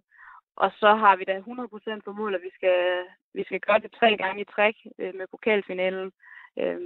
og 0.56 0.70
så 0.80 0.94
har 1.02 1.16
vi 1.16 1.24
da 1.24 1.38
100% 1.38 2.00
for 2.04 2.12
mål, 2.12 2.34
at 2.34 2.42
vi 2.42 2.50
skal, 2.54 3.04
vi 3.34 3.44
skal 3.44 3.60
gøre 3.60 3.78
det 3.78 3.92
tre 3.98 4.16
gange 4.16 4.40
i 4.42 4.50
træk 4.54 4.76
øh, 4.98 5.14
med 5.14 5.26
pokalfinalen. 5.30 6.12
Øh, 6.58 6.80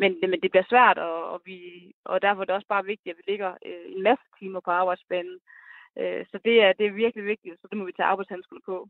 men, 0.00 0.10
men 0.30 0.40
det 0.42 0.50
bliver 0.50 0.68
svært, 0.68 0.98
og, 0.98 1.30
og, 1.32 1.40
vi, 1.44 1.58
og 2.04 2.22
derfor 2.22 2.40
er 2.40 2.44
det 2.44 2.54
også 2.54 2.68
bare 2.68 2.84
vigtigt, 2.84 3.12
at 3.12 3.18
vi 3.18 3.30
ligger 3.32 3.50
øh, 3.66 3.96
en 3.96 4.02
masse 4.02 4.24
timer 4.38 4.60
på 4.60 4.70
arbejdsbanen. 4.70 5.38
Øh, 5.98 6.26
så 6.30 6.38
det 6.44 6.62
er, 6.62 6.72
det 6.72 6.86
er 6.86 7.00
virkelig 7.02 7.24
vigtigt, 7.24 7.60
så 7.60 7.66
det 7.70 7.78
må 7.78 7.84
vi 7.84 7.92
tage 7.92 8.06
arbejdshandskerne 8.06 8.60
på. 8.66 8.88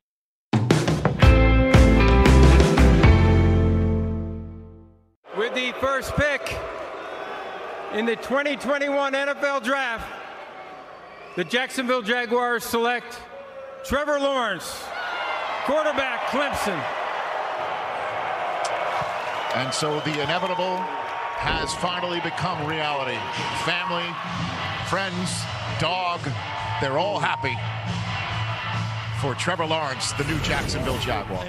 With 5.38 5.54
the 5.54 5.72
first 5.84 6.10
pick 6.16 6.81
in 7.94 8.06
the 8.06 8.16
2021 8.16 9.12
NFL 9.12 9.62
Draft, 9.62 10.06
the 11.36 11.44
Jacksonville 11.44 12.02
Jaguars 12.02 12.64
select 12.64 13.18
Trevor 13.84 14.18
Lawrence, 14.18 14.82
quarterback, 15.64 16.20
Clemson. 16.28 16.82
And 19.54 19.72
so 19.74 20.00
the 20.00 20.22
inevitable 20.22 20.78
has 21.36 21.74
finally 21.74 22.20
become 22.20 22.66
reality. 22.66 23.18
Family, 23.64 24.08
friends, 24.88 25.42
dog, 25.78 26.20
they're 26.80 26.98
all 26.98 27.18
happy 27.18 27.56
for 29.22 29.34
Trevor 29.34 29.68
Lawrence, 29.74 30.06
the 30.18 30.24
new 30.30 30.40
Jacksonville 30.50 31.00
Jaguar. 31.08 31.44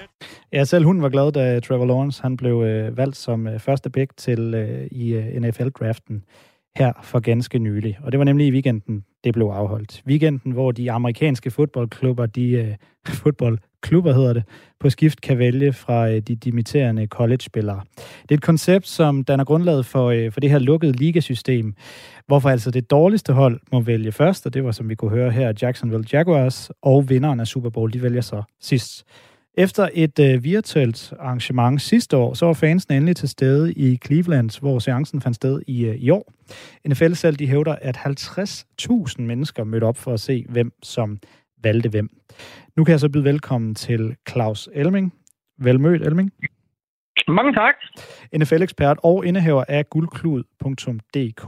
Ja, 0.51 0.63
selv 0.63 0.85
hun 0.85 1.01
var 1.01 1.09
glad, 1.09 1.31
da 1.31 1.59
Trevor 1.59 1.85
Lawrence 1.85 2.21
han 2.21 2.37
blev 2.37 2.63
øh, 2.63 2.97
valgt 2.97 3.17
som 3.17 3.47
øh, 3.47 3.59
første 3.59 3.89
pick 3.89 4.17
til 4.17 4.53
øh, 4.53 4.87
i 4.91 5.13
øh, 5.13 5.41
NFL-draften 5.41 6.23
her 6.75 6.93
for 7.03 7.19
ganske 7.19 7.59
nylig. 7.59 7.99
Og 8.03 8.11
det 8.11 8.17
var 8.17 8.23
nemlig 8.23 8.47
i 8.47 8.51
weekenden, 8.51 9.05
det 9.23 9.33
blev 9.33 9.45
afholdt. 9.45 10.03
Weekenden, 10.07 10.51
hvor 10.51 10.71
de 10.71 10.91
amerikanske 10.91 11.51
fodboldklubber, 11.51 12.25
de 12.25 12.49
øh, 12.51 12.75
klubber 13.83 14.13
hedder 14.13 14.33
det, 14.33 14.43
på 14.79 14.89
skift 14.89 15.21
kan 15.21 15.37
vælge 15.37 15.73
fra 15.73 16.09
øh, 16.09 16.19
de 16.19 16.35
dimitterende 16.35 17.05
college-spillere. 17.05 17.81
Det 18.21 18.31
er 18.31 18.35
et 18.35 18.41
koncept, 18.41 18.87
som 18.87 19.23
danner 19.23 19.45
grundlaget 19.45 19.85
for, 19.85 20.09
øh, 20.09 20.31
for 20.31 20.39
det 20.39 20.49
her 20.49 20.59
lukkede 20.59 20.91
ligasystem, 20.91 21.73
hvorfor 22.27 22.49
altså 22.49 22.71
det 22.71 22.91
dårligste 22.91 23.33
hold 23.33 23.59
må 23.71 23.81
vælge 23.81 24.11
først, 24.11 24.45
og 24.45 24.53
det 24.53 24.63
var, 24.63 24.71
som 24.71 24.89
vi 24.89 24.95
kunne 24.95 25.11
høre 25.11 25.31
her, 25.31 25.53
Jacksonville 25.61 26.05
Jaguars, 26.13 26.71
og 26.81 27.09
vinderen 27.09 27.39
af 27.39 27.47
Super 27.47 27.69
Bowl, 27.69 27.93
de 27.93 28.01
vælger 28.01 28.21
så 28.21 28.43
sidst. 28.61 29.05
Efter 29.57 29.89
et 29.93 30.19
øh, 30.19 30.43
virtuelt 30.43 31.13
arrangement 31.19 31.81
sidste 31.81 32.17
år, 32.17 32.33
så 32.33 32.45
var 32.45 32.53
fansen 32.53 32.93
endelig 32.93 33.15
til 33.15 33.29
stede 33.29 33.73
i 33.73 33.99
Cleveland, 34.05 34.59
hvor 34.59 34.79
seancen 34.79 35.21
fandt 35.21 35.35
sted 35.35 35.61
i, 35.67 35.85
øh, 35.85 35.95
i 35.95 36.09
år. 36.09 36.33
NFL 36.87 37.13
selv 37.13 37.35
de 37.35 37.47
hævder, 37.47 37.75
at 37.81 37.97
50.000 37.97 39.21
mennesker 39.21 39.63
mødte 39.63 39.85
op 39.85 39.97
for 39.97 40.13
at 40.13 40.19
se, 40.19 40.45
hvem 40.49 40.71
som 40.83 41.17
valgte 41.63 41.89
hvem. 41.89 42.09
Nu 42.75 42.83
kan 42.83 42.91
jeg 42.91 42.99
så 42.99 43.09
byde 43.09 43.23
velkommen 43.23 43.75
til 43.75 44.15
Claus 44.29 44.69
Elming. 44.73 45.13
Velmødt, 45.57 46.01
Elming. 46.01 46.31
Mange 47.27 47.53
tak. 47.53 47.75
NFL-ekspert 48.37 48.97
og 49.03 49.25
indehaver 49.25 49.63
af 49.67 49.89
guldklud.dk. 49.89 51.47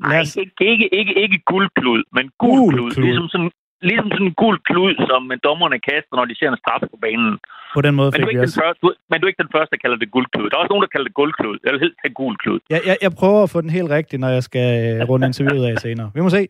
Nej, 0.00 0.20
os... 0.20 0.36
ikke, 0.36 0.52
ikke, 0.60 0.88
ikke, 0.94 1.22
ikke 1.22 1.38
guldklud, 1.46 2.02
men 2.12 2.30
guldklud. 2.38 2.80
guldklud. 2.80 3.04
Ligesom 3.04 3.28
sådan 3.28 3.50
ligesom 3.88 4.08
sådan 4.14 4.26
en 4.30 4.36
gul 4.42 4.56
klud, 4.68 4.94
som 5.08 5.22
dommerne 5.48 5.78
kaster, 5.88 6.14
når 6.18 6.26
de 6.30 6.34
ser 6.38 6.48
en 6.50 6.60
straf 6.62 6.82
på 6.94 6.98
banen. 7.06 7.32
På 7.76 7.80
den 7.86 7.94
måde 7.98 8.10
men 8.10 8.20
fik 8.20 8.36
vi 8.36 8.38
også. 8.38 8.60
Første, 8.64 8.80
du, 8.82 8.88
men 9.10 9.16
du 9.18 9.24
er 9.26 9.30
ikke 9.32 9.42
den 9.46 9.54
første, 9.56 9.70
der 9.74 9.80
kalder 9.84 9.98
det 10.02 10.10
guldklud. 10.16 10.46
Der 10.48 10.54
er 10.56 10.60
også 10.62 10.72
nogen, 10.74 10.84
der 10.86 10.92
kalder 10.94 11.06
det 11.10 11.16
guldklud. 11.20 11.56
Jeg 11.64 11.70
vil 11.72 11.80
helst 11.84 11.98
have 12.04 12.14
guldklud. 12.20 12.58
Jeg, 12.74 12.80
jeg, 12.88 12.96
jeg 13.04 13.12
prøver 13.20 13.40
at 13.42 13.50
få 13.54 13.60
den 13.60 13.70
helt 13.78 13.90
rigtig, 13.90 14.16
når 14.24 14.30
jeg 14.36 14.42
skal 14.48 14.68
øh, 14.86 15.08
runde 15.10 15.26
interviewet 15.30 15.66
af 15.66 15.76
senere. 15.86 16.08
Vi 16.14 16.20
må 16.20 16.30
se. 16.38 16.42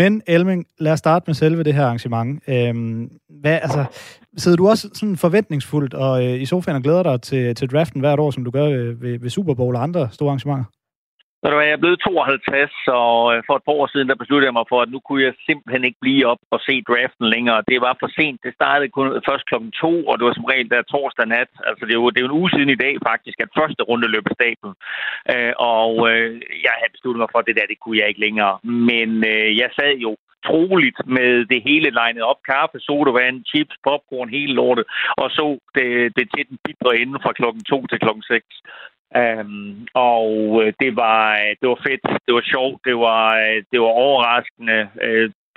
Men 0.00 0.22
Elming, 0.26 0.60
lad 0.78 0.92
os 0.92 0.98
starte 0.98 1.24
med 1.26 1.34
selve 1.34 1.62
det 1.62 1.74
her 1.74 1.84
arrangement. 1.84 2.30
Øhm, 2.48 3.10
hvad, 3.42 3.58
altså, 3.66 3.84
sidder 4.36 4.56
du 4.56 4.68
også 4.68 4.90
sådan 4.94 5.16
forventningsfuldt 5.16 5.94
og 5.94 6.24
øh, 6.26 6.40
i 6.42 6.46
sofaen 6.46 6.76
og 6.76 6.82
glæder 6.82 7.02
dig 7.02 7.22
til, 7.22 7.54
til 7.54 7.70
draften 7.72 8.00
hvert 8.00 8.18
år, 8.18 8.30
som 8.30 8.44
du 8.44 8.50
gør 8.50 8.66
øh, 8.66 9.02
ved, 9.02 9.18
ved 9.18 9.30
Super 9.30 9.54
Bowl 9.54 9.76
og 9.76 9.82
andre 9.82 10.08
store 10.12 10.28
arrangementer? 10.28 10.64
Så 11.44 11.50
du 11.50 11.58
jeg 11.60 11.76
er 11.76 11.84
blevet 11.84 12.00
52, 12.00 12.72
og 13.02 13.16
øh, 13.32 13.42
for 13.46 13.54
et 13.56 13.64
par 13.66 13.76
år 13.80 13.86
siden, 13.92 14.08
der 14.08 14.20
besluttede 14.22 14.48
jeg 14.48 14.58
mig 14.58 14.66
for, 14.72 14.78
at 14.82 14.92
nu 14.94 14.98
kunne 15.06 15.22
jeg 15.26 15.34
simpelthen 15.48 15.84
ikke 15.84 16.04
blive 16.04 16.26
op 16.32 16.42
og 16.54 16.60
se 16.66 16.74
draften 16.88 17.26
længere. 17.34 17.66
Det 17.70 17.78
var 17.86 17.94
for 18.00 18.10
sent. 18.18 18.40
Det 18.46 18.52
startede 18.54 18.90
kun 18.96 19.08
først 19.28 19.44
klokken 19.50 19.72
to, 19.82 19.92
og 20.08 20.14
det 20.14 20.24
var 20.26 20.34
som 20.34 20.50
regel 20.52 20.70
der 20.70 20.82
torsdag 20.82 21.26
nat. 21.26 21.50
Altså, 21.68 21.82
det 21.86 21.92
er, 21.94 22.00
jo, 22.02 22.10
det 22.10 22.18
er 22.18 22.26
jo 22.26 22.30
en 22.32 22.40
uge 22.40 22.50
siden 22.50 22.70
i 22.74 22.82
dag 22.84 22.94
faktisk, 23.10 23.36
at 23.40 23.56
første 23.60 23.82
runde 23.90 24.08
løb 24.14 24.26
af 24.30 24.36
stablen. 24.38 24.74
Øh, 25.32 25.52
og 25.78 25.92
øh, 26.10 26.30
jeg 26.66 26.74
havde 26.78 26.94
besluttet 26.96 27.20
mig 27.22 27.30
for, 27.32 27.38
at 27.40 27.48
det 27.48 27.56
der, 27.58 27.70
det 27.72 27.80
kunne 27.80 27.98
jeg 28.00 28.08
ikke 28.08 28.24
længere. 28.26 28.54
Men 28.90 29.08
øh, 29.32 29.50
jeg 29.60 29.70
sad 29.78 29.94
jo 30.06 30.12
troligt 30.48 30.98
med 31.16 31.30
det 31.52 31.60
hele 31.68 31.88
legnet 32.00 32.22
op. 32.30 32.40
Kaffe, 32.52 32.78
sodavand, 32.88 33.36
chips, 33.50 33.76
popcorn, 33.86 34.28
hele 34.36 34.54
lortet. 34.60 34.84
Og 35.22 35.28
så 35.38 35.46
det, 35.76 35.88
det 36.16 36.24
til 36.34 36.44
den 36.50 36.58
bidre 36.64 36.96
ende 37.00 37.18
fra 37.24 37.32
klokken 37.38 37.62
2 37.64 37.86
til 37.86 37.98
klokken 38.04 38.22
6. 38.22 38.44
Um, 39.22 39.86
og 39.94 40.30
øh, 40.62 40.72
det 40.80 40.96
var, 40.96 41.20
øh, 41.42 41.52
det 41.60 41.66
var 41.72 41.80
fedt, 41.86 42.04
det 42.26 42.34
var 42.34 42.44
sjovt, 42.54 42.78
det 42.84 42.96
var, 42.96 43.24
øh, 43.44 43.58
det 43.72 43.78
var 43.80 43.92
overraskende. 44.06 44.88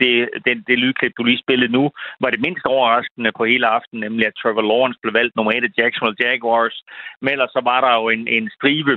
Det, 0.02 0.30
det, 0.46 0.54
det 0.68 0.80
lydklip, 0.80 1.14
du 1.18 1.24
lige 1.24 1.46
spillede 1.46 1.72
nu, 1.72 1.84
var 2.22 2.30
det 2.30 2.46
mindst 2.46 2.66
overraskende 2.66 3.32
på 3.38 3.46
hele 3.46 3.68
aftenen, 3.68 4.02
nemlig 4.02 4.28
at 4.28 4.38
Trevor 4.42 4.62
Lawrence 4.62 5.00
blev 5.02 5.14
valgt 5.14 5.36
nummer 5.36 5.52
1 5.52 5.64
af 5.64 5.78
Jacksonville 5.78 6.22
Jaguars. 6.26 6.78
Men 7.22 7.32
ellers 7.32 7.52
så 7.52 7.62
var 7.64 7.80
der 7.82 7.94
jo 8.02 8.10
en, 8.10 8.28
en 8.28 8.50
stribe 8.56 8.94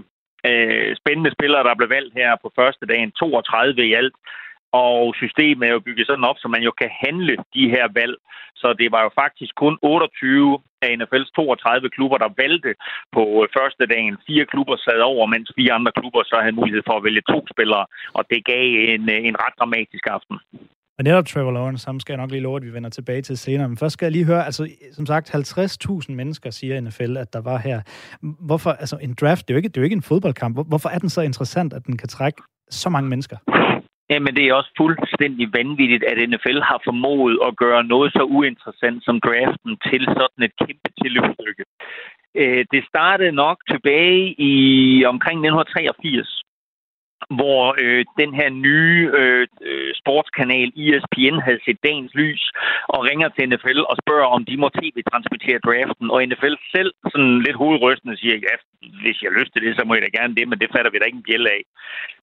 øh, 0.48 0.96
spændende 1.00 1.30
spillere, 1.36 1.64
der 1.64 1.74
blev 1.74 1.90
valgt 1.90 2.14
her 2.14 2.30
på 2.42 2.52
første 2.58 2.86
dagen. 2.86 3.12
32 3.12 3.86
i 3.86 3.94
alt. 3.94 4.14
Og 4.72 5.14
systemet 5.14 5.68
er 5.68 5.72
jo 5.72 5.86
bygget 5.86 6.06
sådan 6.06 6.28
op, 6.30 6.38
så 6.38 6.48
man 6.48 6.62
jo 6.62 6.72
kan 6.80 6.90
handle 7.04 7.36
de 7.54 7.64
her 7.74 7.86
valg. 8.00 8.16
Så 8.54 8.72
det 8.72 8.92
var 8.92 9.02
jo 9.02 9.10
faktisk 9.22 9.54
kun 9.54 9.78
28 9.82 10.58
af 10.82 10.88
NFL's 10.98 11.30
32 11.36 11.90
klubber, 11.96 12.18
der 12.24 12.36
valgte 12.42 12.72
på 13.16 13.22
øh, 13.40 13.48
første 13.58 13.84
dagen. 13.94 14.14
Fire 14.26 14.44
klubber 14.52 14.76
sad 14.76 15.00
over, 15.12 15.24
mens 15.34 15.48
fire 15.58 15.72
andre 15.78 15.92
klubber 15.98 16.22
så 16.30 16.36
havde 16.44 16.58
mulighed 16.60 16.82
for 16.88 16.96
at 16.96 17.04
vælge 17.06 17.22
to 17.32 17.38
spillere. 17.52 17.84
Og 18.18 18.22
det 18.30 18.40
gav 18.50 18.66
en, 18.94 19.04
øh, 19.14 19.20
en 19.28 19.36
ret 19.44 19.54
dramatisk 19.60 20.04
aften. 20.16 20.36
Og 21.00 21.04
netop 21.04 21.26
Trevor 21.26 21.52
Lawrence, 21.52 21.86
ham 21.86 22.00
skal 22.00 22.12
jeg 22.12 22.20
nok 22.20 22.30
lige 22.30 22.42
love, 22.42 22.56
at 22.56 22.62
vi 22.62 22.72
vender 22.72 22.90
tilbage 22.90 23.22
til 23.22 23.38
senere. 23.38 23.68
Men 23.68 23.76
først 23.76 23.92
skal 23.92 24.06
jeg 24.06 24.12
lige 24.12 24.24
høre, 24.24 24.44
altså 24.46 24.68
som 24.92 25.06
sagt, 25.06 25.34
50.000 25.34 26.12
mennesker 26.12 26.50
siger 26.50 26.80
NFL, 26.80 27.16
at 27.16 27.32
der 27.32 27.40
var 27.40 27.58
her. 27.58 27.80
Hvorfor, 28.20 28.70
altså 28.70 28.96
en 29.02 29.14
draft, 29.20 29.48
det 29.48 29.54
er 29.54 29.54
jo 29.54 29.56
ikke, 29.56 29.68
det 29.68 29.76
er 29.76 29.80
jo 29.80 29.84
ikke 29.84 29.94
en 29.94 30.02
fodboldkamp. 30.02 30.68
Hvorfor 30.68 30.88
er 30.88 30.98
den 30.98 31.10
så 31.10 31.20
interessant, 31.20 31.72
at 31.72 31.86
den 31.86 31.96
kan 31.96 32.08
trække 32.08 32.42
så 32.70 32.88
mange 32.88 33.08
mennesker? 33.08 33.36
Jamen, 34.10 34.36
det 34.36 34.44
er 34.44 34.54
også 34.54 34.72
fuldstændig 34.76 35.52
vanvittigt, 35.52 36.04
at 36.04 36.28
NFL 36.30 36.58
har 36.70 36.80
formået 36.84 37.38
at 37.46 37.56
gøre 37.56 37.84
noget 37.84 38.12
så 38.12 38.22
uinteressant 38.22 39.04
som 39.04 39.20
draften 39.20 39.72
til 39.88 40.02
sådan 40.18 40.42
et 40.46 40.54
kæmpe 40.62 40.88
tilløbsstykke. 41.02 41.64
Øh, 42.34 42.64
det 42.72 42.82
startede 42.92 43.32
nok 43.32 43.58
tilbage 43.70 44.34
i 44.38 44.54
omkring 45.04 45.38
1983, 45.38 46.42
hvor 47.38 47.62
øh, 47.84 48.04
den 48.20 48.30
her 48.38 48.48
nye 48.50 49.10
øh, 49.20 49.46
øh 49.68 49.90
sportskanal 50.00 50.68
ESPN 50.84 51.36
havde 51.46 51.60
set 51.64 51.78
dagens 51.88 52.14
lys 52.14 52.42
og 52.94 53.00
ringer 53.08 53.28
til 53.28 53.48
NFL 53.48 53.80
og 53.90 53.96
spørger, 54.02 54.28
om 54.36 54.44
de 54.44 54.56
må 54.62 54.68
tv-transmittere 54.68 55.64
draften. 55.66 56.06
Og 56.10 56.18
NFL 56.28 56.54
selv 56.74 56.90
sådan 57.12 57.42
lidt 57.46 57.56
hovedrystende 57.62 58.16
siger, 58.16 58.36
ja, 58.46 58.54
hvis 59.02 59.16
jeg 59.22 59.28
har 59.30 59.38
lyst 59.40 59.52
til 59.52 59.62
det, 59.64 59.76
så 59.76 59.82
må 59.84 59.94
jeg 59.94 60.02
da 60.02 60.10
gerne 60.18 60.34
det, 60.38 60.48
men 60.48 60.58
det 60.58 60.72
fatter 60.74 60.90
vi 60.90 60.98
da 60.98 61.04
ikke 61.04 61.18
en 61.18 61.46
af. 61.56 61.62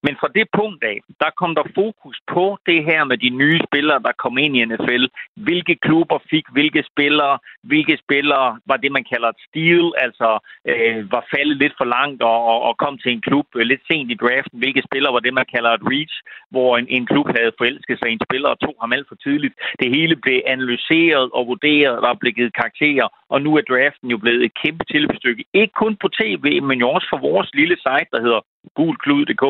Men 0.06 0.14
fra 0.20 0.30
det 0.38 0.48
punkt 0.60 0.84
af, 0.84 0.98
der 1.24 1.30
kom 1.40 1.52
der 1.56 1.74
fokus 1.82 2.18
på 2.36 2.46
det 2.70 2.80
her 2.90 3.02
med 3.04 3.18
de 3.18 3.30
nye 3.30 3.60
spillere, 3.68 4.00
der 4.08 4.22
kom 4.24 4.38
ind 4.38 4.54
i 4.58 4.66
NFL. 4.66 5.04
Hvilke 5.48 5.76
klubber 5.76 6.20
fik 6.30 6.46
hvilke 6.52 6.84
spillere, 6.92 7.40
hvilke 7.64 7.98
spillere 8.04 8.60
var 8.66 8.78
det, 8.78 8.92
man 8.92 9.06
kalder 9.12 9.30
et 9.30 9.44
steal, 9.48 9.86
altså 10.06 10.30
øh, 10.72 11.12
var 11.12 11.24
faldet 11.34 11.58
lidt 11.58 11.76
for 11.78 11.86
langt 11.86 12.22
og, 12.22 12.40
og, 12.52 12.60
og 12.68 12.78
kom 12.78 12.98
til 12.98 13.12
en 13.12 13.22
klub 13.22 13.48
øh, 13.56 13.66
lidt 13.72 13.82
sent 13.88 14.12
i 14.12 14.20
draften. 14.24 14.60
Hvilke 14.60 14.82
spillere 14.82 14.97
var 15.06 15.20
det, 15.20 15.34
man 15.34 15.52
kalder 15.56 15.72
et 15.74 15.88
reach, 15.92 16.16
hvor 16.54 16.78
en, 16.78 16.88
en 16.90 17.06
klub 17.06 17.28
havde 17.38 17.58
forelsket 17.58 18.00
sig 18.00 18.10
i 18.10 18.16
en 18.18 18.26
spiller 18.28 18.50
og 18.50 18.60
tog 18.60 18.76
ham 18.82 18.94
alt 18.94 19.08
for 19.08 19.16
tidligt. 19.16 19.56
Det 19.82 19.90
hele 19.98 20.16
blev 20.16 20.38
analyseret 20.54 21.30
og 21.38 21.48
vurderet, 21.52 22.04
der 22.04 22.20
blev 22.22 22.34
givet 22.34 22.54
karakterer, 22.62 23.08
og 23.34 23.38
nu 23.42 23.50
er 23.58 23.64
draften 23.72 24.08
jo 24.14 24.18
blevet 24.18 24.42
et 24.46 24.54
kæmpe 24.64 24.84
tilbestykke. 24.94 25.44
Ikke 25.54 25.74
kun 25.84 25.96
på 26.04 26.08
tv, 26.22 26.46
men 26.70 26.78
jo 26.80 26.88
også 26.90 27.08
for 27.10 27.20
vores 27.30 27.50
lille 27.54 27.78
site, 27.86 28.12
der 28.14 28.22
hedder 28.26 28.42
gulklud.dk, 28.76 29.46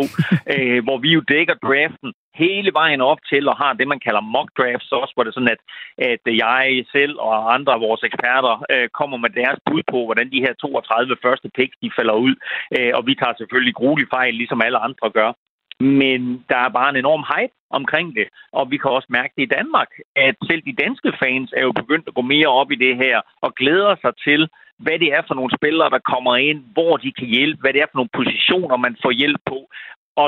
øh, 0.56 0.84
hvor 0.84 0.98
vi 0.98 1.10
jo 1.18 1.22
dækker 1.34 1.54
draften 1.54 2.14
hele 2.44 2.72
vejen 2.74 3.02
op 3.02 3.20
til 3.32 3.44
og 3.52 3.56
har 3.58 3.74
det, 3.74 3.88
man 3.88 4.00
kalder 4.06 4.22
mock 4.22 4.50
drafts 4.58 4.92
også, 4.92 5.14
hvor 5.14 5.24
det 5.24 5.32
er 5.32 5.40
sådan, 5.40 5.56
at, 5.56 5.62
at 6.12 6.24
jeg 6.46 6.86
selv 6.92 7.14
og 7.20 7.54
andre 7.54 7.74
af 7.74 7.84
vores 7.88 8.04
eksperter 8.04 8.54
øh, 8.74 8.90
kommer 9.00 9.18
med 9.18 9.30
deres 9.30 9.60
bud 9.66 9.84
på, 9.92 10.00
hvordan 10.06 10.32
de 10.32 10.44
her 10.46 10.54
32 10.54 11.18
første 11.26 11.50
picks, 11.58 11.78
de 11.84 11.92
falder 11.98 12.18
ud. 12.28 12.36
Øh, 12.78 12.92
og 12.98 13.02
vi 13.08 13.14
tager 13.16 13.34
selvfølgelig 13.38 13.76
gruelig 13.76 14.08
fejl, 14.16 14.34
ligesom 14.34 14.62
alle 14.62 14.80
andre 14.88 15.10
gør. 15.20 15.32
Men 15.80 16.22
der 16.50 16.58
er 16.66 16.70
bare 16.70 16.90
en 16.90 17.02
enorm 17.04 17.24
hype 17.34 17.56
omkring 17.70 18.16
det, 18.16 18.28
og 18.52 18.72
vi 18.72 18.78
kan 18.78 18.92
også 18.92 19.10
mærke 19.10 19.34
det 19.38 19.44
i 19.44 19.54
Danmark, 19.58 19.92
at 20.16 20.36
selv 20.50 20.62
de 20.66 20.80
danske 20.84 21.12
fans 21.22 21.54
er 21.58 21.64
jo 21.68 21.72
begyndt 21.72 22.08
at 22.08 22.14
gå 22.14 22.22
mere 22.22 22.48
op 22.48 22.72
i 22.72 22.82
det 22.86 22.96
her 23.04 23.22
og 23.42 23.56
glæder 23.56 23.96
sig 24.02 24.14
til, 24.28 24.50
hvad 24.84 25.00
det 25.00 25.10
er 25.18 25.22
for 25.28 25.36
nogle 25.36 25.52
spillere, 25.58 25.90
der 25.90 26.10
kommer 26.14 26.36
ind, 26.50 26.60
hvor 26.76 26.98
de 26.98 27.12
kan 27.20 27.28
hjælpe, 27.28 27.62
hvad 27.62 27.74
det 27.74 27.82
er 27.82 27.90
for 27.92 28.00
nogle 28.00 28.18
positioner, 28.20 28.78
man 28.78 28.96
får 29.04 29.12
hjælp 29.12 29.42
på. 29.52 29.60
Og 30.22 30.28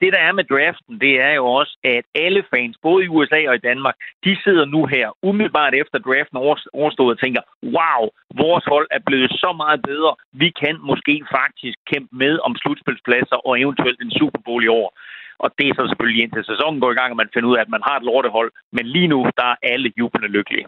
det, 0.00 0.10
der 0.14 0.20
er 0.28 0.32
med 0.38 0.44
draften, 0.52 0.94
det 1.04 1.14
er 1.28 1.34
jo 1.40 1.44
også, 1.60 1.74
at 1.84 2.04
alle 2.24 2.42
fans, 2.52 2.76
både 2.82 3.04
i 3.04 3.08
USA 3.08 3.40
og 3.50 3.54
i 3.54 3.66
Danmark, 3.70 3.96
de 4.24 4.32
sidder 4.44 4.64
nu 4.64 4.80
her, 4.86 5.06
umiddelbart 5.22 5.74
efter 5.74 5.98
draften 5.98 6.36
overstået 6.80 7.14
og 7.14 7.20
tænker, 7.20 7.42
wow, 7.76 8.00
vores 8.42 8.64
hold 8.72 8.86
er 8.90 9.02
blevet 9.06 9.30
så 9.30 9.50
meget 9.62 9.80
bedre. 9.90 10.12
Vi 10.32 10.48
kan 10.62 10.76
måske 10.90 11.14
faktisk 11.38 11.78
kæmpe 11.90 12.12
med 12.22 12.38
om 12.46 12.56
slutspilspladser 12.56 13.38
og 13.48 13.60
eventuelt 13.60 14.00
en 14.00 14.16
Super 14.18 14.40
Bowl 14.44 14.64
i 14.64 14.72
år. 14.80 14.88
Og 15.38 15.48
det 15.58 15.66
er 15.68 15.74
så 15.74 15.84
selvfølgelig 15.88 16.22
indtil 16.22 16.44
sæsonen 16.44 16.80
går 16.80 16.90
i 16.92 16.98
gang, 17.00 17.10
at 17.10 17.20
man 17.22 17.32
finder 17.34 17.48
ud 17.50 17.56
af, 17.56 17.60
at 17.60 17.74
man 17.74 17.86
har 17.88 17.96
et 17.96 18.06
lortehold. 18.08 18.50
Men 18.72 18.86
lige 18.86 19.08
nu, 19.14 19.18
der 19.36 19.46
er 19.52 19.56
alle 19.62 19.92
jublende 19.98 20.28
lykkelige 20.28 20.66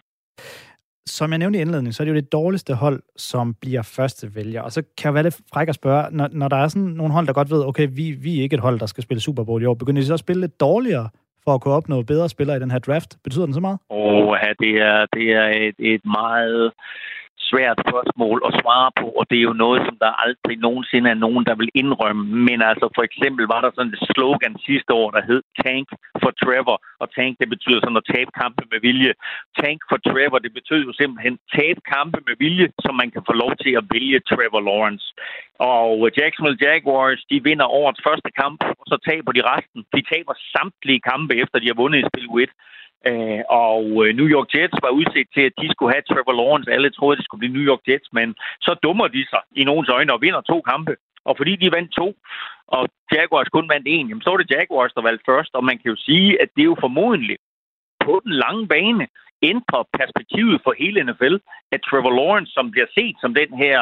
som 1.05 1.31
jeg 1.31 1.39
nævnte 1.39 1.59
i 1.59 1.61
indledningen, 1.61 1.93
så 1.93 2.03
er 2.03 2.05
det 2.05 2.11
jo 2.11 2.15
det 2.15 2.31
dårligste 2.31 2.73
hold, 2.73 3.03
som 3.17 3.53
bliver 3.61 3.81
første 3.81 4.35
vælger. 4.35 4.61
Og 4.61 4.71
så 4.71 4.81
kan 4.97 5.05
jeg 5.05 5.13
være 5.13 5.23
lidt 5.23 5.39
fræk 5.53 5.69
at 5.69 5.75
spørge, 5.75 6.05
når, 6.11 6.27
når 6.31 6.47
der 6.47 6.57
er 6.57 6.67
sådan 6.67 6.89
nogle 6.89 7.13
hold, 7.13 7.27
der 7.27 7.33
godt 7.33 7.51
ved, 7.51 7.65
okay, 7.65 7.87
vi, 7.91 8.11
vi 8.11 8.39
er 8.39 8.43
ikke 8.43 8.53
et 8.53 8.59
hold, 8.59 8.79
der 8.79 8.85
skal 8.85 9.03
spille 9.03 9.21
Super 9.21 9.43
Bowl 9.43 9.61
i 9.61 9.65
år, 9.65 9.73
begynder 9.73 10.01
de 10.01 10.05
så 10.05 10.13
at 10.13 10.19
spille 10.19 10.41
lidt 10.41 10.59
dårligere 10.59 11.09
for 11.43 11.53
at 11.53 11.61
kunne 11.61 11.73
opnå 11.73 12.01
bedre 12.01 12.29
spillere 12.29 12.57
i 12.57 12.59
den 12.59 12.71
her 12.71 12.79
draft? 12.79 13.17
Betyder 13.23 13.45
den 13.45 13.53
så 13.53 13.59
meget? 13.59 13.79
Åh, 13.89 14.27
oh, 14.27 14.37
ja, 14.43 14.49
det 14.59 14.81
er, 14.81 15.05
det 15.13 15.33
er 15.33 15.47
et, 15.67 15.75
et 15.93 16.01
meget 16.05 16.71
svært 17.51 17.77
spørgsmål 17.85 18.37
at 18.47 18.53
svare 18.61 18.89
på, 19.01 19.07
og 19.19 19.23
det 19.29 19.37
er 19.39 19.47
jo 19.51 19.61
noget, 19.65 19.79
som 19.87 19.95
der 20.03 20.19
aldrig 20.25 20.55
nogensinde 20.67 21.07
er 21.09 21.19
nogen, 21.25 21.43
der 21.49 21.55
vil 21.61 21.71
indrømme. 21.81 22.23
Men 22.47 22.59
altså 22.71 22.85
for 22.97 23.03
eksempel 23.09 23.43
var 23.53 23.61
der 23.61 23.71
sådan 23.73 23.93
et 23.93 24.03
slogan 24.15 24.55
sidste 24.67 24.91
år, 25.01 25.09
der 25.15 25.27
hed 25.29 25.41
Tank 25.63 25.87
for 26.21 26.31
Trevor, 26.41 26.77
og 27.01 27.07
Tank 27.15 27.33
det 27.41 27.49
betyder 27.55 27.79
sådan 27.81 28.01
at 28.01 28.09
tabe 28.13 28.31
kampe 28.43 28.63
med 28.71 28.79
vilje. 28.87 29.13
Tank 29.61 29.79
for 29.89 29.97
Trevor, 30.09 30.39
det 30.45 30.53
betyder 30.59 30.83
jo 30.89 30.93
simpelthen 31.01 31.35
tabe 31.57 31.81
kampe 31.95 32.19
med 32.27 32.35
vilje, 32.43 32.67
så 32.83 32.89
man 33.01 33.09
kan 33.15 33.23
få 33.29 33.33
lov 33.43 33.51
til 33.63 33.73
at 33.79 33.87
vælge 33.95 34.19
Trevor 34.29 34.61
Lawrence. 34.69 35.05
Og 35.75 35.93
Jacksonville 36.19 36.61
Jaguars, 36.67 37.21
de 37.31 37.37
vinder 37.47 37.67
årets 37.79 38.01
første 38.07 38.31
kamp, 38.41 38.59
og 38.79 38.85
så 38.91 38.97
taber 39.09 39.31
de 39.37 39.41
resten. 39.53 39.81
De 39.95 40.01
taber 40.11 40.33
samtlige 40.55 41.01
kampe, 41.11 41.33
efter 41.43 41.57
de 41.59 41.69
har 41.71 41.81
vundet 41.81 41.99
i 41.99 42.09
spil 42.11 42.27
1. 42.43 42.49
Øh, 43.09 43.41
og 43.49 43.83
øh, 44.03 44.09
New 44.19 44.29
York 44.35 44.49
Jets 44.55 44.77
var 44.85 44.97
udset 44.99 45.27
til, 45.35 45.43
at 45.49 45.55
de 45.61 45.67
skulle 45.71 45.93
have 45.93 46.07
Trevor 46.09 46.35
Lawrence. 46.39 46.71
Alle 46.71 46.89
troede, 46.89 47.13
at 47.13 47.17
det 47.17 47.25
skulle 47.25 47.41
blive 47.43 47.55
New 47.57 47.67
York 47.71 47.83
Jets, 47.87 48.09
men 48.17 48.35
så 48.65 48.71
dummer 48.83 49.07
de 49.07 49.23
sig 49.31 49.41
i 49.61 49.63
nogens 49.63 49.89
øjne 49.89 50.13
og 50.13 50.21
vinder 50.21 50.41
to 50.41 50.61
kampe. 50.71 50.95
Og 51.25 51.33
fordi 51.37 51.55
de 51.55 51.75
vandt 51.77 51.91
to, 51.91 52.07
og 52.67 52.83
Jaguars 53.11 53.49
kun 53.49 53.69
vandt 53.73 53.87
en, 53.89 54.07
jamen, 54.07 54.21
så 54.21 54.29
var 54.29 54.37
det 54.37 54.51
Jaguars, 54.51 54.93
der 54.93 55.01
valgte 55.01 55.29
først. 55.31 55.51
Og 55.57 55.63
man 55.63 55.77
kan 55.77 55.89
jo 55.93 55.97
sige, 56.07 56.41
at 56.41 56.49
det 56.55 56.61
er 56.61 56.71
jo 56.73 56.83
formodentlig 56.85 57.37
på 58.05 58.21
den 58.23 58.33
lange 58.43 58.67
bane 58.67 59.07
ændrer 59.41 59.83
perspektivet 59.99 60.61
for 60.63 60.73
hele 60.81 61.03
NFL, 61.07 61.35
at 61.71 61.81
Trevor 61.87 62.13
Lawrence, 62.19 62.51
som 62.53 62.71
bliver 62.71 62.89
set 62.97 63.15
som 63.21 63.33
den 63.33 63.51
her 63.63 63.77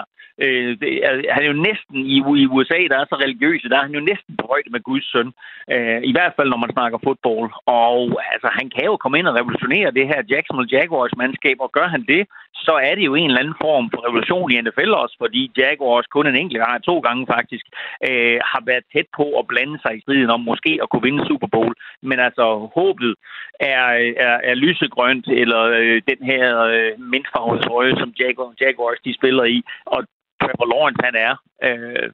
Øh, 0.45 0.71
det, 0.81 0.91
han 1.35 1.41
er 1.43 1.49
jo 1.53 1.63
næsten 1.69 1.97
i, 2.15 2.17
i 2.41 2.45
USA, 2.55 2.79
der 2.91 2.97
er 2.99 3.05
så 3.09 3.15
religiøse, 3.25 3.69
der 3.69 3.77
er 3.77 3.87
han 3.87 3.97
jo 3.99 4.03
næsten 4.11 4.33
på 4.39 4.45
højde 4.51 4.69
med 4.71 4.81
Guds 4.89 5.07
søn. 5.11 5.29
Øh, 5.73 5.99
I 6.11 6.13
hvert 6.15 6.33
fald, 6.35 6.49
når 6.49 6.61
man 6.63 6.75
snakker 6.75 6.97
fodbold. 7.07 7.51
Og 7.81 8.01
altså, 8.33 8.49
han 8.59 8.67
kan 8.75 8.85
jo 8.89 8.95
komme 8.97 9.19
ind 9.19 9.27
og 9.27 9.35
revolutionere 9.39 9.95
det 9.97 10.05
her 10.11 10.19
Jacksonville 10.33 10.73
Jaguars-mandskab, 10.75 11.57
og 11.65 11.71
gør 11.77 11.87
han 11.95 12.03
det, 12.13 12.21
så 12.67 12.73
er 12.87 12.93
det 12.95 13.05
jo 13.09 13.15
en 13.15 13.29
eller 13.29 13.43
anden 13.43 13.61
form 13.67 13.85
for 13.93 13.99
revolution 14.07 14.51
i 14.51 14.61
NFL 14.61 14.91
også, 15.03 15.15
fordi 15.23 15.51
Jaguars 15.57 16.07
kun 16.07 16.27
en 16.27 16.35
enkelt 16.35 16.63
gang, 16.65 16.83
to 16.83 16.99
gange 16.99 17.25
faktisk, 17.35 17.65
øh, 18.09 18.37
har 18.51 18.61
været 18.69 18.83
tæt 18.93 19.09
på 19.19 19.25
at 19.39 19.47
blande 19.47 19.77
sig 19.81 19.91
i 19.97 20.01
striden 20.01 20.29
om 20.35 20.41
måske 20.51 20.71
at 20.83 20.89
kunne 20.89 21.07
vinde 21.07 21.27
Super 21.27 21.47
Bowl. 21.47 21.73
Men 22.09 22.19
altså, 22.27 22.45
håbet 22.77 23.15
er, 23.59 23.85
er, 24.27 24.35
er 24.49 24.55
lysegrønt, 24.65 25.27
eller 25.27 25.61
øh, 25.79 26.01
den 26.11 26.21
her 26.31 26.45
øh, 26.73 26.91
mindfarvede 27.13 27.63
trøje, 27.63 27.93
som 28.01 28.13
Jaguars 28.61 28.99
de 29.05 29.13
spiller 29.19 29.43
i. 29.43 29.57
Og 29.85 29.99
Trevor 30.41 30.67
Lawrence 30.73 31.05
han 31.07 31.15
er. 31.27 31.33
Øh, 31.67 32.09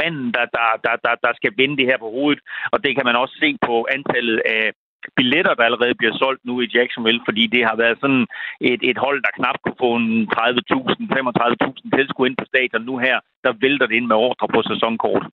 manden, 0.00 0.28
der, 0.36 0.44
der, 0.56 0.66
der, 0.84 0.94
der, 1.04 1.14
der 1.26 1.32
skal 1.38 1.52
vinde 1.56 1.76
det 1.76 1.86
her 1.90 1.98
på 1.98 2.10
hovedet. 2.16 2.42
Og 2.72 2.84
det 2.84 2.96
kan 2.96 3.06
man 3.08 3.16
også 3.16 3.34
se 3.42 3.50
på 3.66 3.86
antallet 3.96 4.38
af 4.46 4.72
billetter, 5.18 5.54
der 5.54 5.64
allerede 5.68 5.94
bliver 6.00 6.14
solgt 6.22 6.42
nu 6.44 6.54
i 6.60 6.72
Jacksonville, 6.76 7.22
fordi 7.28 7.44
det 7.54 7.62
har 7.68 7.76
været 7.82 7.98
sådan 8.02 8.24
et, 8.70 8.80
et 8.90 8.98
hold, 9.04 9.18
der 9.26 9.36
knap 9.38 9.56
kunne 9.62 9.80
få 9.84 9.90
en 10.02 10.08
30.000, 10.36 11.02
35.000 11.16 11.96
tilskuere 11.96 12.28
ind 12.28 12.36
på 12.40 12.46
stadion. 12.52 12.82
Nu 12.90 12.94
her, 13.06 13.16
der 13.44 13.52
vælter 13.64 13.86
det 13.86 13.94
ind 13.98 14.06
med 14.06 14.16
ordre 14.16 14.46
på 14.54 14.60
sæsonkort. 14.70 15.24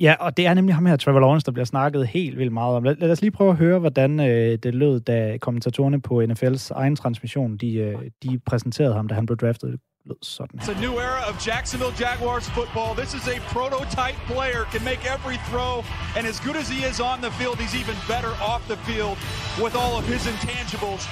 Ja, 0.00 0.14
og 0.20 0.36
det 0.36 0.46
er 0.46 0.54
nemlig 0.54 0.74
ham 0.74 0.86
her, 0.86 0.96
Trevor 0.96 1.20
Lawrence, 1.20 1.46
der 1.46 1.52
bliver 1.52 1.64
snakket 1.64 2.06
helt 2.06 2.38
vildt 2.38 2.52
meget 2.52 2.76
om. 2.76 2.84
Lad, 2.84 2.96
lad 2.96 3.10
os 3.10 3.22
lige 3.22 3.30
prøve 3.38 3.50
at 3.50 3.56
høre, 3.56 3.78
hvordan 3.78 4.20
øh, 4.20 4.58
det 4.62 4.74
lød, 4.74 5.00
da 5.00 5.38
kommentatorerne 5.40 6.02
på 6.02 6.22
NFL's 6.22 6.70
egen 6.74 6.96
transmission, 6.96 7.56
de, 7.56 7.74
øh, 7.74 7.94
de 8.22 8.40
præsenterede 8.46 8.94
ham, 8.94 9.08
da 9.08 9.14
han 9.14 9.26
blev 9.26 9.36
draftet 9.36 9.80
lød 10.10 10.20
sådan 10.36 10.54
her. 10.58 10.62
It's 10.62 10.72
a 10.76 10.80
new 10.86 10.94
era 11.08 11.20
of 11.30 11.34
Jacksonville 11.48 11.96
Jaguars 12.04 12.46
football. 12.58 12.90
This 13.00 13.12
is 13.18 13.24
a 13.36 13.38
prototype 13.56 14.18
player, 14.32 14.60
can 14.74 14.82
make 14.90 15.02
every 15.14 15.38
throw, 15.50 15.74
and 16.16 16.22
as 16.32 16.38
good 16.46 16.56
as 16.62 16.68
he 16.74 16.80
is 16.90 16.98
on 17.10 17.18
the 17.26 17.32
field, 17.38 17.56
he's 17.62 17.76
even 17.82 17.96
better 18.14 18.32
off 18.50 18.62
the 18.72 18.78
field 18.88 19.16
with 19.62 19.74
all 19.82 19.94
of 20.00 20.04
his 20.12 20.22
intangibles. 20.32 21.04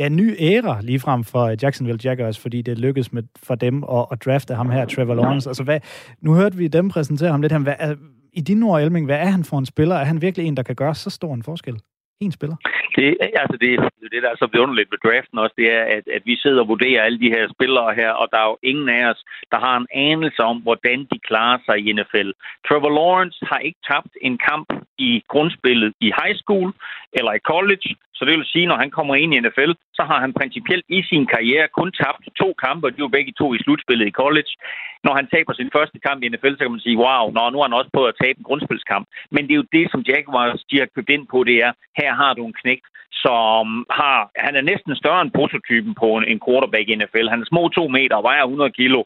Ja, 0.00 0.08
ny 0.08 0.36
æra 0.38 0.74
frem 0.98 1.24
for 1.24 1.54
Jacksonville 1.62 2.00
Jaguars, 2.04 2.38
fordi 2.38 2.62
det 2.62 2.78
lykkedes 2.78 3.12
med, 3.12 3.22
for 3.36 3.54
dem 3.54 3.84
at, 3.84 4.06
at 4.12 4.24
drafte 4.24 4.54
ham 4.54 4.70
her, 4.70 4.84
Trevor 4.84 5.14
Lawrence. 5.14 5.50
Altså, 5.50 5.62
hvad, 5.62 5.80
nu 6.20 6.34
hørte 6.34 6.56
vi 6.56 6.68
dem 6.68 6.88
præsentere 6.88 7.30
ham 7.30 7.40
lidt 7.42 7.52
her. 7.52 7.58
Hvad, 7.58 7.96
I 8.32 8.40
dine 8.40 8.66
ord, 8.66 8.82
Elming, 8.82 9.06
hvad 9.06 9.16
er 9.16 9.30
han 9.30 9.44
for 9.44 9.58
en 9.58 9.66
spiller? 9.66 9.96
Er 9.96 10.04
han 10.04 10.22
virkelig 10.22 10.46
en, 10.46 10.56
der 10.56 10.62
kan 10.62 10.74
gøre 10.74 10.94
så 10.94 11.10
stor 11.10 11.34
en 11.34 11.42
forskel? 11.42 11.74
En 12.20 12.32
spiller? 12.32 12.56
Det, 12.96 13.06
altså 13.42 13.56
det, 13.62 13.70
det, 14.12 14.22
der 14.24 14.30
er 14.30 14.38
så 14.42 14.48
vidunderligt 14.52 14.90
ved 14.92 15.00
draften 15.06 15.38
også, 15.38 15.54
det 15.60 15.68
er, 15.78 15.84
at, 15.96 16.04
at 16.16 16.22
vi 16.24 16.36
sidder 16.36 16.60
og 16.62 16.68
vurderer 16.68 17.02
alle 17.02 17.20
de 17.24 17.32
her 17.34 17.44
spillere 17.54 17.94
her, 18.00 18.10
og 18.20 18.26
der 18.32 18.38
er 18.38 18.48
jo 18.52 18.58
ingen 18.62 18.88
af 18.88 19.04
os, 19.10 19.20
der 19.52 19.58
har 19.66 19.76
en 19.76 19.88
anelse 19.94 20.42
om, 20.42 20.56
hvordan 20.66 20.98
de 21.12 21.18
klarer 21.28 21.58
sig 21.66 21.76
i 21.78 21.92
NFL. 21.92 22.30
Trevor 22.68 22.92
Lawrence 22.98 23.38
har 23.50 23.58
ikke 23.58 23.80
tabt 23.90 24.12
en 24.28 24.38
kamp 24.48 24.68
i 24.98 25.10
grundspillet 25.32 25.92
i 26.00 26.08
high 26.20 26.36
school 26.42 26.68
eller 27.18 27.32
i 27.32 27.46
college, 27.52 27.88
så 28.20 28.24
det 28.24 28.34
vil 28.38 28.52
sige, 28.54 28.66
når 28.70 28.78
han 28.82 28.90
kommer 28.96 29.14
ind 29.14 29.34
i 29.34 29.40
NFL, 29.40 29.72
så 29.98 30.02
har 30.10 30.18
han 30.24 30.32
principielt 30.40 30.86
i 30.88 31.00
sin 31.10 31.26
karriere 31.34 31.68
kun 31.78 31.92
tabt 32.00 32.24
to 32.40 32.48
kampe, 32.64 32.86
og 32.86 32.92
de 32.96 33.02
var 33.02 33.16
begge 33.16 33.32
to 33.40 33.46
i 33.54 33.62
slutspillet 33.64 34.06
i 34.08 34.18
college. 34.22 34.52
Når 35.04 35.14
han 35.18 35.26
taber 35.34 35.52
sin 35.52 35.70
første 35.76 35.98
kamp 36.06 36.22
i 36.22 36.28
NFL, 36.28 36.54
så 36.54 36.62
kan 36.64 36.76
man 36.76 36.86
sige, 36.86 37.00
wow, 37.04 37.24
nå, 37.36 37.42
nu 37.50 37.58
har 37.58 37.68
han 37.68 37.78
også 37.80 37.92
på 37.98 38.02
at 38.06 38.18
tabe 38.22 38.38
en 38.38 38.48
grundspilskamp. 38.48 39.06
Men 39.34 39.42
det 39.44 39.52
er 39.52 39.62
jo 39.62 39.72
det, 39.76 39.86
som 39.90 40.04
Jaguars 40.10 40.64
de 40.70 40.78
har 40.78 40.88
købt 40.94 41.10
ind 41.16 41.24
på, 41.32 41.38
det 41.44 41.56
er, 41.66 41.72
her 42.00 42.10
har 42.20 42.32
du 42.34 42.42
en 42.46 42.58
knægt, 42.62 42.86
som 43.12 43.86
har, 43.90 44.30
han 44.36 44.56
er 44.56 44.60
næsten 44.70 44.96
større 44.96 45.22
end 45.22 45.36
prototypen 45.38 45.94
på 46.02 46.08
en, 46.16 46.24
en 46.32 46.40
quarterback 46.46 46.88
i 46.88 46.94
NFL. 46.94 47.28
Han 47.28 47.40
er 47.42 47.52
små 47.52 47.68
to 47.68 47.88
meter 47.88 48.16
og 48.16 48.22
vejer 48.22 48.42
100 48.42 48.70
kilo, 48.70 49.00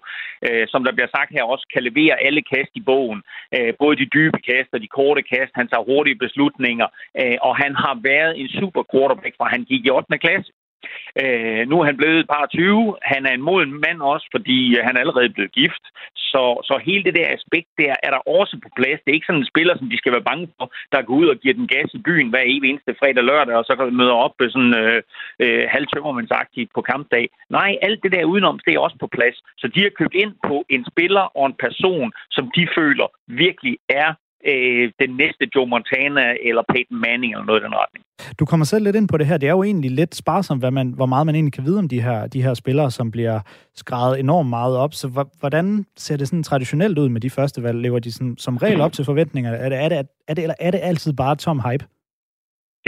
øh, 0.47 0.65
som 0.73 0.85
der 0.85 0.93
bliver 0.93 1.11
sagt 1.17 1.31
her 1.37 1.43
også, 1.43 1.67
kan 1.75 1.83
levere 1.83 2.23
alle 2.27 2.43
kast 2.53 2.73
i 2.75 2.83
bogen. 2.91 3.23
Øh, 3.57 3.73
både 3.79 3.97
de 3.97 4.13
dybe 4.17 4.39
kast 4.51 4.71
og 4.73 4.81
de 4.81 4.95
korte 4.99 5.23
kast. 5.23 5.53
Han 5.55 5.69
tager 5.69 5.89
hurtige 5.91 6.23
beslutninger, 6.25 6.89
øh, 7.21 7.37
og 7.47 7.57
han 7.57 7.73
har 7.75 7.95
været 8.11 8.41
en 8.41 8.49
super 8.49 8.83
quarterback, 8.93 9.35
for 9.37 9.45
han 9.45 9.65
gik 9.65 9.87
i 9.87 9.91
8. 9.91 10.19
klasse. 10.19 10.53
Øh, 11.23 11.63
nu 11.69 11.75
er 11.81 11.85
han 11.85 11.97
blevet 11.97 12.19
et 12.21 12.29
par 12.35 12.47
20. 12.47 12.97
Han 13.03 13.27
er 13.27 13.33
en 13.35 13.47
moden 13.49 13.75
mand 13.85 14.01
også, 14.13 14.27
fordi 14.35 14.59
øh, 14.77 14.85
han 14.87 14.97
er 14.97 15.01
allerede 15.01 15.35
blevet 15.37 15.53
gift. 15.53 15.85
Så, 16.31 16.43
så 16.69 16.75
hele 16.89 17.05
det 17.05 17.15
der 17.19 17.35
aspekt 17.37 17.71
der 17.79 17.95
er 18.07 18.11
der 18.15 18.23
også 18.39 18.55
på 18.65 18.69
plads. 18.79 19.01
Det 19.01 19.11
er 19.11 19.19
ikke 19.19 19.31
sådan 19.31 19.43
en 19.43 19.53
spiller, 19.53 19.75
som 19.77 19.91
de 19.91 20.01
skal 20.01 20.13
være 20.13 20.29
bange 20.31 20.47
for, 20.57 20.67
der 20.93 21.03
går 21.03 21.15
ud 21.15 21.29
og 21.33 21.37
giver 21.43 21.55
den 21.61 21.69
gas 21.75 21.91
i 21.95 22.05
byen 22.09 22.29
hver 22.31 22.45
evig 22.53 22.69
eneste 22.71 22.99
fredag 23.01 23.23
og 23.23 23.29
lørdag, 23.31 23.55
og 23.57 23.65
så 23.65 23.73
møder 23.79 24.01
møde 24.01 24.13
op 24.27 24.35
øh, 24.43 24.51
sådan 24.51 24.75
øh, 24.83 25.03
øh, 25.45 25.65
halvtømmermandsagtigt 25.75 26.71
på 26.75 26.81
kampdag. 26.91 27.25
Nej, 27.59 27.71
alt 27.87 28.03
det 28.03 28.13
der 28.13 28.31
udenom, 28.33 28.61
det 28.67 28.75
er 28.75 28.85
også 28.87 28.99
på 29.01 29.09
plads. 29.17 29.37
Så 29.61 29.67
de 29.75 29.81
har 29.83 29.93
købt 30.01 30.15
ind 30.23 30.33
på 30.49 30.57
en 30.75 30.85
spiller 30.93 31.25
og 31.39 31.47
en 31.47 31.57
person, 31.67 32.13
som 32.31 32.45
de 32.57 32.65
føler 32.79 33.07
virkelig 33.45 33.77
er 33.89 34.11
øh, 34.47 34.93
den 35.03 35.11
næste 35.17 35.45
Joe 35.55 35.67
Montana 35.67 36.25
eller 36.49 36.63
Peyton 36.73 37.01
Manning 37.01 37.33
eller 37.33 37.45
noget 37.45 37.61
i 37.61 37.65
den 37.65 37.75
retning. 37.75 38.05
Du 38.39 38.45
kommer 38.45 38.67
selv 38.67 38.85
lidt 38.85 38.97
ind 38.97 39.09
på 39.09 39.17
det 39.17 39.27
her. 39.27 39.39
Det 39.39 39.47
er 39.47 39.51
jo 39.51 39.63
egentlig 39.63 39.91
lidt 39.91 40.15
sparsomt, 40.15 40.61
hvad 40.61 40.71
man, 40.71 40.89
hvor 40.89 41.07
meget 41.07 41.27
man 41.27 41.35
egentlig 41.35 41.53
kan 41.53 41.65
vide 41.65 41.79
om 41.79 41.89
de 41.89 42.03
her, 42.03 42.27
de 42.27 42.43
her 42.43 42.55
spillere, 42.55 42.91
som 42.91 43.11
bliver 43.11 43.41
skrevet 43.75 44.21
enormt 44.21 44.49
meget 44.49 44.77
op. 44.77 44.95
Så 44.95 45.27
hvordan 45.41 45.87
ser 45.97 46.17
det 46.17 46.29
sådan 46.29 46.43
traditionelt 46.43 46.99
ud 46.99 47.09
med 47.09 47.21
de 47.21 47.31
første 47.31 47.63
valg? 47.63 47.79
Lever 47.79 47.99
de 47.99 48.13
sådan, 48.13 48.35
som 48.39 48.57
regel 48.57 48.81
op 48.87 48.93
til 48.93 49.05
forventninger? 49.05 49.53
Er 49.53 49.69
det, 49.69 49.79
er, 49.79 49.89
det, 49.89 49.99
er, 50.29 50.35
det, 50.35 50.43
eller 50.43 50.55
er 50.61 50.71
det 50.71 50.81
altid 50.83 51.13
bare 51.13 51.37
tom 51.37 51.61
hype? 51.61 51.85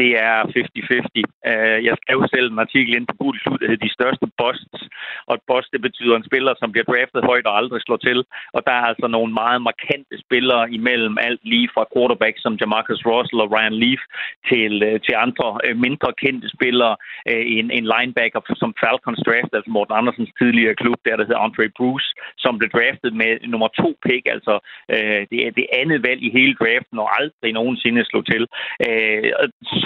Det 0.01 0.11
er 0.29 0.37
50-50. 0.43 0.47
Uh, 0.47 1.53
øh, 1.53 1.79
jeg 1.87 1.95
skrev 2.03 2.19
selv 2.35 2.47
en 2.51 2.65
artikel 2.67 2.93
ind 2.97 3.07
på 3.09 3.17
Google 3.21 3.41
Klud, 3.43 3.59
der 3.59 3.69
hedder 3.69 3.87
De 3.87 3.97
største 3.99 4.27
busts. 4.41 4.83
Og 5.29 5.35
et 5.39 5.45
bust, 5.51 5.69
det 5.75 5.83
betyder 5.89 6.15
en 6.17 6.29
spiller, 6.31 6.53
som 6.59 6.73
bliver 6.73 6.89
draftet 6.91 7.29
højt 7.31 7.47
og 7.51 7.57
aldrig 7.61 7.81
slår 7.83 8.01
til. 8.09 8.19
Og 8.57 8.61
der 8.67 8.75
er 8.81 8.85
altså 8.91 9.07
nogle 9.17 9.33
meget 9.43 9.61
markante 9.71 10.17
spillere 10.25 10.65
imellem 10.79 11.17
alt 11.27 11.43
lige 11.53 11.69
fra 11.75 11.85
quarterback 11.93 12.37
som 12.45 12.55
Jamarcus 12.61 13.07
Russell 13.11 13.45
og 13.45 13.53
Ryan 13.55 13.77
Leaf 13.83 14.03
til, 14.51 14.73
øh, 14.89 14.97
til 15.07 15.15
andre 15.27 15.47
øh, 15.67 15.77
mindre 15.87 16.11
kendte 16.23 16.49
spillere. 16.57 16.95
En, 17.59 17.71
en 17.79 17.87
linebacker 17.95 18.41
som 18.63 18.75
Falcons 18.83 19.23
draft, 19.27 19.53
altså 19.57 19.71
Morten 19.77 19.95
Andersens 19.99 20.33
tidligere 20.41 20.75
klub, 20.83 20.99
der, 21.07 21.17
der 21.17 21.25
hedder 21.29 21.47
Andre 21.47 21.69
Bruce, 21.79 22.09
som 22.45 22.53
blev 22.59 22.71
draftet 22.77 23.13
med 23.23 23.33
nummer 23.53 23.69
to 23.81 23.89
pick, 24.07 24.25
altså 24.35 24.55
det 25.31 25.39
er 25.47 25.51
det 25.59 25.67
andet 25.81 25.99
valg 26.09 26.21
i 26.23 26.31
hele 26.39 26.55
draften 26.63 26.99
og 26.99 27.09
aldrig 27.21 27.53
nogensinde 27.53 28.05
slog 28.05 28.25
til. 28.33 28.43
Uh, 28.87 29.29
så 29.83 29.86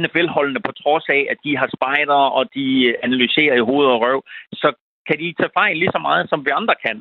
NFL-holdene, 0.00 0.60
på 0.60 0.72
trods 0.72 1.06
af, 1.08 1.26
at 1.30 1.38
de 1.44 1.56
har 1.56 1.68
spejder, 1.76 2.20
og 2.38 2.44
de 2.54 2.94
analyserer 3.02 3.54
i 3.56 3.66
hoved 3.70 3.86
og 3.86 4.00
røv, 4.00 4.22
så 4.52 4.68
kan 5.08 5.18
de 5.18 5.34
tage 5.38 5.56
fejl 5.60 5.76
lige 5.76 5.94
så 5.96 6.00
meget, 6.08 6.24
som 6.28 6.44
vi 6.46 6.50
andre 6.60 6.76
kan. 6.86 6.98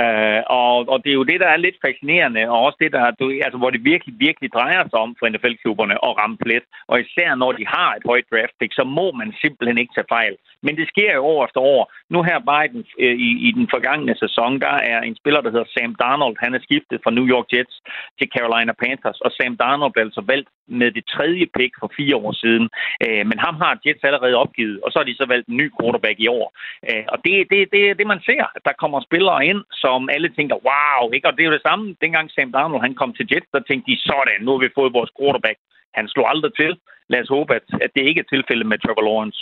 Øh, 0.00 0.42
og, 0.60 0.74
og 0.92 0.98
det 1.04 1.10
er 1.10 1.20
jo 1.20 1.30
det, 1.30 1.40
der 1.40 1.48
er 1.48 1.64
lidt 1.64 1.78
fascinerende, 1.86 2.42
og 2.52 2.58
også 2.66 2.78
det, 2.80 2.90
der, 2.92 3.10
du, 3.20 3.24
altså, 3.46 3.58
hvor 3.58 3.70
det 3.70 3.90
virkelig, 3.92 4.14
virkelig 4.26 4.48
drejer 4.52 4.82
sig 4.84 4.98
om 5.04 5.16
for 5.18 5.28
NFL-klubberne 5.28 5.96
at 6.06 6.16
ramme 6.20 6.38
plet. 6.44 6.64
Og 6.90 7.00
især 7.00 7.34
når 7.34 7.52
de 7.52 7.64
har 7.66 7.90
et 7.94 8.04
højt 8.10 8.30
draft 8.32 8.54
pick, 8.60 8.72
så 8.74 8.84
må 8.84 9.06
man 9.20 9.30
simpelthen 9.42 9.78
ikke 9.78 9.94
tage 9.94 10.12
fejl. 10.16 10.34
Men 10.62 10.76
det 10.76 10.86
sker 10.92 11.12
jo 11.14 11.22
år 11.32 11.44
efter 11.44 11.60
år. 11.60 11.82
Nu 12.12 12.18
her 12.28 12.38
bare 12.50 12.64
i 12.66 12.68
den, 12.74 12.84
øh, 13.04 13.16
i, 13.28 13.30
i 13.48 13.50
den 13.58 13.66
forgangne 13.74 14.14
sæson, 14.22 14.60
der 14.60 14.74
er 14.92 15.00
en 15.00 15.16
spiller, 15.20 15.40
der 15.40 15.50
hedder 15.50 15.72
Sam 15.74 15.94
Darnold. 15.94 16.36
Han 16.44 16.54
er 16.54 16.62
skiftet 16.66 17.00
fra 17.04 17.14
New 17.16 17.26
York 17.34 17.46
Jets 17.52 17.76
til 18.18 18.28
Carolina 18.34 18.72
Panthers, 18.82 19.20
og 19.20 19.30
Sam 19.32 19.56
Darnold 19.56 19.92
blev 19.92 20.04
altså 20.04 20.24
valgt 20.32 20.48
med 20.80 20.90
det 20.96 21.04
tredje 21.14 21.46
pick 21.56 21.72
for 21.80 21.90
fire 21.98 22.16
år 22.16 22.32
siden. 22.42 22.66
Uh, 23.06 23.22
men 23.30 23.38
ham 23.46 23.56
har 23.62 23.80
Jets 23.84 24.04
allerede 24.08 24.36
opgivet, 24.44 24.76
og 24.84 24.88
så 24.90 24.98
har 24.98 25.06
de 25.08 25.20
så 25.20 25.26
valgt 25.32 25.48
en 25.48 25.56
ny 25.56 25.66
quarterback 25.76 26.18
i 26.20 26.28
år. 26.38 26.46
Uh, 26.88 27.04
og 27.12 27.18
det, 27.24 27.34
det, 27.50 27.60
det 27.72 27.98
det, 27.98 28.06
man 28.06 28.20
ser. 28.28 28.44
Der 28.66 28.80
kommer 28.82 29.00
spillere 29.08 29.46
ind, 29.50 29.60
som 29.84 30.08
alle 30.14 30.28
tænker, 30.38 30.56
wow, 30.68 31.02
ikke? 31.16 31.28
Og 31.28 31.32
det 31.34 31.42
er 31.42 31.48
jo 31.50 31.58
det 31.58 31.68
samme, 31.68 31.84
dengang 32.04 32.26
Sam 32.30 32.52
Darnold 32.52 32.82
han 32.86 32.94
kom 33.00 33.12
til 33.14 33.28
Jets, 33.30 33.48
der 33.54 33.60
tænkte 33.60 33.90
de, 33.90 33.96
sådan, 34.08 34.40
nu 34.44 34.50
har 34.52 34.58
vi 34.58 34.76
fået 34.78 34.96
vores 34.98 35.12
quarterback. 35.18 35.58
Han 35.94 36.08
slog 36.08 36.30
aldrig 36.32 36.52
til. 36.54 36.72
Lad 37.12 37.20
os 37.22 37.34
håbe, 37.36 37.54
at, 37.54 37.66
at 37.84 37.90
det 37.96 38.08
ikke 38.08 38.20
er 38.20 38.32
tilfældet 38.34 38.66
med 38.66 38.78
Trevor 38.78 39.04
Lawrence. 39.08 39.40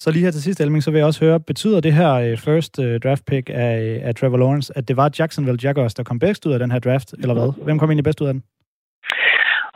Så 0.00 0.10
lige 0.10 0.24
her 0.24 0.30
til 0.30 0.42
sidst, 0.42 0.60
Elming, 0.60 0.82
så 0.82 0.90
vil 0.90 0.98
jeg 0.98 1.06
også 1.06 1.24
høre, 1.24 1.40
betyder 1.40 1.80
det 1.80 1.92
her 1.92 2.12
øh, 2.12 2.36
first 2.36 2.78
øh, 2.78 3.00
draft 3.00 3.24
pick 3.24 3.50
af, 3.54 3.82
øh, 3.82 4.00
af 4.02 4.14
Trevor 4.14 4.36
Lawrence, 4.36 4.78
at 4.78 4.88
det 4.88 4.96
var 4.96 5.10
Jacksonville 5.18 5.58
Jaguars, 5.62 5.94
der 5.94 6.02
kom 6.02 6.18
bedst 6.18 6.46
ud 6.46 6.52
af 6.52 6.58
den 6.58 6.70
her 6.70 6.78
draft, 6.78 7.12
eller 7.12 7.34
hvad? 7.34 7.64
Hvem 7.64 7.78
kom 7.78 7.90
egentlig 7.90 8.04
bedst 8.04 8.20
ud 8.20 8.26
af 8.26 8.34
den? 8.34 8.42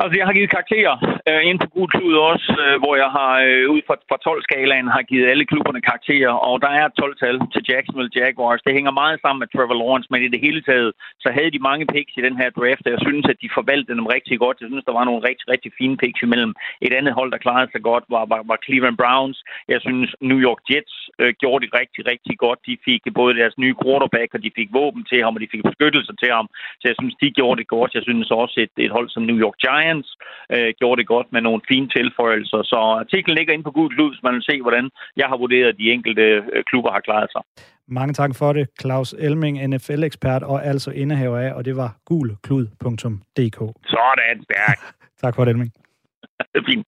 Altså, 0.01 0.14
jeg 0.18 0.26
har 0.26 0.36
givet 0.36 0.55
karakterer 0.57 0.95
øh, 1.28 1.43
ind 1.49 1.59
på 1.62 1.68
Gud 1.74 1.88
Klud 1.93 2.14
også, 2.30 2.49
øh, 2.64 2.76
hvor 2.82 2.95
jeg 3.03 3.11
har 3.18 3.32
øh, 3.49 3.64
ud 3.74 3.80
fra, 3.86 3.97
fra 4.11 4.18
12-skalaen 4.26 4.88
har 4.97 5.03
givet 5.11 5.30
alle 5.32 5.45
klubberne 5.51 5.82
karakterer, 5.88 6.32
og 6.49 6.55
der 6.64 6.72
er 6.80 6.86
12-tal 7.01 7.36
til 7.53 7.62
Jacksonville 7.70 8.14
Jaguars. 8.18 8.64
Det 8.66 8.76
hænger 8.78 9.01
meget 9.03 9.18
sammen 9.20 9.40
med 9.43 9.49
Trevor 9.51 9.78
Lawrence, 9.82 10.09
men 10.12 10.22
i 10.22 10.32
det 10.34 10.40
hele 10.47 10.62
taget, 10.70 10.90
så 11.24 11.28
havde 11.36 11.51
de 11.55 11.66
mange 11.68 11.86
picks 11.95 12.14
i 12.16 12.22
den 12.26 12.36
her 12.40 12.51
draft, 12.59 12.84
og 12.86 12.93
jeg 12.95 13.03
synes, 13.07 13.24
at 13.32 13.40
de 13.43 13.57
forvaltede 13.59 13.99
dem 14.01 14.09
rigtig 14.16 14.36
godt. 14.45 14.61
Jeg 14.61 14.68
synes, 14.70 14.84
der 14.88 14.99
var 14.99 15.05
nogle 15.09 15.22
rigtig, 15.28 15.47
rigtig 15.55 15.70
fine 15.78 15.97
picks 16.03 16.22
imellem. 16.26 16.53
Et 16.86 16.93
andet 16.99 17.12
hold, 17.18 17.30
der 17.34 17.45
klarede 17.47 17.70
sig 17.72 17.82
godt, 17.90 18.05
var, 18.14 18.24
var, 18.32 18.40
var 18.51 18.59
Cleveland 18.64 18.97
Browns. 19.03 19.38
Jeg 19.74 19.80
synes, 19.86 20.09
New 20.30 20.40
York 20.47 20.61
Jets 20.70 20.97
øh, 21.22 21.32
gjorde 21.43 21.61
det 21.64 21.70
rigtig, 21.80 22.03
rigtig 22.12 22.34
godt. 22.45 22.59
De 22.68 22.76
fik 22.86 23.03
både 23.20 23.32
deres 23.40 23.57
nye 23.62 23.74
quarterback, 23.82 24.30
og 24.34 24.40
de 24.45 24.51
fik 24.59 24.68
våben 24.78 25.05
til 25.11 25.20
ham, 25.24 25.34
og 25.36 25.40
de 25.45 25.53
fik 25.55 25.62
beskyttelse 25.70 26.12
til 26.22 26.30
ham. 26.36 26.47
Så 26.80 26.84
jeg 26.90 26.97
synes, 27.01 27.14
de 27.22 27.36
gjorde 27.38 27.59
det 27.61 27.68
godt. 27.76 27.95
Jeg 27.99 28.05
synes 28.09 28.30
også, 28.30 28.57
et, 28.64 28.74
et 28.84 28.93
hold 28.97 29.09
som 29.11 29.22
New 29.22 29.38
York 29.45 29.57
Giants 29.64 29.82
Giants 29.83 30.11
øh, 30.55 30.74
gjorde 30.78 30.99
det 31.01 31.07
godt 31.07 31.28
med 31.33 31.41
nogle 31.41 31.61
fine 31.68 31.89
tilføjelser. 31.89 32.62
Så 32.62 32.76
artiklen 32.76 33.37
ligger 33.37 33.53
inde 33.53 33.64
på 33.64 33.70
Klud, 33.70 34.14
så 34.14 34.20
man 34.22 34.35
vil 34.35 34.43
se, 34.43 34.62
hvordan 34.62 34.91
jeg 35.16 35.26
har 35.28 35.37
vurderet, 35.37 35.68
at 35.68 35.78
de 35.78 35.93
enkelte 35.97 36.22
øh, 36.22 36.64
klubber 36.70 36.91
har 36.93 37.01
klaret 37.01 37.30
sig. 37.33 37.43
Mange 37.89 38.14
tak 38.14 38.30
for 38.37 38.53
det, 38.53 38.68
Claus 38.80 39.14
Elming, 39.18 39.66
NFL-ekspert 39.66 40.43
og 40.43 40.66
altså 40.66 40.91
indehaver 40.91 41.39
af, 41.39 41.53
og 41.53 41.64
det 41.64 41.76
var 41.76 41.97
gulklud.dk. 42.05 43.59
Sådan, 43.95 44.39
stærk. 44.45 44.78
tak 45.22 45.35
for 45.35 45.45
det, 45.45 45.51
Elming. 45.51 45.72
det 46.53 46.59
er 46.61 46.66
fint. 46.70 46.87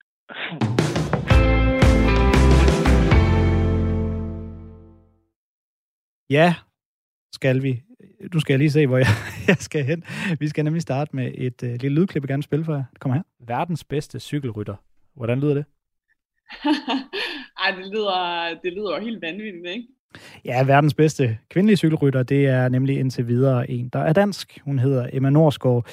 Ja, 6.31 6.55
skal 7.33 7.63
vi 7.63 7.83
nu 8.35 8.41
skal 8.41 8.59
lige 8.59 8.71
se, 8.71 8.87
hvor 8.87 8.99
jeg, 8.99 9.07
jeg 9.49 9.57
skal 9.57 9.85
hen. 9.85 10.05
Vi 10.39 10.49
skal 10.49 10.65
nemlig 10.65 10.83
starte 10.83 11.17
med 11.17 11.33
et 11.35 11.63
uh, 11.63 11.69
lille 11.69 12.01
lydklip, 12.01 12.23
jeg 12.23 12.29
gerne 12.29 12.43
spille 12.43 12.65
for 12.65 12.75
jer. 12.75 12.85
Kom 13.01 13.13
her. 13.13 13.23
Verdens 13.47 13.85
bedste 13.85 14.21
cykelrytter. 14.21 14.77
Hvordan 15.15 15.41
lyder 15.41 15.55
det? 15.55 15.65
Ej, 17.65 17.71
det 17.71 17.87
lyder, 17.93 18.49
det 18.63 18.73
lyder 18.73 19.01
helt 19.01 19.23
vanvittigt, 19.23 19.67
ikke? 19.67 19.89
Ja, 20.45 20.65
verdens 20.65 20.95
bedste 20.95 21.39
kvindelige 21.51 21.77
cykelrytter, 21.77 22.23
det 22.23 22.47
er 22.47 22.69
nemlig 22.69 22.99
indtil 22.99 23.29
videre 23.29 23.71
en, 23.71 23.89
der 23.89 23.99
er 23.99 24.13
dansk. 24.13 24.61
Hun 24.65 24.79
hedder 24.79 25.09
Emma 25.13 25.31
Norsgaard, 25.31 25.87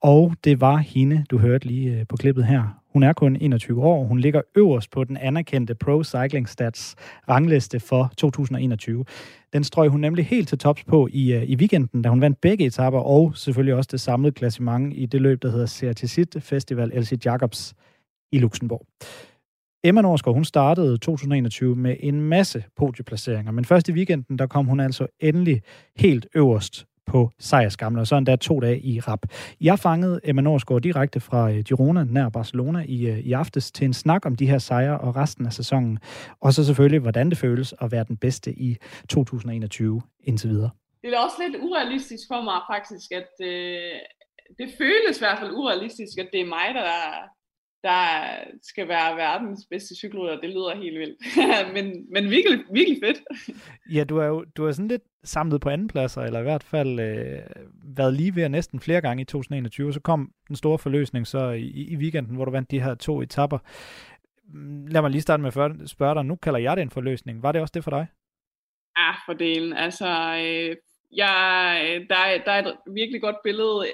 og 0.00 0.32
det 0.44 0.60
var 0.60 0.76
hende, 0.76 1.24
du 1.30 1.38
hørte 1.38 1.66
lige 1.66 1.92
øh, 1.92 2.06
på 2.08 2.16
klippet 2.16 2.44
her. 2.44 2.82
Hun 2.92 3.02
er 3.02 3.12
kun 3.12 3.36
21 3.40 3.82
år. 3.82 4.04
Hun 4.04 4.18
ligger 4.18 4.40
øverst 4.56 4.90
på 4.90 5.04
den 5.04 5.16
anerkendte 5.16 5.74
Pro 5.74 6.04
Cycling 6.04 6.48
Stats 6.48 6.94
rangliste 7.28 7.80
for 7.80 8.12
2021. 8.16 9.04
Den 9.52 9.64
strøg 9.64 9.88
hun 9.88 10.00
nemlig 10.00 10.26
helt 10.26 10.48
til 10.48 10.58
tops 10.58 10.84
på 10.84 11.08
i, 11.12 11.32
øh, 11.32 11.42
i 11.42 11.56
weekenden, 11.56 12.02
da 12.02 12.08
hun 12.08 12.20
vandt 12.20 12.40
begge 12.40 12.66
etapper, 12.66 13.00
og 13.00 13.32
selvfølgelig 13.36 13.74
også 13.74 13.88
det 13.92 14.00
samlede 14.00 14.32
klassement 14.32 14.92
i 14.96 15.06
det 15.06 15.20
løb, 15.20 15.42
der 15.42 15.50
hedder 15.50 15.66
Certisit 15.66 16.36
Festival 16.40 16.88
LC 16.88 17.26
Jacobs 17.26 17.74
i 18.32 18.38
Luxembourg. 18.38 18.86
Emma 19.84 20.00
Norsgaard, 20.00 20.34
hun 20.34 20.44
startede 20.44 20.98
2021 20.98 21.76
med 21.76 21.96
en 22.00 22.20
masse 22.20 22.64
podieplaceringer, 22.76 23.52
men 23.52 23.64
først 23.64 23.88
i 23.88 23.92
weekenden, 23.92 24.38
der 24.38 24.46
kom 24.46 24.66
hun 24.66 24.80
altså 24.80 25.06
endelig 25.20 25.62
helt 25.96 26.26
øverst 26.34 26.86
på 27.06 27.30
sejrskamlen, 27.38 28.00
og 28.00 28.06
så 28.06 28.16
endda 28.16 28.36
to 28.36 28.60
dage 28.60 28.80
i 28.80 29.00
rap. 29.00 29.26
Jeg 29.60 29.78
fangede 29.78 30.20
Emma 30.24 30.42
Norsgaard 30.42 30.82
direkte 30.82 31.20
fra 31.20 31.50
øh, 31.50 31.64
Girona, 31.64 32.04
nær 32.04 32.28
Barcelona, 32.28 32.84
i, 32.88 33.06
øh, 33.06 33.18
i 33.18 33.32
aftes 33.32 33.72
til 33.72 33.84
en 33.84 33.92
snak 33.92 34.26
om 34.26 34.36
de 34.36 34.46
her 34.46 34.58
sejre 34.58 34.98
og 34.98 35.16
resten 35.16 35.46
af 35.46 35.52
sæsonen, 35.52 35.98
og 36.40 36.52
så 36.52 36.64
selvfølgelig, 36.64 37.00
hvordan 37.00 37.30
det 37.30 37.38
føles 37.38 37.74
at 37.80 37.92
være 37.92 38.04
den 38.04 38.16
bedste 38.16 38.52
i 38.52 38.76
2021 39.08 40.02
indtil 40.24 40.50
videre. 40.50 40.70
Det 41.02 41.14
er 41.14 41.18
også 41.18 41.36
lidt 41.48 41.62
urealistisk 41.62 42.28
for 42.28 42.42
mig 42.42 42.60
faktisk, 42.72 43.12
at 43.12 43.46
øh, 43.46 43.98
det 44.58 44.68
føles 44.78 45.16
i 45.16 45.20
hvert 45.20 45.38
fald 45.38 45.52
urealistisk, 45.52 46.18
at 46.18 46.28
det 46.32 46.40
er 46.40 46.46
mig, 46.46 46.68
der 46.74 46.90
der 47.82 48.34
skal 48.62 48.88
være 48.88 49.16
verdens 49.16 49.66
bedste 49.70 49.96
cykelrytter. 49.96 50.40
Det 50.40 50.50
lyder 50.50 50.76
helt 50.76 50.98
vildt. 50.98 51.18
men, 51.74 52.06
men 52.12 52.30
virkelig, 52.30 52.64
virkelig 52.72 52.98
fedt. 53.04 53.18
ja, 53.92 54.04
du 54.04 54.16
er 54.18 54.26
jo 54.26 54.44
du 54.56 54.66
er 54.66 54.72
sådan 54.72 54.88
lidt 54.88 55.02
samlet 55.24 55.60
på 55.60 55.68
andenpladser, 55.68 56.22
eller 56.22 56.40
i 56.40 56.42
hvert 56.42 56.62
fald 56.62 57.00
øh, 57.00 57.38
været 57.96 58.14
lige 58.14 58.36
ved 58.36 58.48
næsten 58.48 58.80
flere 58.80 59.00
gange 59.00 59.20
i 59.20 59.24
2021. 59.24 59.92
Så 59.92 60.00
kom 60.00 60.32
den 60.48 60.56
store 60.56 60.78
forløsning 60.78 61.26
så 61.26 61.50
i, 61.50 61.66
i 61.66 61.96
weekenden, 61.96 62.36
hvor 62.36 62.44
du 62.44 62.50
vandt 62.50 62.70
de 62.70 62.80
her 62.80 62.94
to 62.94 63.22
etapper. 63.22 63.58
Lad 64.90 65.00
mig 65.02 65.10
lige 65.10 65.22
starte 65.22 65.42
med 65.42 65.56
at 65.56 65.90
spørge 65.90 66.14
dig. 66.14 66.24
Nu 66.24 66.36
kalder 66.36 66.58
jeg 66.58 66.76
det 66.76 66.82
en 66.82 66.90
forløsning. 66.90 67.42
Var 67.42 67.52
det 67.52 67.60
også 67.60 67.72
det 67.74 67.84
for 67.84 67.90
dig? 67.90 68.06
Ja, 68.98 69.10
for 69.26 69.32
delen. 69.32 69.72
Altså, 69.72 70.08
øh, 70.44 70.76
jeg, 71.16 72.06
der, 72.10 72.16
der 72.44 72.52
er 72.52 72.66
et 72.66 72.76
virkelig 72.94 73.20
godt 73.20 73.36
billede 73.44 73.86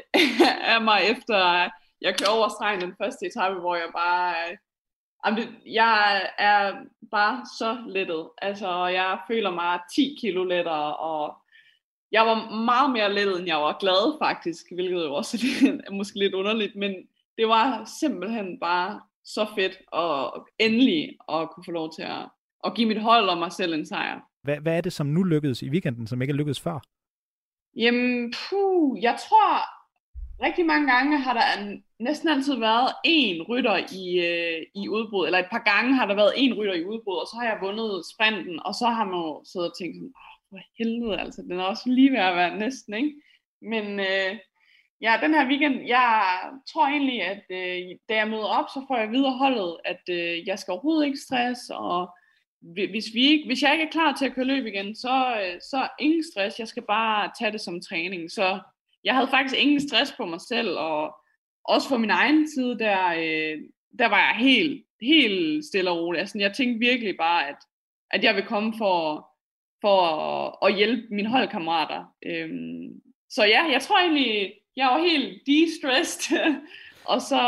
af 0.74 0.82
mig 0.82 1.00
efter 1.10 1.68
jeg 2.00 2.16
kører 2.18 2.36
over 2.36 2.48
stregen 2.48 2.80
den 2.80 2.94
første 2.98 3.26
etape, 3.26 3.60
hvor 3.60 3.76
jeg 3.76 3.90
bare... 3.94 4.34
Øh, 4.50 4.56
jeg 5.66 6.30
er 6.38 6.72
bare 7.10 7.46
så 7.58 7.84
lettet. 7.86 8.28
Altså, 8.42 8.86
jeg 8.86 9.18
føler 9.28 9.50
mig 9.50 9.80
10 9.94 10.16
kilo 10.20 10.44
lettere, 10.44 10.96
og 10.96 11.36
jeg 12.12 12.26
var 12.26 12.50
meget 12.64 12.90
mere 12.90 13.14
lettet, 13.14 13.38
end 13.38 13.46
jeg 13.46 13.56
var 13.56 13.78
glad 13.80 14.18
faktisk, 14.18 14.64
hvilket 14.74 15.04
jo 15.04 15.14
også 15.14 15.36
er 15.86 15.92
måske 15.92 16.18
lidt 16.18 16.34
underligt, 16.34 16.76
men 16.76 16.94
det 17.38 17.48
var 17.48 17.84
simpelthen 18.00 18.60
bare 18.60 19.00
så 19.24 19.46
fedt 19.54 19.78
og 19.92 20.48
endelig 20.58 21.16
at 21.28 21.50
kunne 21.50 21.64
få 21.64 21.72
lov 21.72 21.92
til 21.94 22.02
at, 22.02 22.28
at 22.64 22.74
give 22.74 22.88
mit 22.88 23.02
hold 23.02 23.28
og 23.28 23.38
mig 23.38 23.52
selv 23.52 23.74
en 23.74 23.86
sejr. 23.86 24.20
Hvad, 24.42 24.56
hvad 24.56 24.76
er 24.76 24.80
det, 24.80 24.92
som 24.92 25.06
nu 25.06 25.22
lykkedes 25.22 25.62
i 25.62 25.70
weekenden, 25.70 26.06
som 26.06 26.22
ikke 26.22 26.32
er 26.32 26.36
lykkedes 26.36 26.60
før? 26.60 26.78
Jamen, 27.76 28.32
puh, 28.32 29.02
jeg 29.02 29.16
tror, 29.28 29.77
rigtig 30.42 30.66
mange 30.66 30.92
gange 30.92 31.18
har 31.18 31.34
der 31.34 31.76
næsten 31.98 32.28
altid 32.28 32.58
været 32.58 32.90
en 33.04 33.42
rytter 33.42 33.76
i, 33.76 34.04
øh, 34.28 34.66
i 34.74 34.88
udbrud, 34.88 35.26
eller 35.26 35.38
et 35.38 35.50
par 35.50 35.64
gange 35.72 35.94
har 35.94 36.06
der 36.06 36.14
været 36.14 36.32
en 36.36 36.54
rytter 36.54 36.74
i 36.74 36.84
udbrud, 36.84 37.16
og 37.16 37.26
så 37.26 37.36
har 37.40 37.46
jeg 37.48 37.58
vundet 37.62 38.02
sprinten, 38.12 38.60
og 38.66 38.74
så 38.74 38.86
har 38.86 39.04
man 39.04 39.14
jo 39.14 39.44
siddet 39.44 39.70
og 39.70 39.78
tænkt 39.78 39.96
sådan, 39.96 40.14
for 40.50 40.58
helvede, 40.78 41.20
altså, 41.20 41.42
den 41.42 41.60
er 41.60 41.64
også 41.64 41.82
lige 41.86 42.12
ved 42.12 42.18
at 42.18 42.36
være 42.36 42.58
næsten, 42.58 42.94
ikke? 42.94 43.12
Men 43.62 44.00
øh, 44.00 44.38
ja, 45.00 45.18
den 45.22 45.34
her 45.34 45.48
weekend, 45.48 45.86
jeg 45.86 46.22
tror 46.72 46.86
egentlig, 46.86 47.22
at 47.22 47.44
øh, 47.50 47.96
da 48.08 48.14
jeg 48.16 48.28
møder 48.28 48.50
op, 48.58 48.68
så 48.74 48.84
får 48.88 48.96
jeg 48.96 49.10
videre 49.10 49.38
holdet, 49.38 49.76
at 49.84 50.02
øh, 50.10 50.46
jeg 50.46 50.58
skal 50.58 50.72
overhovedet 50.72 51.06
ikke 51.06 51.18
stress, 51.18 51.70
og 51.70 52.08
hvis, 52.60 53.04
vi 53.14 53.22
ikke, 53.26 53.46
hvis 53.46 53.62
jeg 53.62 53.72
ikke 53.72 53.84
er 53.84 53.90
klar 53.90 54.12
til 54.12 54.26
at 54.26 54.34
køre 54.34 54.44
løb 54.44 54.66
igen, 54.66 54.96
så, 54.96 55.40
øh, 55.42 55.60
så 55.60 55.88
ingen 56.00 56.24
stress, 56.32 56.58
jeg 56.58 56.68
skal 56.68 56.82
bare 56.82 57.30
tage 57.38 57.52
det 57.52 57.60
som 57.60 57.80
træning, 57.80 58.30
så 58.30 58.60
jeg 59.04 59.14
havde 59.14 59.28
faktisk 59.30 59.62
ingen 59.62 59.88
stress 59.88 60.12
på 60.16 60.26
mig 60.26 60.40
selv, 60.40 60.78
og 60.78 61.16
også 61.64 61.88
for 61.88 61.96
min 61.96 62.10
egen 62.10 62.50
side, 62.50 62.78
der, 62.78 63.08
øh, 63.08 63.58
der 63.98 64.08
var 64.08 64.18
jeg 64.18 64.36
helt, 64.38 64.84
helt 65.02 65.64
stille 65.64 65.90
og 65.90 65.98
rolig. 65.98 66.20
Altså, 66.20 66.38
jeg 66.38 66.54
tænkte 66.54 66.86
virkelig 66.86 67.14
bare, 67.18 67.48
at, 67.48 67.56
at 68.10 68.24
jeg 68.24 68.34
vil 68.34 68.46
komme 68.46 68.74
for, 68.78 69.28
for 69.80 70.00
at, 70.00 70.54
at 70.62 70.76
hjælpe 70.76 71.14
mine 71.14 71.28
holdkammerater. 71.28 72.04
Øhm, 72.26 73.00
så 73.30 73.44
ja, 73.44 73.64
jeg 73.72 73.82
tror 73.82 73.98
egentlig, 73.98 74.52
jeg 74.76 74.86
var 74.86 74.98
helt 74.98 75.42
de-stressed. 75.46 76.38
og 77.12 77.22
så, 77.22 77.42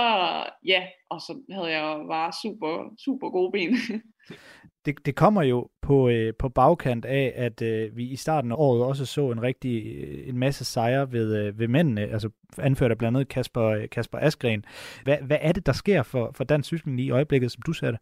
ja, 0.65 0.87
og 1.11 1.21
så 1.21 1.43
havde 1.51 1.71
jeg 1.71 2.05
bare 2.09 2.33
super, 2.43 2.95
super 3.05 3.31
gode 3.31 3.53
ben. 3.53 3.77
det, 4.85 5.07
det 5.07 5.17
kommer 5.17 5.43
jo 5.43 5.69
på, 5.91 6.09
øh, 6.09 6.35
på 6.39 6.49
bagkant 6.49 7.05
af, 7.05 7.33
at 7.37 7.63
øh, 7.63 7.97
vi 7.97 8.05
i 8.05 8.17
starten 8.17 8.53
af 8.53 8.57
året 8.59 8.85
også 8.85 9.07
så 9.07 9.31
en 9.31 9.43
rigtig 9.43 9.87
øh, 9.87 10.29
en 10.29 10.39
masse 10.39 10.65
sejre 10.65 11.13
ved, 11.13 11.37
øh, 11.37 11.59
ved 11.59 11.69
mændene, 11.69 12.01
altså 12.01 12.31
anført 12.59 12.91
af 12.91 12.99
blandt 12.99 13.17
andet 13.17 13.29
Kasper, 13.29 13.65
øh, 13.65 13.89
Kasper 13.89 14.19
Askren. 14.19 14.65
Hvad, 15.05 15.19
hvad 15.27 15.39
er 15.41 15.53
det, 15.53 15.67
der 15.67 15.73
sker 15.73 16.03
for, 16.03 16.33
for 16.37 16.45
dansk 16.45 16.67
cykling 16.67 17.01
i 17.01 17.11
øjeblikket, 17.11 17.53
som 17.53 17.63
du 17.63 17.73
ser 17.73 17.91
det? 17.91 18.01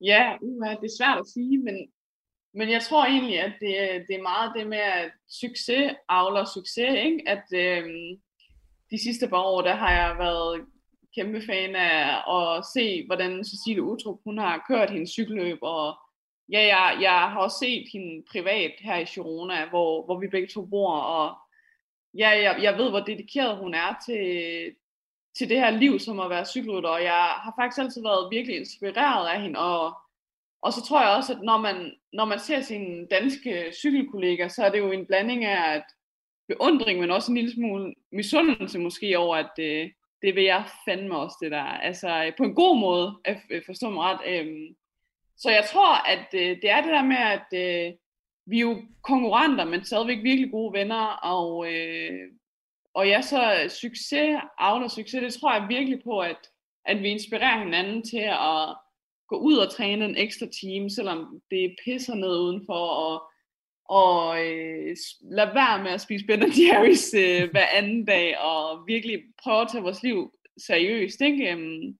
Ja, 0.00 0.36
uha, 0.42 0.70
det 0.70 0.86
er 0.90 0.98
svært 1.00 1.18
at 1.18 1.26
sige, 1.34 1.58
men, 1.58 1.76
men 2.54 2.70
jeg 2.70 2.82
tror 2.82 3.04
egentlig, 3.04 3.40
at 3.40 3.52
det, 3.60 3.74
det 4.08 4.14
er 4.16 4.28
meget 4.32 4.52
det 4.56 4.66
med, 4.66 4.84
at 5.02 5.10
succes 5.28 5.92
avler 6.08 6.44
succes, 6.44 6.90
ikke? 7.06 7.20
at 7.26 7.46
øh, 7.64 7.84
de 8.90 8.98
sidste 9.06 9.28
par 9.28 9.42
år, 9.52 9.60
der 9.62 9.74
har 9.74 9.92
jeg 10.00 10.18
været 10.18 10.64
kæmpe 11.16 11.40
fan 11.46 11.76
af 11.76 11.96
at 12.36 12.64
se, 12.74 13.06
hvordan 13.06 13.44
Cecilie 13.44 13.82
Utrup, 13.82 14.18
hun 14.24 14.38
har 14.38 14.64
kørt 14.68 14.90
hendes 14.90 15.10
cykelløb, 15.10 15.58
og 15.62 15.96
ja, 16.52 16.60
jeg, 16.60 16.98
jeg 17.00 17.12
har 17.12 17.40
også 17.40 17.56
set 17.58 17.88
hende 17.92 18.24
privat 18.30 18.72
her 18.80 18.96
i 18.96 19.04
Girona, 19.04 19.68
hvor, 19.68 20.04
hvor 20.04 20.18
vi 20.18 20.28
begge 20.28 20.48
to 20.48 20.66
bor, 20.66 20.92
og 20.96 21.36
ja, 22.14 22.28
jeg, 22.28 22.62
jeg 22.62 22.78
ved, 22.78 22.90
hvor 22.90 23.00
dedikeret 23.00 23.56
hun 23.56 23.74
er 23.74 23.96
til, 24.06 24.74
til 25.38 25.48
det 25.48 25.58
her 25.58 25.70
liv, 25.70 25.98
som 25.98 26.20
at 26.20 26.30
være 26.30 26.46
cykelrytter, 26.46 26.90
og 26.90 27.02
jeg 27.02 27.24
har 27.44 27.52
faktisk 27.58 27.80
altid 27.80 28.02
været 28.02 28.30
virkelig 28.30 28.56
inspireret 28.56 29.28
af 29.28 29.42
hende, 29.42 29.58
og, 29.58 29.94
og 30.62 30.72
så 30.72 30.82
tror 30.84 31.02
jeg 31.02 31.16
også, 31.16 31.32
at 31.32 31.42
når 31.42 31.58
man, 31.58 31.92
når 32.12 32.24
man 32.24 32.38
ser 32.38 32.60
sine 32.60 33.06
danske 33.06 33.72
cykelkolleger, 33.72 34.48
så 34.48 34.64
er 34.64 34.70
det 34.70 34.78
jo 34.78 34.92
en 34.92 35.06
blanding 35.06 35.44
af 35.44 35.74
at 35.76 35.84
beundring, 36.48 37.00
men 37.00 37.10
også 37.10 37.32
en 37.32 37.36
lille 37.36 37.52
smule 37.52 37.94
misundelse 38.12 38.78
måske 38.78 39.18
over, 39.18 39.36
at, 39.36 39.50
øh, 39.58 39.90
det 40.22 40.34
vil 40.34 40.44
jeg 40.44 40.64
fandme 40.88 41.16
også, 41.16 41.36
det 41.42 41.50
der. 41.50 41.62
Altså, 41.62 42.24
øh, 42.24 42.32
på 42.38 42.44
en 42.44 42.54
god 42.54 42.80
måde, 42.80 43.18
at 43.24 43.38
øh, 43.50 43.62
forstå 43.66 43.90
mig 43.90 44.04
ret. 44.04 44.20
øh, 44.26 44.74
så 45.40 45.50
jeg 45.50 45.64
tror, 45.72 46.08
at 46.08 46.26
øh, 46.34 46.56
det 46.62 46.70
er 46.70 46.80
det 46.82 46.90
der 46.90 47.02
med, 47.02 47.16
at 47.16 47.48
øh, 47.54 47.92
vi 48.46 48.56
er 48.56 48.60
jo 48.60 48.82
konkurrenter, 49.02 49.64
men 49.64 49.84
stadigvæk 49.84 50.22
virkelig 50.22 50.50
gode 50.50 50.72
venner, 50.72 51.04
og, 51.34 51.72
øh, 51.72 52.12
og 52.94 53.08
ja, 53.08 53.20
så 53.22 53.66
succes, 53.80 54.40
afler 54.58 54.88
succes, 54.88 55.22
det 55.22 55.34
tror 55.34 55.54
jeg 55.54 55.68
virkelig 55.68 56.02
på, 56.04 56.20
at, 56.20 56.50
at 56.84 57.02
vi 57.02 57.08
inspirerer 57.08 57.64
hinanden 57.64 58.02
til 58.02 58.24
at 58.52 58.76
gå 59.28 59.36
ud 59.36 59.56
og 59.56 59.72
træne 59.72 60.04
en 60.04 60.16
ekstra 60.16 60.46
time, 60.60 60.90
selvom 60.90 61.42
det 61.50 61.76
pisser 61.84 62.14
ned 62.14 62.38
udenfor, 62.38 62.86
og 62.86 63.30
og 63.90 64.46
øh, 64.46 64.96
lad 65.20 65.46
være 65.54 65.82
med 65.82 65.90
at 65.90 66.00
spise 66.00 66.26
Ben 66.26 66.42
Jerry's 66.42 67.18
øh, 67.18 67.50
hver 67.50 67.66
anden 67.72 68.04
dag, 68.04 68.38
og 68.38 68.86
virkelig 68.86 69.18
prøve 69.42 69.60
at 69.60 69.68
tage 69.72 69.82
vores 69.82 70.02
liv 70.02 70.32
seriøst. 70.66 71.20
Ikke? 71.20 71.52
Øhm, 71.52 71.98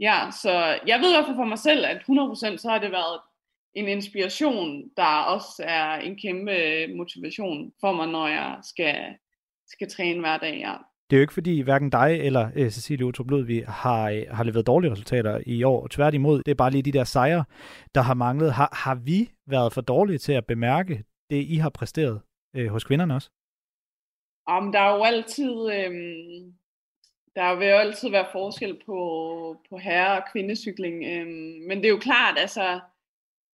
Ja, 0.00 0.30
så 0.42 0.50
jeg 0.86 1.00
ved 1.00 1.10
i 1.10 1.14
hvert 1.14 1.26
fald 1.26 1.36
for 1.36 1.44
mig 1.44 1.58
selv, 1.58 1.86
at 1.86 1.96
100% 1.96 2.56
så 2.56 2.68
har 2.68 2.78
det 2.78 2.92
været 2.92 3.20
en 3.74 3.88
inspiration, 3.88 4.82
der 4.96 5.22
også 5.22 5.64
er 5.66 5.94
en 5.94 6.16
kæmpe 6.16 6.52
motivation 6.96 7.72
for 7.80 7.92
mig, 7.92 8.06
når 8.08 8.28
jeg 8.28 8.58
skal, 8.62 8.96
skal 9.66 9.90
træne 9.90 10.20
hver 10.20 10.38
dag. 10.38 10.58
Ja. 10.58 10.74
Det 11.10 11.16
er 11.16 11.20
jo 11.20 11.22
ikke 11.22 11.34
fordi 11.34 11.60
hverken 11.60 11.90
dig 11.90 12.20
eller 12.20 12.50
uh, 12.56 12.68
Cecilie 12.68 13.06
Utrup 13.06 13.26
vi 13.46 13.64
har, 13.68 14.10
uh, 14.10 14.36
har 14.36 14.44
leveret 14.44 14.66
dårlige 14.66 14.92
resultater 14.92 15.40
i 15.46 15.62
år. 15.62 15.86
Tværtimod, 15.86 16.42
det 16.42 16.50
er 16.50 16.54
bare 16.54 16.70
lige 16.70 16.82
de 16.82 16.92
der 16.92 17.04
sejre, 17.04 17.44
der 17.94 18.00
har 18.00 18.14
manglet. 18.14 18.52
Har, 18.52 18.68
har 18.72 18.94
vi 18.94 19.30
været 19.46 19.72
for 19.72 19.80
dårlige 19.80 20.18
til 20.18 20.32
at 20.32 20.46
bemærke 20.46 21.04
det, 21.30 21.42
I 21.42 21.56
har 21.56 21.70
præsteret 21.70 22.20
øh, 22.56 22.68
hos 22.68 22.84
kvinderne 22.84 23.14
også? 23.14 23.30
Om 24.46 24.72
der 24.72 24.80
er 24.80 24.96
jo 24.96 25.02
altid, 25.04 25.70
øh, 25.72 25.90
der 27.34 27.54
vil 27.54 27.68
jo 27.68 27.76
altid 27.76 28.10
være 28.10 28.26
forskel 28.32 28.80
på, 28.86 29.56
på 29.70 29.78
herre- 29.78 30.22
og 30.22 30.32
kvindecykling. 30.32 31.04
øhm, 31.04 31.62
men 31.68 31.78
det 31.78 31.84
er 31.84 31.90
jo 31.90 31.98
klart, 31.98 32.38
altså 32.38 32.80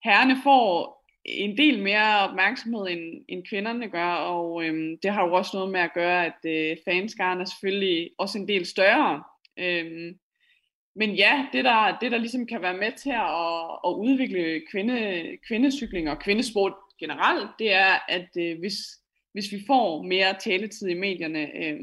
herrerne 0.04 0.36
får 0.42 0.96
en 1.24 1.58
del 1.58 1.82
mere 1.82 2.28
opmærksomhed, 2.28 2.86
end, 2.88 3.24
end 3.28 3.44
kvinderne 3.44 3.88
gør, 3.88 4.12
og 4.12 4.64
øhm, 4.64 4.98
det 5.02 5.10
har 5.10 5.26
jo 5.26 5.32
også 5.32 5.56
noget 5.56 5.72
med 5.72 5.80
at 5.80 5.94
gøre, 5.94 6.26
at 6.26 6.44
øh, 6.44 6.76
fanskaren 6.84 7.40
er 7.40 7.44
selvfølgelig 7.44 8.10
også 8.18 8.38
en 8.38 8.48
del 8.48 8.66
større. 8.66 9.22
Øhm, 9.58 10.18
men 10.96 11.14
ja, 11.14 11.46
det 11.52 11.64
der, 11.64 11.98
det 12.00 12.12
der 12.12 12.18
ligesom 12.18 12.46
kan 12.46 12.62
være 12.62 12.76
med 12.76 12.92
til 12.92 13.10
at, 13.10 13.70
at 13.86 13.92
udvikle 13.94 14.62
kvinde, 14.70 15.22
kvindecykling 15.48 16.10
og 16.10 16.18
kvindesport 16.18 16.74
generelt, 17.00 17.50
det 17.58 17.72
er, 17.72 17.98
at 18.08 18.28
øh, 18.38 18.58
hvis, 18.58 18.76
hvis 19.32 19.52
vi 19.52 19.62
får 19.66 20.02
mere 20.02 20.34
taletid 20.40 20.88
i 20.88 20.94
medierne, 20.94 21.56
øh, 21.56 21.80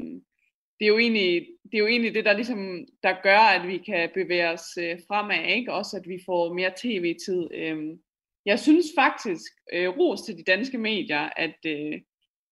det 0.78 0.84
er 0.84 0.88
jo 0.88 0.98
egentlig 0.98 1.46
det, 1.74 1.78
er 1.78 1.82
jo 1.82 1.88
egentlig 1.88 2.14
det 2.14 2.24
der, 2.24 2.32
ligesom, 2.32 2.86
der 3.02 3.22
gør, 3.22 3.38
at 3.38 3.68
vi 3.68 3.78
kan 3.78 4.10
bevæge 4.14 4.50
os 4.50 4.76
øh, 4.80 4.98
fremad, 5.08 5.44
ikke? 5.46 5.72
også 5.72 5.96
at 5.96 6.08
vi 6.08 6.18
får 6.26 6.52
mere 6.52 6.72
tv-tid. 6.76 7.48
Øh. 7.54 7.96
Jeg 8.46 8.58
synes 8.58 8.86
faktisk, 8.98 9.52
øh, 9.72 9.88
ros 9.88 10.22
til 10.22 10.38
de 10.38 10.44
danske 10.44 10.78
medier, 10.78 11.28
at, 11.36 11.56
øh, 11.66 12.00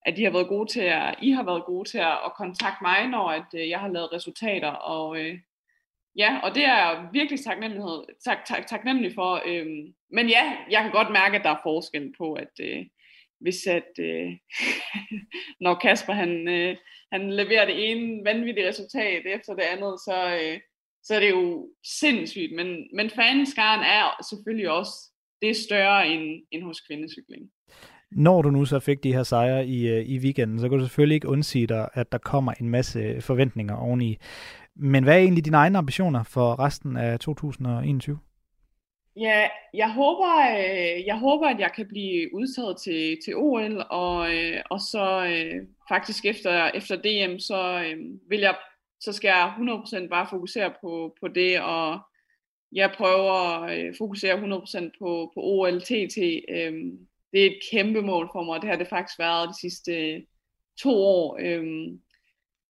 at 0.06 0.16
de 0.16 0.24
har 0.24 0.30
været 0.30 0.48
gode 0.48 0.70
til 0.70 0.80
at, 0.80 1.14
I 1.22 1.30
har 1.30 1.44
været 1.44 1.64
gode 1.64 1.88
til 1.88 1.98
at, 1.98 2.18
at 2.26 2.34
kontakte 2.36 2.82
mig, 2.82 3.08
når 3.08 3.30
at, 3.30 3.46
øh, 3.54 3.68
jeg 3.68 3.80
har 3.80 3.88
lavet 3.88 4.12
resultater, 4.12 4.70
og 4.70 5.20
øh, 5.20 5.38
Ja, 6.16 6.40
og 6.42 6.54
det 6.54 6.64
er 6.64 6.76
jeg 6.76 7.08
virkelig 7.12 7.44
taknemmelighed, 7.44 8.04
tak, 8.24 8.38
tak, 8.44 8.66
taknemmelig 8.66 9.14
for. 9.14 9.42
Øhm, 9.46 9.94
men 10.10 10.28
ja, 10.28 10.56
jeg 10.70 10.82
kan 10.82 10.92
godt 10.92 11.12
mærke, 11.12 11.36
at 11.36 11.44
der 11.44 11.50
er 11.50 11.60
forskel 11.62 12.14
på, 12.18 12.32
at 12.32 12.50
øh, 12.60 12.86
hvis 13.42 13.66
at, 13.66 13.92
øh, 13.98 14.30
når 15.64 15.74
Kasper 15.74 16.12
han, 16.12 16.48
øh, 16.48 16.76
han 17.12 17.32
leverer 17.32 17.66
det 17.66 17.90
ene 17.90 18.24
vanvittige 18.24 18.68
resultat 18.68 19.22
efter 19.26 19.54
det 19.54 19.62
andet, 19.62 19.94
så, 20.06 20.38
øh, 20.42 20.60
så 21.02 21.14
er 21.14 21.20
det 21.20 21.30
jo 21.30 21.68
sindssygt. 22.00 22.52
Men, 22.56 22.88
men 22.96 23.10
fanskaren 23.10 23.80
er 23.80 24.24
selvfølgelig 24.30 24.70
også 24.70 25.12
det 25.42 25.50
er 25.50 25.54
større 25.54 26.08
end, 26.08 26.42
end 26.50 26.62
hos 26.62 26.80
kvindecykling. 26.80 27.42
Når 28.10 28.42
du 28.42 28.50
nu 28.50 28.64
så 28.64 28.80
fik 28.80 29.02
de 29.02 29.12
her 29.12 29.22
sejre 29.22 29.66
i, 29.66 29.88
øh, 29.88 30.04
i 30.06 30.18
weekenden, 30.18 30.60
så 30.60 30.68
kan 30.68 30.78
du 30.78 30.84
selvfølgelig 30.84 31.14
ikke 31.14 31.28
undsige 31.28 31.66
dig, 31.66 31.88
at 31.94 32.12
der 32.12 32.18
kommer 32.18 32.52
en 32.52 32.68
masse 32.68 32.98
øh, 32.98 33.22
forventninger 33.22 33.74
oveni. 33.74 34.16
Men 34.76 35.04
hvad 35.04 35.14
er 35.14 35.18
egentlig 35.18 35.44
dine 35.44 35.56
egne 35.56 35.78
ambitioner 35.78 36.22
for 36.22 36.58
resten 36.58 36.96
af 36.96 37.20
2021? 37.20 38.18
Ja, 39.16 39.48
jeg 39.74 39.92
håber, 39.92 40.56
øh, 40.58 41.06
jeg 41.06 41.18
håber, 41.18 41.48
at 41.48 41.60
jeg 41.60 41.72
kan 41.76 41.88
blive 41.88 42.34
udtaget 42.34 42.76
til, 42.84 43.18
til 43.24 43.36
OL, 43.36 43.84
og, 43.90 44.34
øh, 44.34 44.62
og 44.70 44.80
så 44.80 45.26
øh, 45.26 45.66
faktisk 45.88 46.24
efter, 46.24 46.70
efter 46.74 46.96
DM, 46.96 47.38
så 47.38 47.84
øh, 47.86 47.98
vil 48.28 48.40
jeg, 48.40 48.56
så 49.00 49.12
skal 49.12 49.28
jeg 49.28 49.54
100% 50.04 50.08
bare 50.08 50.26
fokusere 50.30 50.72
på, 50.80 51.16
på 51.20 51.28
det, 51.28 51.60
og 51.60 52.00
jeg 52.72 52.94
prøver 52.96 53.32
at 53.32 53.94
fokusere 53.98 54.34
100% 54.34 54.90
på, 54.98 55.30
på 55.34 55.40
OL 55.40 55.80
TT. 55.80 56.18
Øh, 56.48 56.72
det 57.32 57.42
er 57.42 57.46
et 57.46 57.60
kæmpe 57.70 58.02
mål 58.02 58.28
for 58.32 58.42
mig, 58.42 58.54
og 58.54 58.62
det 58.62 58.70
har 58.70 58.76
det 58.76 58.88
faktisk 58.88 59.18
været 59.18 59.48
de 59.48 59.60
sidste 59.60 60.22
to 60.78 60.90
år. 60.90 61.38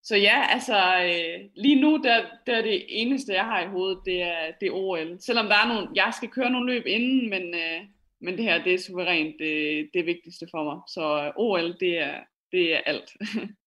Så 0.04 0.16
ja, 0.16 0.46
altså 0.48 0.76
øh, 1.04 1.48
lige 1.54 1.80
nu, 1.80 2.00
der, 2.04 2.24
der 2.46 2.56
er 2.56 2.62
det 2.62 2.84
eneste, 2.88 3.34
jeg 3.34 3.44
har 3.44 3.60
i 3.62 3.68
hovedet, 3.68 3.98
det 4.04 4.22
er, 4.22 4.52
det 4.60 4.66
er 4.68 4.72
OL. 4.72 5.16
Selvom 5.20 5.46
der 5.46 5.54
er 5.54 5.68
nogle, 5.68 5.88
jeg 5.94 6.12
skal 6.16 6.28
køre 6.28 6.50
nogle 6.50 6.74
løb 6.74 6.86
inden, 6.86 7.30
men, 7.30 7.54
øh, 7.54 7.80
men 8.20 8.36
det 8.36 8.44
her, 8.44 8.64
det 8.64 8.74
er 8.74 8.78
suverænt 8.78 9.34
det, 9.38 9.88
det 9.94 10.06
vigtigste 10.06 10.46
for 10.50 10.64
mig. 10.64 10.80
Så 10.88 11.24
øh, 11.26 11.32
OL, 11.36 11.76
det 11.80 11.98
er, 11.98 12.16
det 12.52 12.74
er 12.74 12.80
alt. 12.86 13.10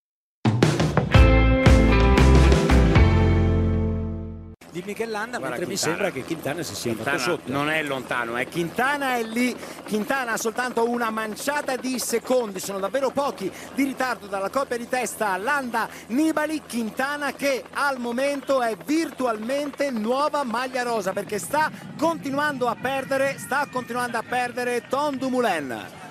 di 4.76 4.84
Michel 4.86 5.10
Landa, 5.10 5.38
Guarda, 5.38 5.56
mentre 5.58 5.66
mi 5.74 5.80
Quintana. 5.80 5.96
sembra 5.96 6.12
che 6.12 6.24
Quintana 6.26 6.64
si 6.64 6.76
sia 6.76 6.92
Quintana 6.92 7.18
sotto. 7.18 7.50
non 7.52 7.70
è 7.70 7.82
lontano, 7.84 8.38
eh. 8.38 8.46
Quintana 8.48 9.16
è 9.16 9.24
lì, 9.24 9.56
Quintana 9.88 10.34
ha 10.34 10.38
soltanto 10.38 10.90
una 10.90 11.10
manciata 11.10 11.78
di 11.78 11.98
secondi, 11.98 12.60
sono 12.60 12.80
davvero 12.80 13.10
pochi 13.10 13.50
di 13.74 13.84
ritardo 13.86 14.28
dalla 14.28 14.50
coppia 14.50 14.76
di 14.78 14.90
testa 14.90 15.38
Landa 15.38 15.88
Nibali, 16.08 16.62
Quintana 16.68 17.32
che 17.32 17.64
al 17.72 18.00
momento 18.00 18.62
è 18.62 18.76
virtualmente 18.86 19.92
nuova 19.92 20.44
maglia 20.44 20.84
rosa 20.84 21.14
perché 21.14 21.40
sta 21.40 21.72
continuando 21.98 22.68
a 22.68 22.76
perdere, 22.76 23.38
sta 23.38 23.68
continuando 23.72 24.18
a 24.18 24.24
perdere 24.28 24.88
Tom 24.90 25.16
Dumoulin. 25.16 26.04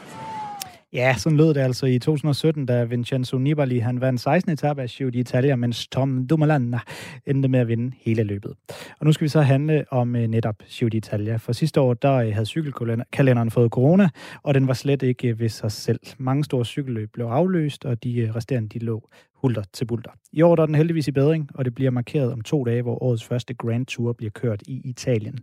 Ja, 0.94 1.14
sådan 1.18 1.36
lød 1.36 1.54
det 1.54 1.60
altså 1.60 1.86
i 1.86 1.98
2017, 1.98 2.66
da 2.66 2.84
Vincenzo 2.84 3.38
Nibali 3.38 3.78
han 3.78 4.00
vandt 4.00 4.20
16. 4.20 4.52
etape 4.52 4.82
af 4.82 4.88
Giro 4.88 5.10
d'Italia, 5.10 5.54
mens 5.54 5.88
Tom 5.88 6.26
Dumoulin 6.26 6.74
endte 7.26 7.48
med 7.48 7.60
at 7.60 7.68
vinde 7.68 7.96
hele 8.00 8.22
løbet. 8.22 8.52
Og 9.00 9.06
nu 9.06 9.12
skal 9.12 9.24
vi 9.24 9.28
så 9.28 9.40
handle 9.40 9.84
om 9.90 10.16
øh, 10.16 10.28
netop 10.28 10.54
Giro 10.70 10.88
d'Italia. 10.94 11.36
For 11.36 11.52
sidste 11.52 11.80
år, 11.80 11.94
der 11.94 12.12
øh, 12.14 12.32
havde 12.32 12.46
cykelkalenderen 12.46 13.50
fået 13.50 13.70
corona, 13.70 14.08
og 14.42 14.54
den 14.54 14.68
var 14.68 14.74
slet 14.74 15.02
ikke 15.02 15.28
øh, 15.28 15.40
ved 15.40 15.48
sig 15.48 15.72
selv. 15.72 16.00
Mange 16.18 16.44
store 16.44 16.64
cykelløb 16.64 17.10
blev 17.12 17.26
afløst, 17.26 17.84
og 17.84 18.04
de 18.04 18.32
resterende 18.34 18.68
de 18.68 18.78
lå 18.78 19.08
hulter 19.44 19.62
til 19.72 19.84
bulter. 19.84 20.10
I 20.32 20.42
år 20.42 20.56
der 20.56 20.62
er 20.62 20.66
den 20.66 20.74
heldigvis 20.74 21.08
i 21.08 21.12
bedring, 21.12 21.50
og 21.54 21.64
det 21.64 21.74
bliver 21.74 21.90
markeret 21.90 22.32
om 22.32 22.40
to 22.40 22.64
dage, 22.64 22.82
hvor 22.82 23.02
årets 23.02 23.24
første 23.24 23.54
Grand 23.54 23.86
Tour 23.86 24.12
bliver 24.12 24.30
kørt 24.30 24.62
i 24.66 24.80
Italien. 24.84 25.38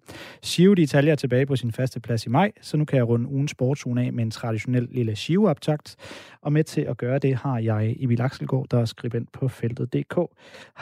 Giro 0.46 0.74
d'Italia 0.80 1.10
er 1.10 1.16
tilbage 1.16 1.46
på 1.46 1.56
sin 1.56 1.72
faste 1.72 2.00
plads 2.00 2.26
i 2.26 2.30
maj, 2.30 2.52
så 2.62 2.78
nu 2.78 2.86
kan 2.86 2.98
jeg 2.98 3.08
runde 3.08 3.30
ugen 3.30 3.48
sportsugen 3.48 3.98
af 3.98 4.14
med 4.14 4.24
en 4.24 4.32
traditionel 4.32 4.88
lille 4.92 5.14
Giro-optakt. 5.16 5.96
Og 6.42 6.54
med 6.54 6.64
til 6.64 6.82
at 6.82 6.98
gøre 6.98 7.20
det 7.20 7.36
har 7.36 7.60
jeg 7.60 7.96
Emil 8.00 8.22
Axelgaard, 8.22 8.66
der 8.72 8.80
er 8.80 8.86
skribent 8.86 9.32
på 9.32 9.48
feltet.dk. 9.48 10.20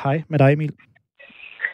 Hej 0.04 0.24
med 0.28 0.40
dig, 0.40 0.54
Emil. 0.54 0.74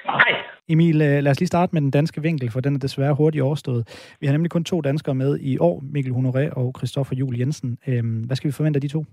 Hej. 0.06 0.32
Emil, 0.68 1.02
øh, 1.02 1.24
lad 1.24 1.32
os 1.32 1.40
lige 1.40 1.48
starte 1.48 1.70
med 1.74 1.82
den 1.82 1.92
danske 1.92 2.22
vinkel, 2.22 2.52
for 2.52 2.60
den 2.60 2.76
er 2.76 2.80
desværre 2.80 3.14
hurtigt 3.14 3.42
overstået. 3.42 3.88
Vi 4.20 4.28
har 4.28 4.34
nemlig 4.34 4.52
kun 4.52 4.64
to 4.64 4.82
danskere 4.82 5.16
med 5.16 5.40
i 5.40 5.58
år, 5.58 5.84
Mikkel 5.84 6.14
Honoré 6.14 6.54
og 6.54 6.74
Christoffer 6.78 7.16
Jul 7.16 7.40
Jensen. 7.40 7.78
Øhm, 7.88 8.20
Hvad 8.22 8.36
skal 8.36 8.48
vi 8.48 8.52
forvente 8.52 8.78
af 8.78 8.82
de 8.82 8.88
to? 8.88 9.06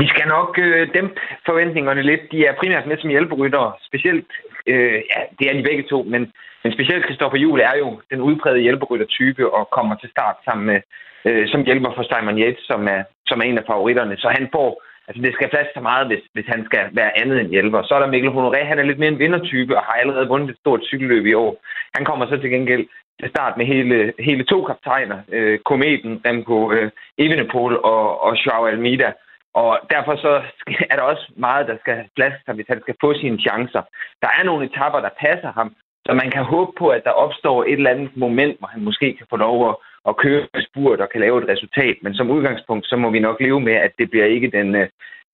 Vi 0.00 0.06
skal 0.12 0.26
nok 0.28 0.58
øh, 0.58 0.88
dæmpe 0.94 1.20
forventningerne 1.46 2.02
lidt. 2.02 2.32
De 2.32 2.46
er 2.46 2.54
primært 2.60 2.86
med 2.86 2.96
som 2.98 3.10
hjælperyttere. 3.10 3.72
Specielt, 3.88 4.30
øh, 4.66 4.98
ja, 5.12 5.20
det 5.38 5.44
er 5.50 5.54
de 5.56 5.68
begge 5.68 5.82
to, 5.82 6.02
men, 6.02 6.32
men 6.62 6.72
specielt 6.72 7.04
Kristoffer 7.06 7.38
Juhl 7.38 7.60
er 7.60 7.76
jo 7.78 8.00
den 8.10 8.20
udprægede 8.20 8.60
hjælperyttertype 8.66 9.54
og 9.54 9.70
kommer 9.70 9.94
til 9.96 10.10
start 10.10 10.36
sammen 10.44 10.66
med, 10.66 10.80
øh, 11.24 11.48
som 11.48 11.64
hjælper 11.64 11.90
for 11.96 12.04
Simon 12.10 12.38
Yates, 12.38 12.64
som 12.70 12.88
er, 12.88 13.02
som 13.26 13.40
er 13.40 13.44
en 13.44 13.58
af 13.58 13.64
favoritterne. 13.66 14.16
Så 14.16 14.28
han 14.38 14.48
får, 14.52 14.82
altså 15.08 15.22
det 15.22 15.34
skal 15.34 15.50
plads 15.50 15.68
til 15.72 15.82
meget, 15.82 16.06
hvis, 16.06 16.24
hvis 16.34 16.46
han 16.54 16.64
skal 16.64 16.84
være 16.92 17.18
andet 17.20 17.40
end 17.40 17.50
hjælper. 17.50 17.82
Så 17.82 17.94
er 17.94 18.00
der 18.00 18.12
Mikkel 18.14 18.30
Honoré, 18.30 18.64
han 18.64 18.78
er 18.78 18.88
lidt 18.88 18.98
mere 18.98 19.12
en 19.12 19.22
vindertype 19.24 19.76
og 19.76 19.82
har 19.82 19.92
allerede 19.92 20.28
vundet 20.28 20.50
et 20.50 20.60
stort 20.62 20.80
cykelløb 20.84 21.26
i 21.26 21.34
år. 21.34 21.52
Han 21.94 22.04
kommer 22.04 22.26
så 22.26 22.36
til 22.40 22.50
gengæld 22.50 22.86
til 23.20 23.28
start 23.30 23.56
med 23.56 23.66
hele, 23.66 24.12
hele 24.18 24.44
to 24.44 24.64
kaptajner, 24.64 25.18
øh, 25.32 25.58
Kometen, 25.58 26.20
Remco 26.26 26.72
øh, 26.72 26.90
Evenepoel 27.18 27.76
og, 27.76 28.22
og 28.24 28.36
Joao 28.46 28.66
Almeida. 28.66 29.12
Og 29.54 29.78
derfor 29.94 30.14
så 30.16 30.32
er 30.90 30.96
der 30.96 31.02
også 31.12 31.26
meget, 31.36 31.68
der 31.70 31.76
skal 31.82 31.98
plads 32.16 32.36
sig, 32.44 32.54
hvis 32.54 32.72
han 32.72 32.80
skal 32.80 32.96
få 33.00 33.14
sine 33.14 33.38
chancer. 33.46 33.82
Der 34.22 34.30
er 34.38 34.44
nogle 34.44 34.66
etapper, 34.66 35.00
der 35.00 35.18
passer 35.26 35.52
ham, 35.58 35.68
så 36.06 36.12
man 36.22 36.30
kan 36.30 36.44
håbe 36.44 36.72
på, 36.78 36.86
at 36.88 37.02
der 37.04 37.20
opstår 37.24 37.64
et 37.64 37.72
eller 37.72 37.90
andet 37.90 38.16
moment, 38.16 38.58
hvor 38.58 38.68
han 38.74 38.82
måske 38.84 39.16
kan 39.18 39.26
få 39.30 39.36
lov 39.36 39.56
at, 39.70 39.74
at 40.08 40.16
køre 40.16 40.46
spurt 40.68 41.00
og 41.00 41.08
kan 41.12 41.20
lave 41.20 41.42
et 41.42 41.48
resultat. 41.48 41.96
Men 42.02 42.14
som 42.14 42.30
udgangspunkt, 42.30 42.86
så 42.86 42.96
må 42.96 43.10
vi 43.10 43.20
nok 43.20 43.40
leve 43.40 43.60
med, 43.60 43.72
at 43.72 43.92
det 43.98 44.10
bliver 44.10 44.26
ikke 44.26 44.50
den... 44.58 44.74
Øh, 44.74 44.88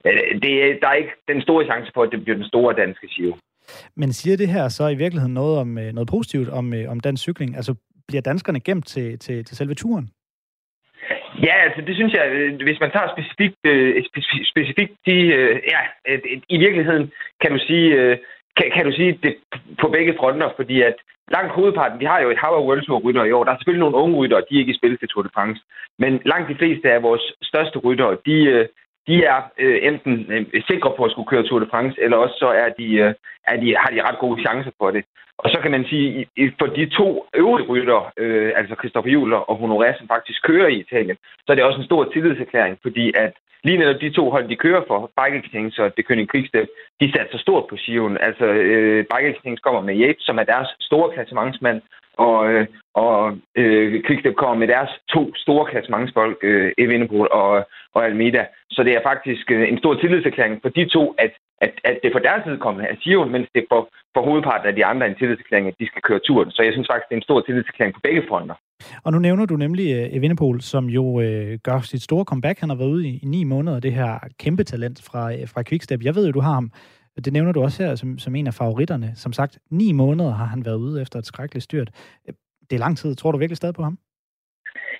øh 0.07 0.41
det, 0.43 0.53
er- 0.65 0.79
der 0.83 0.89
er 0.89 0.95
ikke 1.03 1.15
den 1.29 1.43
store 1.43 1.65
chance 1.65 1.91
for, 1.95 2.03
at 2.03 2.11
det 2.13 2.23
bliver 2.25 2.37
den 2.37 2.49
store 2.53 2.75
danske 2.75 3.07
Giro. 3.07 3.37
Men 3.97 4.13
siger 4.13 4.37
det 4.37 4.49
her 4.49 4.69
så 4.69 4.89
i 4.89 4.95
virkeligheden 4.95 5.35
noget 5.35 5.59
om 5.59 5.79
øh, 5.79 5.93
noget 5.93 6.09
positivt 6.09 6.49
om, 6.49 6.75
øh, 6.75 6.91
om 6.91 7.01
dansk 7.01 7.23
cykling? 7.23 7.57
Altså, 7.57 7.75
bliver 8.09 8.23
danskerne 8.23 8.61
gemt 8.61 8.87
til, 8.87 9.19
til, 9.19 9.45
til 9.45 9.57
selve 9.57 9.75
turen? 9.75 10.11
Ja, 11.47 11.55
altså 11.67 11.81
det 11.87 11.95
synes 11.95 12.13
jeg, 12.13 12.27
øh, 12.33 12.55
hvis 12.69 12.81
man 12.81 12.91
tager 12.91 13.15
specifikt, 13.15 13.57
øh, 13.65 14.05
specifikt 14.53 14.95
de, 15.07 15.17
øh, 15.39 15.61
ja, 15.73 15.81
i 16.49 16.59
virkeligheden 16.59 17.13
kan 17.41 17.51
du 17.51 17.59
sige, 17.59 17.89
øh, 17.95 18.19
kan, 18.57 18.71
kan 18.75 18.85
du 18.85 18.93
sige 18.93 19.19
det 19.23 19.37
på 19.81 19.89
begge 19.89 20.15
fronter, 20.19 20.51
fordi 20.57 20.83
at 20.83 20.97
langt 21.31 21.53
hovedparten, 21.53 22.01
vi 22.01 22.05
har 22.05 22.21
jo 22.21 22.31
et 22.31 22.39
hav 22.39 22.53
af 22.57 22.67
World 22.67 22.83
Tour 22.83 23.01
rytter 23.01 23.25
i 23.25 23.33
år, 23.33 23.45
der 23.45 23.53
er 23.53 23.57
selvfølgelig 23.57 23.85
nogle 23.85 23.97
unge 23.97 24.17
ryttere, 24.17 24.45
de 24.51 24.55
er 24.55 24.59
ikke 24.59 24.73
i 24.73 24.81
spil 24.81 24.99
til 24.99 25.09
Tour 25.09 25.23
de 25.23 25.31
France, 25.35 25.61
men 25.99 26.21
langt 26.25 26.49
de 26.49 26.59
fleste 26.61 26.93
af 26.93 27.03
vores 27.03 27.25
største 27.43 27.79
ryttere, 27.79 28.17
de, 28.27 28.37
øh, 28.45 28.67
de 29.09 29.17
er 29.25 29.41
øh, 29.59 29.79
enten 29.89 30.15
øh, 30.33 30.63
sikre 30.71 30.91
på 30.97 31.05
at 31.05 31.11
skulle 31.11 31.31
køre 31.33 31.47
Tour 31.47 31.61
de 31.61 31.69
France, 31.71 31.97
eller 32.03 32.17
også 32.17 32.37
så 32.39 32.49
er 32.65 32.69
de, 32.79 32.89
øh, 33.05 33.15
er 33.51 33.57
de, 33.63 33.69
har 33.83 33.91
de 33.95 34.03
ret 34.09 34.19
gode 34.19 34.43
chancer 34.45 34.73
for 34.81 34.91
det. 34.91 35.05
Og 35.43 35.51
så 35.51 35.59
kan 35.63 35.71
man 35.71 35.85
sige, 35.85 36.29
for 36.59 36.67
de 36.67 36.87
to 36.99 37.27
øvrige 37.35 37.67
rytter, 37.67 38.13
øh, 38.17 38.53
altså 38.57 38.75
Christoffer 38.79 39.11
Juler 39.11 39.41
og 39.51 39.55
Honoré, 39.61 39.99
som 39.99 40.09
faktisk 40.09 40.43
kører 40.43 40.69
i 40.69 40.81
Italien, 40.85 41.17
så 41.45 41.49
er 41.53 41.55
det 41.55 41.65
også 41.65 41.81
en 41.81 41.91
stor 41.91 42.05
tillidserklæring, 42.05 42.79
fordi 42.83 43.13
at 43.25 43.33
lige 43.65 43.79
netop 43.79 44.01
de 44.01 44.11
to 44.11 44.31
hold, 44.31 44.49
de 44.49 44.63
kører 44.65 44.83
for, 44.87 45.11
Bike 45.19 45.49
Kings 45.53 45.79
og 45.79 45.97
Det 45.97 46.05
König 46.09 46.27
Quickstep, 46.33 46.69
de 47.01 47.13
satte 47.13 47.33
så 47.33 47.39
stort 47.39 47.65
på 47.71 47.77
Sion. 47.77 48.19
Altså, 48.21 48.45
øh, 48.45 49.05
Bike 49.13 49.41
Kings 49.43 49.61
kommer 49.61 49.81
med 49.81 49.95
Yates, 50.03 50.25
som 50.29 50.39
er 50.39 50.47
deres 50.53 50.69
store 50.81 51.13
klassementsmand, 51.15 51.81
og, 52.27 52.39
øh, 52.53 52.67
og 52.95 53.17
øh, 53.61 54.03
Quickstep 54.07 54.37
kommer 54.37 54.57
med 54.63 54.69
deres 54.75 54.91
to 55.15 55.23
store 55.35 55.65
klassementsfolk, 55.71 56.39
øh, 56.43 56.73
Evenepoel 56.79 57.29
og, 57.33 57.51
og 57.95 58.01
Almeida. 58.07 58.45
Så 58.71 58.81
det 58.87 58.93
er 58.95 59.03
faktisk 59.11 59.51
øh, 59.51 59.69
en 59.69 59.79
stor 59.79 59.95
tillidserklæring 59.95 60.59
for 60.63 60.69
de 60.69 60.85
to, 60.95 61.15
at, 61.25 61.33
at, 61.65 61.73
at 61.85 61.99
det 62.03 62.11
for 62.13 62.19
deres 62.29 62.43
vedkommende 62.47 62.89
er 62.89 62.97
Sion, 63.01 63.33
mens 63.33 63.49
det 63.55 63.65
for, 63.73 63.89
for 64.15 64.23
hovedparten 64.29 64.69
af 64.69 64.75
de 64.75 64.85
andre 64.85 65.07
er 65.07 65.11
en 65.11 65.19
tillidserklæring, 65.19 65.67
at 65.69 65.79
de 65.81 65.87
skal 65.87 66.03
køre 66.03 66.21
turen. 66.27 66.51
Så 66.51 66.63
jeg 66.63 66.73
synes 66.73 66.89
faktisk, 66.91 67.09
det 67.09 67.15
er 67.15 67.21
en 67.23 67.29
stor 67.29 67.41
tillidserklæring 67.41 67.95
på 67.95 68.01
begge 68.03 68.23
fronter. 68.29 68.55
Og 69.05 69.13
nu 69.13 69.19
nævner 69.19 69.47
du 69.47 69.57
nemlig 69.57 69.87
øh, 69.97 70.17
Evenepoel, 70.17 70.61
som 70.61 70.85
jo 70.87 71.21
øh, 71.21 71.59
gør 71.65 71.79
sit 71.81 72.03
store 72.03 72.25
comeback. 72.25 72.61
Han 72.61 72.69
har 72.69 72.77
været 72.77 72.89
ude 72.89 73.09
i, 73.09 73.19
i 73.23 73.27
ni 73.27 73.45
måneder, 73.45 73.81
det 73.81 73.93
her 73.93 74.19
kæmpe 74.39 74.65
talent 74.65 74.99
fra, 75.09 75.33
øh, 75.33 75.49
fra 75.53 75.63
Quickstep. 75.69 76.03
Jeg 76.05 76.15
ved 76.15 76.27
jo, 76.27 76.33
du 76.33 76.41
har 76.41 76.55
ham. 76.55 76.71
Det 77.25 77.33
nævner 77.33 77.53
du 77.53 77.63
også 77.63 77.83
her 77.83 77.95
som, 77.95 78.19
som 78.19 78.35
en 78.35 78.47
af 78.47 78.55
favoritterne. 78.55 79.13
Som 79.15 79.33
sagt, 79.33 79.59
ni 79.71 79.93
måneder 79.93 80.33
har 80.35 80.45
han 80.45 80.65
været 80.65 80.77
ude 80.77 81.03
efter 81.03 81.19
et 81.19 81.27
skrækkeligt 81.27 81.65
styrt. 81.65 81.91
Øh, 82.29 82.35
det 82.71 82.77
er 82.77 82.81
lang 82.81 82.99
tid. 82.99 83.15
Tror 83.15 83.33
du 83.33 83.39
virkelig 83.39 83.57
stadig 83.57 83.75
på 83.75 83.83
ham? 83.83 83.99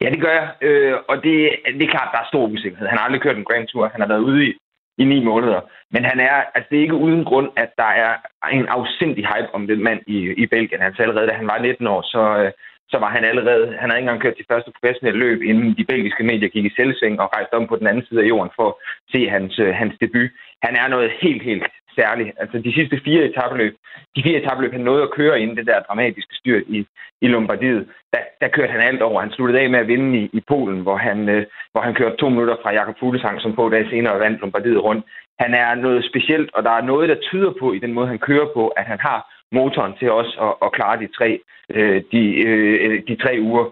Ja, 0.01 0.11
det 0.11 0.21
gør 0.21 0.35
jeg. 0.41 0.49
Øh, 0.61 0.97
og 1.09 1.17
det, 1.25 1.35
det 1.79 1.83
er 1.85 1.95
klart, 1.97 2.11
der 2.13 2.19
er 2.21 2.31
stor 2.33 2.47
usikkerhed. 2.47 2.87
Han 2.87 2.99
har 2.99 3.05
aldrig 3.05 3.23
kørt 3.23 3.37
en 3.37 3.45
Grand 3.45 3.67
Tour. 3.67 3.89
Han 3.93 4.01
har 4.01 4.09
været 4.09 4.27
ude 4.29 4.47
i, 4.49 4.51
i 4.99 5.05
ni 5.05 5.25
måneder. 5.25 5.61
Men 5.91 6.05
han 6.05 6.21
er, 6.21 6.37
altså 6.55 6.67
det 6.71 6.79
er 6.79 6.87
ikke 6.87 7.05
uden 7.07 7.25
grund, 7.25 7.51
at 7.57 7.71
der 7.77 7.91
er 8.05 8.13
en 8.53 8.67
afsindig 8.67 9.25
hype 9.33 9.55
om 9.55 9.67
den 9.67 9.83
mand 9.83 10.01
i, 10.07 10.19
i 10.43 10.47
Belgien. 10.47 10.81
Han 10.81 10.95
allerede, 10.99 11.27
da 11.27 11.33
han 11.33 11.47
var 11.47 11.59
19 11.59 11.87
år, 11.87 12.03
så, 12.03 12.23
øh, 12.43 12.53
så 12.93 12.99
var 12.99 13.11
han 13.17 13.25
allerede, 13.25 13.67
han 13.81 13.91
havde 13.91 14.01
ikke 14.01 14.09
engang 14.09 14.23
kørt 14.23 14.37
sit 14.37 14.51
første 14.53 14.73
professionelle 14.77 15.21
løb, 15.25 15.43
inden 15.43 15.77
de 15.79 15.85
belgiske 15.85 16.25
medier 16.25 16.49
gik 16.49 16.65
i 16.65 16.77
selvsving 16.77 17.21
og 17.21 17.31
rejste 17.37 17.55
om 17.55 17.67
på 17.67 17.77
den 17.77 17.87
anden 17.87 18.07
side 18.07 18.21
af 18.23 18.29
jorden 18.29 18.53
for 18.57 18.69
at 18.69 18.75
se 19.13 19.29
hans, 19.29 19.59
øh, 19.59 19.75
hans 19.75 19.95
debut. 20.01 20.31
Han 20.63 20.75
er 20.77 20.89
noget 20.89 21.11
helt, 21.23 21.43
helt 21.43 21.65
særlig. 22.01 22.27
Altså 22.41 22.57
de 22.59 22.73
sidste 22.79 23.01
fire 23.05 23.23
etabløb, 23.31 23.75
de 24.17 24.23
fire 24.23 24.39
etabløb, 24.43 24.73
han 24.73 24.81
nåede 24.81 25.03
at 25.03 25.15
køre 25.19 25.41
inden 25.41 25.57
det 25.57 25.67
der 25.67 25.81
dramatiske 25.81 26.35
styrt 26.41 26.65
i, 26.69 26.87
i 27.21 27.27
Lombardiet, 27.29 27.89
der, 28.13 28.23
der 28.41 28.49
kørte 28.49 28.73
han 28.73 28.81
alt 28.81 29.03
over. 29.03 29.21
Han 29.21 29.31
sluttede 29.31 29.61
af 29.61 29.71
med 29.71 29.79
at 29.79 29.89
vinde 29.89 30.19
i, 30.19 30.31
i 30.33 30.41
Polen, 30.49 30.81
hvor 30.81 30.97
han, 30.97 31.29
øh, 31.29 31.47
hvor 31.73 31.81
han 31.81 31.95
kørte 31.95 32.17
to 32.17 32.29
minutter 32.29 32.57
fra 32.63 32.73
Jakob 32.73 32.97
Fuglesang, 33.01 33.41
som 33.41 33.55
på 33.55 33.69
dage 33.69 33.91
senere 33.91 34.19
vandt 34.19 34.41
Lombardiet 34.41 34.85
rundt. 34.85 35.05
Han 35.39 35.55
er 35.55 35.75
noget 35.75 36.05
specielt, 36.05 36.51
og 36.55 36.63
der 36.63 36.71
er 36.71 36.83
noget, 36.83 37.09
der 37.09 37.25
tyder 37.29 37.53
på 37.61 37.73
i 37.73 37.79
den 37.79 37.93
måde, 37.93 38.09
han 38.09 38.19
kører 38.19 38.49
på, 38.55 38.69
at 38.69 38.85
han 38.85 39.01
har 39.01 39.21
motoren 39.53 39.95
til 39.99 40.11
også 40.11 40.35
at, 40.47 40.67
at 40.67 40.73
klare 40.73 41.01
de 41.03 41.09
tre, 41.19 41.41
øh, 41.75 42.03
de, 42.13 42.23
øh, 42.47 43.03
de 43.09 43.17
tre 43.17 43.33
uger. 43.41 43.65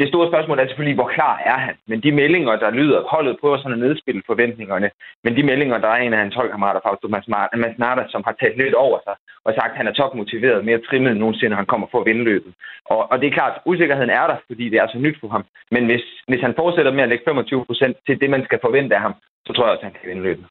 Det 0.00 0.08
store 0.08 0.30
spørgsmål 0.30 0.58
er 0.58 0.66
selvfølgelig, 0.66 1.00
hvor 1.00 1.12
klar 1.16 1.34
er 1.44 1.58
han? 1.66 1.74
Men 1.86 2.02
de 2.02 2.12
meldinger, 2.12 2.56
der 2.56 2.70
lyder, 2.70 3.02
holdet 3.02 3.38
prøver 3.40 3.56
sådan 3.56 3.72
at 3.72 3.78
nedspille 3.78 4.22
forventningerne, 4.26 4.90
men 5.24 5.36
de 5.36 5.42
meldinger, 5.42 5.78
der 5.78 5.88
er 5.88 6.00
en 6.00 6.12
af 6.12 6.18
hans 6.18 6.34
holdkammerater, 6.34 6.80
Fausto 6.86 7.08
Masnada, 7.08 8.04
som 8.08 8.22
har 8.26 8.32
talt 8.32 8.58
lidt 8.58 8.74
over 8.74 8.98
sig 9.06 9.14
og 9.44 9.54
sagt, 9.54 9.72
at 9.72 9.76
han 9.76 9.86
er 9.88 9.92
topmotiveret, 9.92 10.64
mere 10.64 10.80
trimmet 10.88 11.10
end 11.10 11.20
nogensinde, 11.20 11.56
han 11.56 11.66
kommer 11.66 11.86
for 11.90 12.00
at 12.00 12.06
vinde 12.06 12.24
løbet. 12.24 12.52
Og, 12.84 13.10
og 13.10 13.20
det 13.20 13.26
er 13.26 13.38
klart, 13.38 13.60
usikkerheden 13.66 14.10
er 14.10 14.26
der, 14.26 14.36
fordi 14.46 14.68
det 14.68 14.78
er 14.78 14.88
så 14.92 14.98
nyt 14.98 15.16
for 15.20 15.28
ham. 15.28 15.44
Men 15.70 15.84
hvis, 15.86 16.04
hvis 16.28 16.40
han 16.40 16.54
fortsætter 16.58 16.92
med 16.92 17.02
at 17.02 17.08
lægge 17.08 17.24
25 17.28 17.64
procent 17.64 17.96
til 18.06 18.20
det, 18.20 18.30
man 18.30 18.44
skal 18.44 18.58
forvente 18.62 18.94
af 18.94 19.00
ham, 19.00 19.14
så 19.46 19.52
tror 19.52 19.64
jeg 19.64 19.72
også, 19.72 19.86
at 19.86 19.92
han 19.92 20.00
kan 20.00 20.08
vinde 20.08 20.22
løbet. 20.22 20.46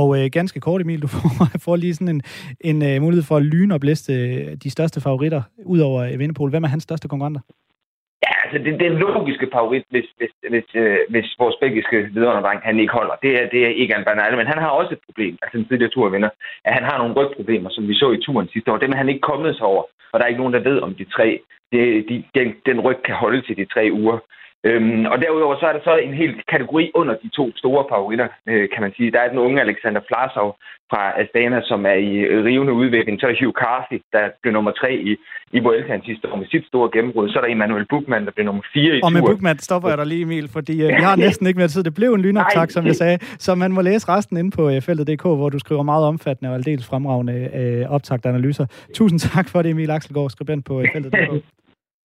Og 0.00 0.08
øh, 0.18 0.26
ganske 0.38 0.60
kort, 0.60 0.80
Emil, 0.80 1.02
du 1.02 1.10
får, 1.14 1.46
får 1.64 1.76
lige 1.76 1.94
sådan 1.94 2.14
en, 2.16 2.22
en 2.70 2.78
øh, 2.88 3.02
mulighed 3.04 3.24
for 3.28 3.36
at 3.36 3.46
lyne 3.54 3.74
og 3.74 3.80
blæste 3.80 4.12
øh, 4.12 4.56
de 4.64 4.70
største 4.70 5.00
favoritter, 5.00 5.42
ud 5.74 5.80
over 5.88 6.00
øh, 6.08 6.18
Vindepol. 6.18 6.50
Hvem 6.50 6.64
er 6.64 6.74
hans 6.74 6.82
største 6.82 7.08
konkurrenter? 7.08 7.40
Ja, 8.26 8.34
altså 8.44 8.58
det, 8.64 8.80
den 8.86 8.94
logiske 9.06 9.46
favorit, 9.54 9.84
hvis, 9.90 10.08
hvis, 10.18 10.32
hvis, 10.52 10.68
øh, 10.82 10.98
hvis 11.12 11.28
vores 11.38 11.56
belgiske 11.64 11.98
vidunderdreng, 12.14 12.60
han 12.68 12.80
ikke 12.80 12.92
holder. 12.98 13.14
Det 13.24 13.32
er, 13.40 13.44
det 13.52 13.60
er 13.66 13.72
Egan 13.82 14.04
Bernal, 14.04 14.36
men 14.36 14.46
han 14.52 14.58
har 14.64 14.70
også 14.80 14.92
et 14.96 15.02
problem, 15.08 15.34
altså 15.42 15.58
en 15.58 15.68
tidligere 15.68 15.94
turvinder, 15.94 16.30
at 16.64 16.72
han 16.78 16.84
har 16.90 16.96
nogle 16.98 17.14
rygproblemer, 17.18 17.70
som 17.70 17.88
vi 17.88 17.94
så 17.94 18.08
i 18.12 18.22
turen 18.26 18.48
sidste 18.52 18.72
år. 18.72 18.76
Dem 18.76 18.92
er 18.92 18.96
han 19.02 19.08
ikke 19.08 19.28
kommet 19.30 19.56
sig 19.56 19.66
over, 19.72 19.82
og 20.12 20.14
der 20.16 20.24
er 20.24 20.32
ikke 20.32 20.42
nogen, 20.42 20.56
der 20.56 20.68
ved 20.70 20.78
om 20.86 20.94
de 20.94 21.04
tre, 21.04 21.28
det, 21.72 21.82
de, 22.08 22.24
den, 22.34 22.48
den 22.66 22.80
ryg 22.80 22.98
kan 23.04 23.14
holde 23.14 23.42
til 23.42 23.56
de 23.56 23.64
tre 23.74 23.84
uger. 23.92 24.18
Øhm, 24.68 25.04
og 25.12 25.16
derudover 25.22 25.56
så 25.56 25.66
er 25.66 25.74
der 25.76 25.82
så 25.84 25.94
en 25.96 26.14
hel 26.14 26.32
kategori 26.52 26.84
under 26.94 27.14
de 27.22 27.28
to 27.38 27.44
store 27.56 27.84
favoritter, 27.92 28.28
øh, 28.50 28.68
kan 28.72 28.82
man 28.84 28.92
sige. 28.96 29.12
Der 29.14 29.20
er 29.20 29.28
den 29.28 29.44
unge 29.46 29.60
Alexander 29.60 30.02
Flasov 30.08 30.48
fra 30.90 31.02
Astana, 31.20 31.60
som 31.70 31.80
er 31.92 31.98
i 32.10 32.12
rivende 32.48 32.72
udvikling. 32.72 33.14
Så 33.20 33.26
er 33.26 33.30
der 33.32 33.44
Hugh 33.44 33.56
Carthy, 33.62 33.98
der 34.12 34.24
blev 34.42 34.52
nummer 34.52 34.72
tre 34.80 34.90
i, 35.10 35.12
i 35.56 35.58
Vueltaen 35.64 36.02
sidste 36.08 36.24
år 36.30 36.36
med 36.36 36.46
sit 36.46 36.66
store 36.66 36.88
gennembrud. 36.94 37.28
Så 37.28 37.38
er 37.38 37.42
der 37.42 37.50
Emmanuel 37.56 37.86
Buchmann, 37.92 38.26
der 38.26 38.32
blev 38.36 38.46
nummer 38.46 38.62
fire 38.74 38.92
i 38.96 39.00
Og 39.04 39.12
med 39.12 39.20
turen. 39.20 39.32
Bookman 39.32 39.58
stopper 39.58 39.88
jeg 39.88 39.98
dig 39.98 40.06
lige, 40.06 40.22
Emil, 40.22 40.48
fordi 40.56 40.74
øh, 40.84 40.88
vi 40.98 41.02
har 41.08 41.16
næsten 41.26 41.46
ikke 41.46 41.58
mere 41.58 41.68
tid. 41.68 41.82
Det 41.82 41.94
blev 41.94 42.10
en 42.14 42.22
lynoptag, 42.22 42.70
som 42.70 42.86
jeg 42.86 42.96
sagde. 43.02 43.18
Så 43.46 43.54
man 43.54 43.72
må 43.72 43.80
læse 43.80 44.08
resten 44.08 44.36
inde 44.36 44.50
på 44.58 44.62
øh, 44.70 44.82
feltet.dk, 44.86 45.22
hvor 45.22 45.48
du 45.48 45.58
skriver 45.58 45.82
meget 45.82 46.04
omfattende 46.06 46.50
og 46.50 46.54
aldeles 46.54 46.86
fremragende 46.86 47.36
øh, 47.60 47.90
optagt 47.96 48.26
analyser. 48.26 48.66
Tusind 48.94 49.18
tak 49.20 49.46
for 49.52 49.62
det, 49.62 49.70
Emil 49.70 49.90
Axelgaard, 49.90 50.30
skribent 50.30 50.64
på 50.66 50.80
øh, 50.80 50.86
feltet.dk. 50.92 51.32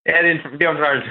Ja, 0.09 0.17
det 0.23 0.29
er 0.29 0.31
en, 0.31 0.59
det 0.59 0.65
er 0.65 0.69
en 0.69 0.77
fornøjelse. 0.77 1.09